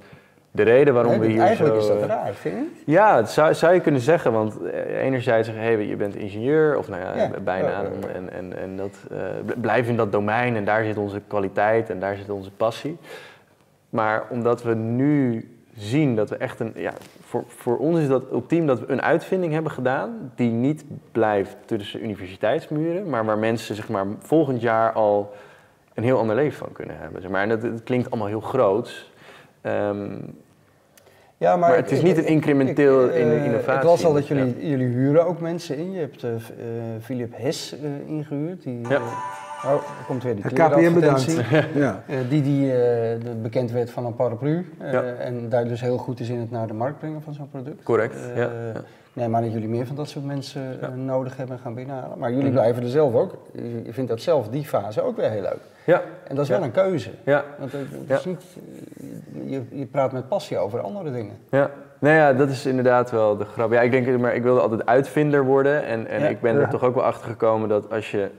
de 0.59 0.65
reden 0.71 0.95
waarom 0.95 1.19
we 1.19 1.27
hier 1.27 1.41
eigenlijk 1.41 1.81
zo... 1.81 1.91
Eigenlijk 1.91 2.03
is 2.03 2.09
dat 2.09 2.19
raar, 2.19 2.35
vind 2.35 2.69
je? 2.85 2.93
Ja, 2.93 3.17
dat 3.17 3.31
zou, 3.31 3.55
zou 3.55 3.75
je 3.75 3.81
kunnen 3.81 4.01
zeggen, 4.01 4.33
want 4.33 4.63
eh, 4.63 5.05
enerzijds 5.05 5.47
zeggen, 5.47 5.65
hey, 5.65 5.87
je 5.87 5.97
bent 5.97 6.17
ingenieur, 6.17 6.79
of 6.79 6.89
nou 6.89 7.03
ja, 7.03 7.31
bijna, 7.45 7.85
en, 8.15 8.33
en, 8.33 8.59
en 8.59 8.77
dat, 8.77 8.99
uh, 9.13 9.19
blijf 9.61 9.89
in 9.89 9.97
dat 9.97 10.13
domein 10.13 10.57
en 10.57 10.65
daar 10.65 10.85
zit 10.85 10.97
onze 10.97 11.21
kwaliteit 11.27 11.91
en 11.91 12.01
daar 12.01 12.17
zit 12.17 12.31
onze 12.31 12.51
passie. 12.51 12.97
Maar 13.91 14.25
omdat 14.31 14.63
we 14.63 14.75
nu 14.75 15.49
zien 15.77 16.17
dat 16.17 16.31
we 16.31 16.37
echt 16.37 16.61
een. 16.61 16.73
Ja, 16.75 16.93
voor, 17.21 17.45
voor 17.47 17.79
ons 17.79 17.99
is 17.99 18.09
dat 18.09 18.23
ultiem 18.33 18.67
dat 18.67 18.81
we 18.81 18.93
een 18.93 19.03
uitvinding 19.03 19.53
hebben 19.53 19.73
gedaan. 19.73 20.33
die 20.35 20.51
niet 20.51 20.85
blijft 21.13 21.57
tussen 21.65 22.05
universiteitsmuren. 22.05 23.09
maar 23.09 23.25
waar 23.25 23.39
mensen 23.39 23.75
zeg 23.75 23.89
maar, 23.89 24.07
volgend 24.19 24.61
jaar 24.61 24.93
al 24.93 25.35
een 25.95 26.05
heel 26.05 26.19
ander 26.19 26.37
leven 26.37 26.59
van 26.59 26.73
kunnen 26.73 26.99
hebben. 26.99 27.23
Zeg 27.23 27.31
maar. 27.31 27.43
En 27.43 27.49
dat, 27.49 27.83
klinkt 27.83 28.11
allemaal 28.11 28.29
heel 28.29 28.41
groot. 28.41 29.11
Ehm, 29.61 30.17
ja, 31.39 31.57
maar, 31.57 31.77
het 31.77 31.91
is 31.91 32.03
niet 32.03 32.17
een 32.17 32.27
incrementeel 32.27 33.05
ik, 33.05 33.15
uh, 33.15 33.45
innovatie. 33.45 33.73
Het 33.73 33.83
was 33.83 34.05
al 34.05 34.13
dat 34.13 34.27
jullie, 34.27 34.69
jullie 34.69 34.87
huren 34.87 35.27
ook 35.27 35.41
mensen 35.41 35.77
in. 35.77 35.93
Je 35.93 35.99
hebt 35.99 36.23
uh, 36.23 36.31
Philip 37.01 37.33
Hes 37.37 37.75
uh, 37.83 38.09
ingehuurd. 38.09 38.63
Die, 38.63 38.81
ja. 38.89 39.01
Oh, 39.65 39.73
er 39.73 40.05
komt 40.07 40.23
weer 40.23 40.35
die 40.35 40.45
KPM 40.45 40.93
bedankt. 40.93 41.33
ja. 41.75 42.03
Uh, 42.11 42.17
die 42.29 42.43
die 42.43 42.73
uh, 42.73 42.75
bekend 43.43 43.71
werd 43.71 43.91
van 43.91 44.07
een 44.07 44.15
paraplu. 44.15 44.67
Uh, 44.83 44.93
ja. 44.93 45.03
En 45.03 45.49
daar 45.49 45.69
dus 45.69 45.81
heel 45.81 45.99
goed 45.99 46.21
is 46.21 46.29
in 46.29 46.39
het 46.39 46.51
naar 46.51 46.67
de 46.67 46.75
markt 46.75 46.99
brengen 46.99 47.23
van 47.23 47.35
zo'n 47.35 47.51
product. 47.51 47.83
Correct. 47.83 48.17
ja. 48.35 48.51
Nee, 49.19 49.29
maar 49.29 49.43
dat 49.43 49.53
jullie 49.53 49.69
meer 49.69 49.87
van 49.87 49.97
dat 49.97 50.09
soort 50.09 50.25
mensen 50.25 50.79
nodig 51.05 51.37
hebben 51.37 51.57
en 51.57 51.63
gaan 51.63 51.75
binnenhalen. 51.75 52.19
Maar 52.19 52.29
jullie 52.29 52.45
mm 52.45 52.51
-hmm. 52.51 52.61
blijven 52.61 52.83
er 52.83 52.89
zelf 52.89 53.15
ook. 53.15 53.35
Je 53.85 53.93
vindt 53.93 54.11
dat 54.11 54.21
zelf, 54.21 54.49
die 54.49 54.65
fase, 54.65 55.03
ook 55.03 55.17
weer 55.17 55.31
heel 55.31 55.43
leuk. 55.43 55.61
Ja. 55.85 56.03
En 56.25 56.35
dat 56.35 56.45
is 56.45 56.51
wel 56.51 56.63
een 56.63 56.71
keuze. 56.71 57.11
Ja. 57.25 57.45
Want 57.59 57.73
het 57.73 58.19
is 58.19 58.25
niet, 58.25 58.43
je, 59.45 59.63
je 59.71 59.87
praat 59.87 60.13
met 60.13 60.29
passie 60.29 60.59
over 60.59 60.81
andere 60.81 61.13
dingen. 61.13 61.39
Ja. 61.51 61.71
Nou 61.99 62.15
ja, 62.15 62.33
dat 62.33 62.49
is 62.49 62.67
inderdaad 62.67 63.11
wel 63.11 63.37
de 63.37 63.45
grap. 63.45 63.73
Ja, 63.73 63.81
ik 63.81 63.91
denk, 63.91 64.19
maar 64.19 64.35
ik 64.35 64.43
wilde 64.43 64.61
altijd 64.61 64.87
uitvinder 64.87 65.45
worden. 65.45 65.85
En, 65.85 66.07
en 66.07 66.31
ik 66.31 66.41
ben 66.41 66.57
er 66.57 66.69
toch 66.69 66.83
ook 66.83 66.95
wel 66.95 67.05
achter 67.05 67.31
gekomen 67.31 67.69
dat 67.69 67.91
als 67.91 68.11
je 68.11 68.31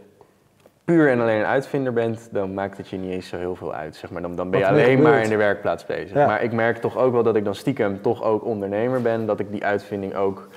puur 0.83 1.09
en 1.09 1.19
alleen 1.19 1.39
een 1.39 1.45
uitvinder 1.45 1.93
bent, 1.93 2.29
dan 2.31 2.53
maakt 2.53 2.77
het 2.77 2.89
je 2.89 2.97
niet 2.97 3.11
eens 3.11 3.27
zo 3.27 3.37
heel 3.37 3.55
veel 3.55 3.73
uit. 3.73 3.95
Zeg 3.95 4.09
maar. 4.09 4.21
dan, 4.21 4.35
dan 4.35 4.49
ben 4.49 4.59
je 4.59 4.67
alleen 4.67 5.01
maar 5.01 5.21
in 5.21 5.29
de 5.29 5.37
werkplaats 5.37 5.85
bezig. 5.85 6.15
Maar 6.15 6.43
ik 6.43 6.51
merk 6.51 6.77
toch 6.77 6.97
ook 6.97 7.13
wel 7.13 7.23
dat 7.23 7.35
ik 7.35 7.43
dan 7.45 7.55
stiekem 7.55 8.01
toch 8.01 8.23
ook 8.23 8.45
ondernemer 8.45 9.01
ben, 9.01 9.25
dat 9.25 9.39
ik 9.39 9.51
die 9.51 9.65
uitvinding 9.65 10.15
ook 10.15 10.47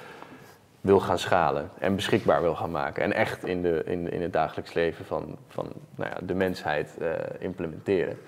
wil 0.82 1.00
gaan 1.00 1.18
schalen 1.18 1.68
en 1.78 1.94
beschikbaar 1.94 2.42
wil 2.42 2.54
gaan 2.54 2.70
maken. 2.70 3.02
En 3.02 3.12
echt 3.12 3.44
in, 3.44 3.62
de, 3.62 3.82
in, 3.86 4.12
in 4.12 4.22
het 4.22 4.32
dagelijks 4.32 4.74
leven 4.74 5.04
van, 5.04 5.36
van 5.48 5.66
nou 5.94 6.10
ja, 6.10 6.26
de 6.26 6.34
mensheid 6.34 6.96
uh, 7.00 7.08
implementeren. 7.38 8.18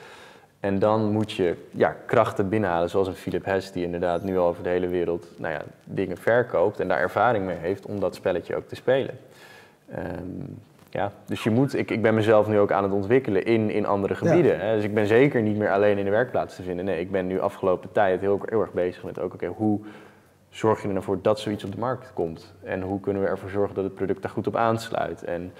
En 0.60 0.78
dan 0.78 1.12
moet 1.12 1.32
je 1.32 1.56
ja, 1.70 1.96
krachten 2.06 2.48
binnenhalen, 2.48 2.90
zoals 2.90 3.08
een 3.08 3.14
Philip 3.14 3.44
Hess, 3.44 3.72
die 3.72 3.84
inderdaad 3.84 4.22
nu 4.22 4.38
al 4.38 4.46
over 4.46 4.62
de 4.62 4.68
hele 4.68 4.88
wereld 4.88 5.26
nou 5.36 5.52
ja, 5.52 5.62
dingen 5.84 6.16
verkoopt 6.16 6.80
en 6.80 6.88
daar 6.88 7.00
ervaring 7.00 7.44
mee 7.44 7.56
heeft 7.56 7.86
om 7.86 8.00
dat 8.00 8.14
spelletje 8.14 8.56
ook 8.56 8.68
te 8.68 8.74
spelen. 8.74 9.18
Um, 9.98 10.58
ja, 10.90 11.12
dus 11.26 11.42
je 11.42 11.50
moet, 11.50 11.74
ik, 11.78 11.90
ik 11.90 12.02
ben 12.02 12.14
mezelf 12.14 12.46
nu 12.46 12.58
ook 12.58 12.72
aan 12.72 12.82
het 12.82 12.92
ontwikkelen 12.92 13.44
in, 13.44 13.70
in 13.70 13.86
andere 13.86 14.14
gebieden. 14.14 14.60
Hè? 14.60 14.74
Dus 14.74 14.84
ik 14.84 14.94
ben 14.94 15.06
zeker 15.06 15.42
niet 15.42 15.56
meer 15.56 15.70
alleen 15.70 15.98
in 15.98 16.04
de 16.04 16.10
werkplaats 16.10 16.56
te 16.56 16.62
vinden. 16.62 16.84
Nee, 16.84 17.00
ik 17.00 17.10
ben 17.10 17.26
nu 17.26 17.40
afgelopen 17.40 17.92
tijd 17.92 18.20
heel, 18.20 18.40
heel 18.44 18.60
erg 18.60 18.72
bezig 18.72 19.04
met 19.04 19.20
ook, 19.20 19.34
oké, 19.34 19.46
hoe 19.46 19.80
zorg 20.54 20.80
je 20.80 20.86
er 20.86 20.92
nou 20.92 21.04
voor 21.04 21.22
dat 21.22 21.40
zoiets 21.40 21.64
op 21.64 21.72
de 21.72 21.78
markt 21.78 22.12
komt? 22.12 22.54
En 22.62 22.82
hoe 22.82 23.00
kunnen 23.00 23.22
we 23.22 23.28
ervoor 23.28 23.50
zorgen 23.50 23.74
dat 23.74 23.84
het 23.84 23.94
product 23.94 24.22
daar 24.22 24.30
goed 24.30 24.46
op 24.46 24.56
aansluit? 24.56 25.24
En 25.24 25.52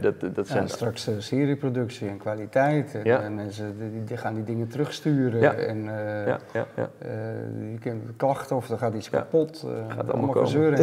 dat, 0.00 0.14
dat 0.34 0.48
zijn... 0.48 0.62
Ja, 0.62 0.68
straks 0.68 1.08
uh, 1.08 1.14
serieproductie 1.18 2.08
en 2.08 2.18
kwaliteit. 2.18 2.94
En, 2.94 3.00
ja. 3.04 3.20
en 3.20 3.34
mensen 3.34 3.76
die, 3.78 4.04
die, 4.04 4.16
gaan 4.16 4.34
die 4.34 4.44
dingen 4.44 4.68
terugsturen. 4.68 5.40
Ja. 5.40 5.52
En 5.52 5.76
uh, 5.76 6.26
ja, 6.26 6.38
ja, 6.52 6.66
ja. 6.76 6.88
je 7.70 7.78
kent 7.80 8.02
klachten 8.16 8.56
of 8.56 8.70
er 8.70 8.78
gaat 8.78 8.94
iets 8.94 9.10
kapot. 9.10 9.66
gaat 9.88 10.12
allemaal 10.12 10.34
gezeuren 10.34 10.78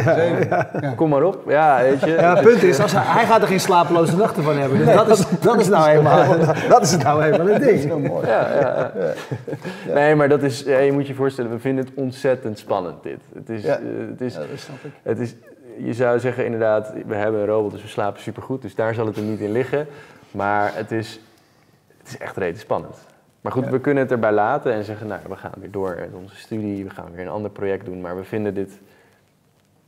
en 0.82 0.94
Kom 0.94 1.08
maar 1.08 1.22
op. 1.22 1.42
Ja, 1.48 1.82
weet 1.82 2.00
je. 2.00 2.10
Ja, 2.10 2.34
het 2.34 2.44
punt 2.44 2.62
is, 2.62 2.80
als 2.80 2.92
hij, 2.92 3.02
hij, 3.04 3.26
gaat 3.26 3.42
er 3.42 3.48
geen 3.48 3.60
slapeloze 3.60 4.16
nachten 4.16 4.42
van 4.42 4.56
hebben. 4.56 4.78
Dus 4.78 4.94
dat 4.94 5.08
is, 5.08 5.24
dat 5.40 5.60
is 5.60 5.68
nou 5.68 5.88
eenmaal, 5.88 6.38
dat 6.68 6.82
is 6.82 6.96
nou 6.96 7.22
eenmaal 7.22 7.48
een 7.48 7.60
ding. 7.60 8.08
Mooi. 8.08 8.26
Ja, 8.26 8.48
ja, 8.60 8.92
Nee, 9.94 10.14
maar 10.14 10.28
dat 10.28 10.42
is, 10.42 10.60
je 10.60 10.90
moet 10.92 11.06
je 11.06 11.14
voorstellen, 11.14 11.50
we 11.50 11.58
vinden 11.58 11.84
het 11.84 11.94
ontzettend 11.94 12.58
spannend 12.58 13.02
dit. 13.02 13.20
Het 13.34 13.48
is, 13.48 13.66
het 14.08 14.20
is, 14.20 14.34
dat 14.34 14.44
snap 14.54 14.84
ik. 14.84 14.92
Het 15.02 15.18
is, 15.18 15.34
je 15.78 15.92
zou 15.92 16.18
zeggen 16.18 16.44
inderdaad, 16.44 16.92
we 17.06 17.14
hebben 17.14 17.40
een 17.40 17.46
robot, 17.46 17.72
dus 17.72 17.82
we 17.82 17.88
slapen 17.88 18.22
supergoed. 18.22 18.62
Dus 18.62 18.74
daar 18.74 18.94
zal 18.94 19.06
het 19.06 19.16
er 19.16 19.22
niet 19.22 19.40
in 19.40 19.52
liggen. 19.52 19.86
Maar 20.30 20.74
het 20.74 20.90
is, 20.90 21.20
het 21.98 22.08
is 22.08 22.18
echt 22.18 22.36
rete 22.36 22.58
spannend. 22.58 22.96
Maar 23.40 23.52
goed, 23.52 23.66
we 23.66 23.80
kunnen 23.80 24.02
het 24.02 24.12
erbij 24.12 24.32
laten 24.32 24.72
en 24.72 24.84
zeggen, 24.84 25.06
nou, 25.06 25.20
we 25.28 25.36
gaan 25.36 25.52
weer 25.60 25.70
door 25.70 25.94
in 25.94 26.14
onze 26.14 26.36
studie. 26.36 26.84
We 26.84 26.90
gaan 26.90 27.12
weer 27.14 27.24
een 27.24 27.30
ander 27.32 27.50
project 27.50 27.84
doen. 27.84 28.00
Maar 28.00 28.16
we 28.16 28.24
vinden 28.24 28.54
dit... 28.54 28.80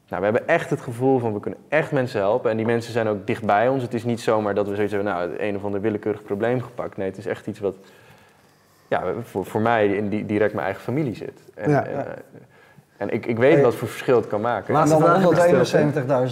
Nou, 0.08 0.22
we 0.22 0.32
hebben 0.32 0.48
echt 0.48 0.70
het 0.70 0.80
gevoel 0.80 1.18
van, 1.18 1.32
we 1.32 1.40
kunnen 1.40 1.60
echt 1.68 1.92
mensen 1.92 2.20
helpen. 2.20 2.50
En 2.50 2.56
die 2.56 2.66
mensen 2.66 2.92
zijn 2.92 3.08
ook 3.08 3.26
dichtbij 3.26 3.68
ons. 3.68 3.82
Het 3.82 3.94
is 3.94 4.04
niet 4.04 4.20
zomaar 4.20 4.54
dat 4.54 4.68
we 4.68 4.74
zoiets 4.74 4.92
hebben, 4.92 5.12
nou, 5.12 5.30
het 5.30 5.40
een 5.40 5.56
of 5.56 5.64
ander 5.64 5.80
willekeurig 5.80 6.22
probleem 6.22 6.60
gepakt. 6.60 6.96
Nee, 6.96 7.08
het 7.08 7.18
is 7.18 7.26
echt 7.26 7.46
iets 7.46 7.58
wat, 7.60 7.76
ja, 8.88 9.12
voor, 9.22 9.44
voor 9.44 9.60
mij 9.60 9.88
in 9.88 10.26
direct 10.26 10.52
mijn 10.52 10.64
eigen 10.64 10.82
familie 10.82 11.14
zit. 11.14 11.40
En, 11.54 11.70
ja, 11.70 11.88
ja. 11.88 12.04
En 12.04 12.22
ik, 12.96 13.26
ik 13.26 13.36
weet 13.36 13.62
wat 13.62 13.74
voor 13.74 13.88
verschil 13.88 14.16
het 14.16 14.26
kan 14.26 14.40
maken. 14.40 14.74
Laat 14.74 14.88
dan 14.88 15.36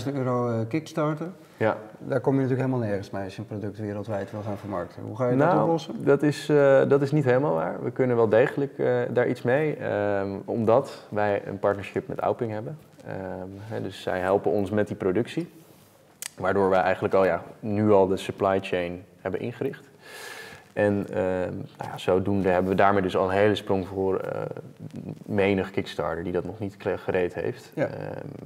171.000 0.06 0.14
euro 0.14 0.50
uh, 0.50 0.58
Kickstarter. 0.68 1.26
Ja. 1.56 1.76
Daar 1.98 2.20
kom 2.20 2.34
je 2.34 2.40
natuurlijk 2.40 2.68
helemaal 2.68 2.88
nergens 2.88 3.10
mee 3.10 3.24
als 3.24 3.36
je 3.36 3.40
een 3.40 3.46
product 3.46 3.78
wereldwijd 3.78 4.30
wil 4.30 4.42
gaan 4.42 4.58
vermarkten. 4.58 5.02
Hoe 5.02 5.16
ga 5.16 5.28
je 5.28 5.36
nou, 5.36 5.52
dat 5.54 5.62
oplossen? 5.62 6.04
Dat 6.04 6.22
is, 6.22 6.48
uh, 6.48 6.88
dat 6.88 7.02
is 7.02 7.12
niet 7.12 7.24
helemaal 7.24 7.54
waar. 7.54 7.82
We 7.82 7.90
kunnen 7.90 8.16
wel 8.16 8.28
degelijk 8.28 8.78
uh, 8.78 9.00
daar 9.10 9.28
iets 9.28 9.42
mee. 9.42 9.78
Um, 10.18 10.42
omdat 10.44 11.06
wij 11.08 11.42
een 11.46 11.58
partnership 11.58 12.08
met 12.08 12.18
Auping 12.18 12.52
hebben. 12.52 12.78
Um, 13.08 13.50
hè, 13.58 13.82
dus 13.82 14.02
zij 14.02 14.18
helpen 14.18 14.50
ons 14.50 14.70
met 14.70 14.86
die 14.86 14.96
productie. 14.96 15.50
Waardoor 16.38 16.70
wij 16.70 16.80
eigenlijk 16.80 17.14
al 17.14 17.24
ja, 17.24 17.42
nu 17.60 17.90
al 17.90 18.06
de 18.06 18.16
supply 18.16 18.58
chain 18.62 19.04
hebben 19.20 19.40
ingericht. 19.40 19.90
En 20.72 21.06
uh, 21.10 21.16
nou 21.16 21.90
ja, 21.90 21.98
zodoende 21.98 22.48
hebben 22.48 22.70
we 22.70 22.76
daarmee 22.76 23.02
dus 23.02 23.16
al 23.16 23.24
een 23.24 23.36
hele 23.36 23.54
sprong 23.54 23.86
voor 23.86 24.24
uh, 24.24 24.40
menig 25.26 25.70
Kickstarter 25.70 26.24
die 26.24 26.32
dat 26.32 26.44
nog 26.44 26.58
niet 26.58 26.76
gereed 26.96 27.34
heeft. 27.34 27.72
Ja. 27.74 27.88
Uh, 27.88 27.94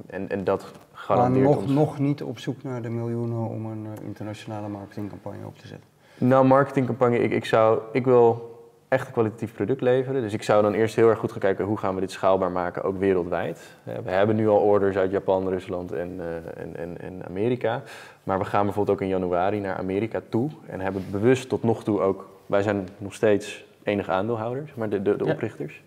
en, 0.07 0.29
en 0.29 0.43
dat 0.43 0.71
garandeert 0.91 1.45
maar 1.45 1.53
nog, 1.53 1.61
ons... 1.61 1.71
nog 1.71 1.99
niet 1.99 2.23
op 2.23 2.39
zoek 2.39 2.63
naar 2.63 2.81
de 2.81 2.89
miljoenen 2.89 3.47
om 3.49 3.65
een 3.65 3.85
eh, 3.85 4.05
internationale 4.05 4.67
marketingcampagne 4.67 5.45
op 5.45 5.57
te 5.57 5.67
zetten? 5.67 5.87
Nou, 6.17 6.45
marketingcampagne, 6.45 7.19
ik, 7.19 7.31
ik, 7.31 7.45
zou, 7.45 7.79
ik 7.91 8.05
wil 8.05 8.56
echt 8.87 9.07
een 9.07 9.13
kwalitatief 9.13 9.53
product 9.53 9.81
leveren. 9.81 10.21
Dus 10.21 10.33
ik 10.33 10.43
zou 10.43 10.61
dan 10.61 10.73
eerst 10.73 10.95
heel 10.95 11.09
erg 11.09 11.19
goed 11.19 11.31
gaan 11.31 11.39
kijken 11.39 11.65
hoe 11.65 11.77
gaan 11.77 11.95
we 11.95 12.01
dit 12.01 12.11
schaalbaar 12.11 12.51
maken, 12.51 12.83
ook 12.83 12.99
wereldwijd. 12.99 13.59
we 13.83 14.11
hebben 14.11 14.35
nu 14.35 14.47
al 14.47 14.59
orders 14.59 14.95
uit 14.95 15.11
Japan, 15.11 15.49
Rusland 15.49 15.91
en, 15.91 16.21
en, 16.55 16.75
en, 16.75 17.01
en 17.01 17.25
Amerika. 17.27 17.81
Maar 18.23 18.39
we 18.39 18.45
gaan 18.45 18.65
bijvoorbeeld 18.65 18.97
ook 18.97 19.03
in 19.03 19.11
januari 19.11 19.59
naar 19.59 19.77
Amerika 19.77 20.21
toe 20.29 20.49
en 20.65 20.79
hebben 20.79 21.05
bewust 21.11 21.49
tot 21.49 21.63
nog 21.63 21.83
toe 21.83 22.01
ook, 22.01 22.29
wij 22.45 22.61
zijn 22.61 22.87
nog 22.97 23.13
steeds 23.13 23.65
enige 23.83 24.11
aandeelhouders, 24.11 24.73
maar 24.73 24.89
de, 24.89 25.01
de, 25.01 25.15
de 25.15 25.25
oprichters. 25.25 25.81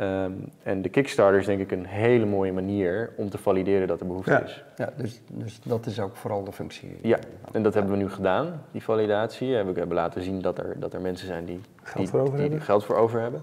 Um, 0.00 0.52
en 0.62 0.82
de 0.82 0.88
Kickstarter 0.88 1.40
is 1.40 1.46
denk 1.46 1.60
ik 1.60 1.70
een 1.70 1.86
hele 1.86 2.24
mooie 2.26 2.52
manier 2.52 3.12
om 3.16 3.30
te 3.30 3.38
valideren 3.38 3.88
dat 3.88 4.00
er 4.00 4.06
behoefte 4.06 4.30
ja. 4.30 4.40
is. 4.40 4.64
Ja, 4.76 4.92
dus, 4.96 5.20
dus 5.26 5.60
dat 5.62 5.86
is 5.86 6.00
ook 6.00 6.16
vooral 6.16 6.44
de 6.44 6.52
functie. 6.52 6.98
Ja, 7.02 7.18
en 7.52 7.62
dat 7.62 7.74
hebben 7.74 7.92
we 7.92 7.98
nu 7.98 8.10
gedaan, 8.10 8.62
die 8.70 8.82
validatie. 8.82 9.48
We 9.48 9.72
hebben 9.74 9.94
laten 9.94 10.22
zien 10.22 10.40
dat 10.40 10.58
er, 10.58 10.74
dat 10.76 10.94
er 10.94 11.00
mensen 11.00 11.26
zijn 11.26 11.44
die, 11.44 11.60
geld, 11.82 11.96
die, 11.96 12.08
voor 12.08 12.60
geld 12.60 12.84
voor 12.84 12.96
over 12.96 13.20
hebben. 13.20 13.42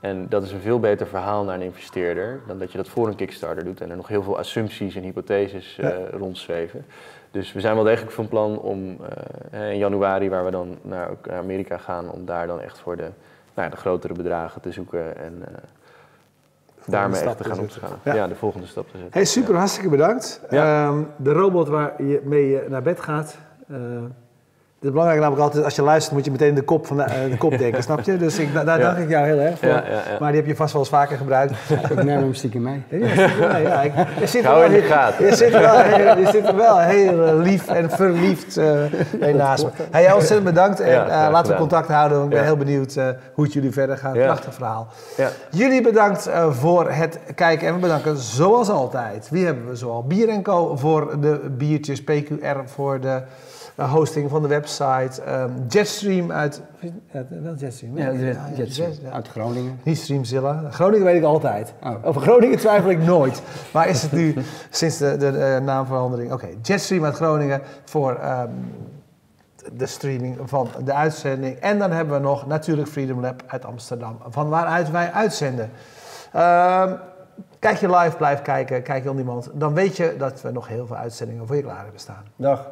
En 0.00 0.26
dat 0.28 0.42
is 0.42 0.52
een 0.52 0.60
veel 0.60 0.80
beter 0.80 1.06
verhaal 1.06 1.44
naar 1.44 1.54
een 1.54 1.62
investeerder 1.62 2.40
dan 2.46 2.58
dat 2.58 2.72
je 2.72 2.78
dat 2.78 2.88
voor 2.88 3.08
een 3.08 3.16
Kickstarter 3.16 3.64
doet 3.64 3.80
en 3.80 3.90
er 3.90 3.96
nog 3.96 4.08
heel 4.08 4.22
veel 4.22 4.38
assumpties 4.38 4.94
en 4.94 5.02
hypotheses 5.02 5.76
ja. 5.76 5.98
uh, 5.98 6.08
rondzweven. 6.10 6.84
Dus 7.30 7.52
we 7.52 7.60
zijn 7.60 7.74
wel 7.74 7.84
degelijk 7.84 8.12
van 8.12 8.28
plan 8.28 8.58
om 8.58 8.96
uh, 9.54 9.70
in 9.70 9.78
januari, 9.78 10.28
waar 10.28 10.44
we 10.44 10.50
dan 10.50 10.78
naar 10.82 11.10
Amerika 11.30 11.78
gaan, 11.78 12.10
om 12.10 12.24
daar 12.24 12.46
dan 12.46 12.60
echt 12.60 12.78
voor 12.78 12.96
de, 12.96 13.02
nou 13.54 13.68
ja, 13.68 13.68
de 13.68 13.76
grotere 13.76 14.14
bedragen 14.14 14.60
te 14.60 14.72
zoeken 14.72 15.16
en 15.16 15.34
uh, 15.38 15.46
daarmee 16.90 17.20
echt 17.20 17.36
te 17.36 17.44
gaan 17.44 17.58
omgaan. 17.58 17.90
Ja. 18.04 18.14
ja. 18.14 18.26
de 18.26 18.34
volgende 18.34 18.66
stap 18.66 18.84
te 18.84 18.92
zetten. 18.92 19.12
Hey, 19.12 19.24
super, 19.24 19.52
ja. 19.52 19.58
hartstikke 19.58 19.88
bedankt. 19.88 20.40
Ja. 20.50 20.86
Um, 20.86 21.08
de 21.16 21.32
robot 21.32 21.68
waar 21.68 22.02
je 22.02 22.20
mee 22.24 22.68
naar 22.68 22.82
bed 22.82 23.00
gaat. 23.00 23.38
Uh, 23.70 23.78
het 24.78 24.86
is 24.86 24.92
belangrijk 24.92 25.20
namelijk 25.20 25.46
altijd, 25.46 25.64
als 25.64 25.76
je 25.76 25.82
luistert, 25.82 26.14
moet 26.14 26.24
je 26.24 26.30
meteen 26.30 26.54
de 26.54 26.62
kop, 26.62 26.86
van 26.86 26.96
de, 26.96 27.02
uh, 27.02 27.30
de 27.30 27.36
kop 27.36 27.58
denken, 27.58 27.82
snap 27.82 28.00
je? 28.00 28.16
Dus 28.16 28.38
ik, 28.38 28.54
daar 28.54 28.64
ja. 28.64 28.76
dank 28.76 28.98
ik 28.98 29.08
jou 29.08 29.26
heel 29.26 29.38
erg 29.38 29.58
voor. 29.58 29.68
Ja, 29.68 29.74
ja, 29.74 30.02
maar 30.20 30.28
die 30.32 30.40
heb 30.40 30.48
je 30.48 30.56
vast 30.56 30.72
wel 30.72 30.82
eens 30.82 30.90
vaker 30.90 31.16
gebruikt. 31.16 31.52
ik 31.90 32.02
neem 32.02 32.18
hem 32.18 32.34
stiekem 32.34 32.62
mee. 32.62 32.82
Ja, 33.62 33.82
ik, 33.82 33.92
je 34.20 34.26
zit 34.26 34.44
in 34.44 34.70
de 34.70 34.82
gaten. 34.82 35.26
Je 35.26 35.34
zit, 35.36 35.50
wel 35.50 35.78
heel, 35.78 36.18
je 36.18 36.26
zit 36.26 36.46
er 36.46 36.56
wel 36.56 36.78
heel 36.78 37.36
lief 37.36 37.68
en 37.68 37.90
verliefd 37.90 38.58
uh, 38.58 39.34
naast 39.34 39.64
me. 39.64 39.70
Hey, 39.90 40.12
ontzettend 40.12 40.44
bedankt 40.44 40.80
en 40.80 41.06
uh, 41.06 41.28
laten 41.30 41.52
we 41.52 41.58
contact 41.58 41.88
houden. 41.88 42.22
Ik 42.22 42.28
ben 42.28 42.44
heel 42.44 42.56
benieuwd 42.56 42.94
hoe 43.32 43.44
het 43.44 43.52
jullie 43.52 43.72
verder 43.72 43.96
gaat. 43.96 44.12
Prachtig 44.12 44.54
verhaal. 44.54 44.86
Jullie 45.50 45.82
bedankt 45.82 46.30
voor 46.50 46.90
het 46.90 47.18
kijken 47.34 47.66
en 47.68 47.74
we 47.74 47.80
bedanken 47.80 48.16
zoals 48.16 48.70
altijd. 48.70 49.28
Wie 49.30 49.44
hebben 49.44 49.68
we 49.68 49.76
zoal? 49.76 50.04
Bier 50.04 50.42
Co 50.42 50.76
voor 50.76 51.20
de 51.20 51.40
biertjes, 51.56 52.04
PQR 52.04 52.58
voor 52.64 53.00
de 53.00 53.22
hosting 53.86 54.30
van 54.30 54.42
de 54.42 54.48
website. 54.48 55.22
Um, 55.28 55.64
Jetstream 55.68 56.32
uit. 56.32 56.62
Ja, 57.12 57.24
wel 57.28 57.54
Jetstream. 57.54 57.98
Ja, 57.98 58.10
ja, 58.10 58.50
Jetstream. 58.54 58.90
Jet, 58.90 59.12
uit 59.12 59.28
Groningen. 59.28 59.80
Niet 59.82 59.98
Streamzilla. 59.98 60.70
Groningen 60.70 61.04
weet 61.04 61.16
ik 61.16 61.22
altijd. 61.22 61.74
Oh. 61.82 61.94
Over 62.02 62.20
Groningen 62.20 62.58
twijfel 62.58 62.90
ik 62.90 62.98
nooit. 62.98 63.42
Maar 63.72 63.88
is 63.88 64.02
het 64.02 64.12
nu 64.12 64.34
sinds 64.70 64.98
de, 64.98 65.16
de, 65.16 65.32
de 65.32 65.60
naamverandering? 65.62 66.32
Oké, 66.32 66.44
okay. 66.44 66.58
Jetstream 66.62 67.04
uit 67.04 67.14
Groningen 67.14 67.60
voor 67.84 68.10
um, 68.10 68.50
de 69.72 69.86
streaming 69.86 70.38
van 70.44 70.68
de 70.84 70.92
uitzending. 70.92 71.56
En 71.56 71.78
dan 71.78 71.90
hebben 71.90 72.14
we 72.14 72.20
nog 72.20 72.46
natuurlijk 72.46 72.88
Freedom 72.88 73.20
Lab 73.20 73.42
uit 73.46 73.64
Amsterdam, 73.64 74.18
van 74.28 74.48
waaruit 74.48 74.90
wij 74.90 75.12
uitzenden. 75.12 75.70
Ehm, 76.32 76.94
kijk 77.58 77.76
je 77.76 77.96
live, 77.96 78.16
blijf 78.16 78.42
kijken. 78.42 78.82
Kijk 78.82 79.02
je 79.02 79.10
on 79.10 79.18
iemand. 79.18 79.50
Dan 79.52 79.74
weet 79.74 79.96
je 79.96 80.14
dat 80.18 80.40
we 80.40 80.50
nog 80.50 80.68
heel 80.68 80.86
veel 80.86 80.96
uitzendingen 80.96 81.46
voor 81.46 81.56
je 81.56 81.62
klaar 81.62 81.82
hebben 81.82 82.00
staan. 82.00 82.24
Dag. 82.36 82.70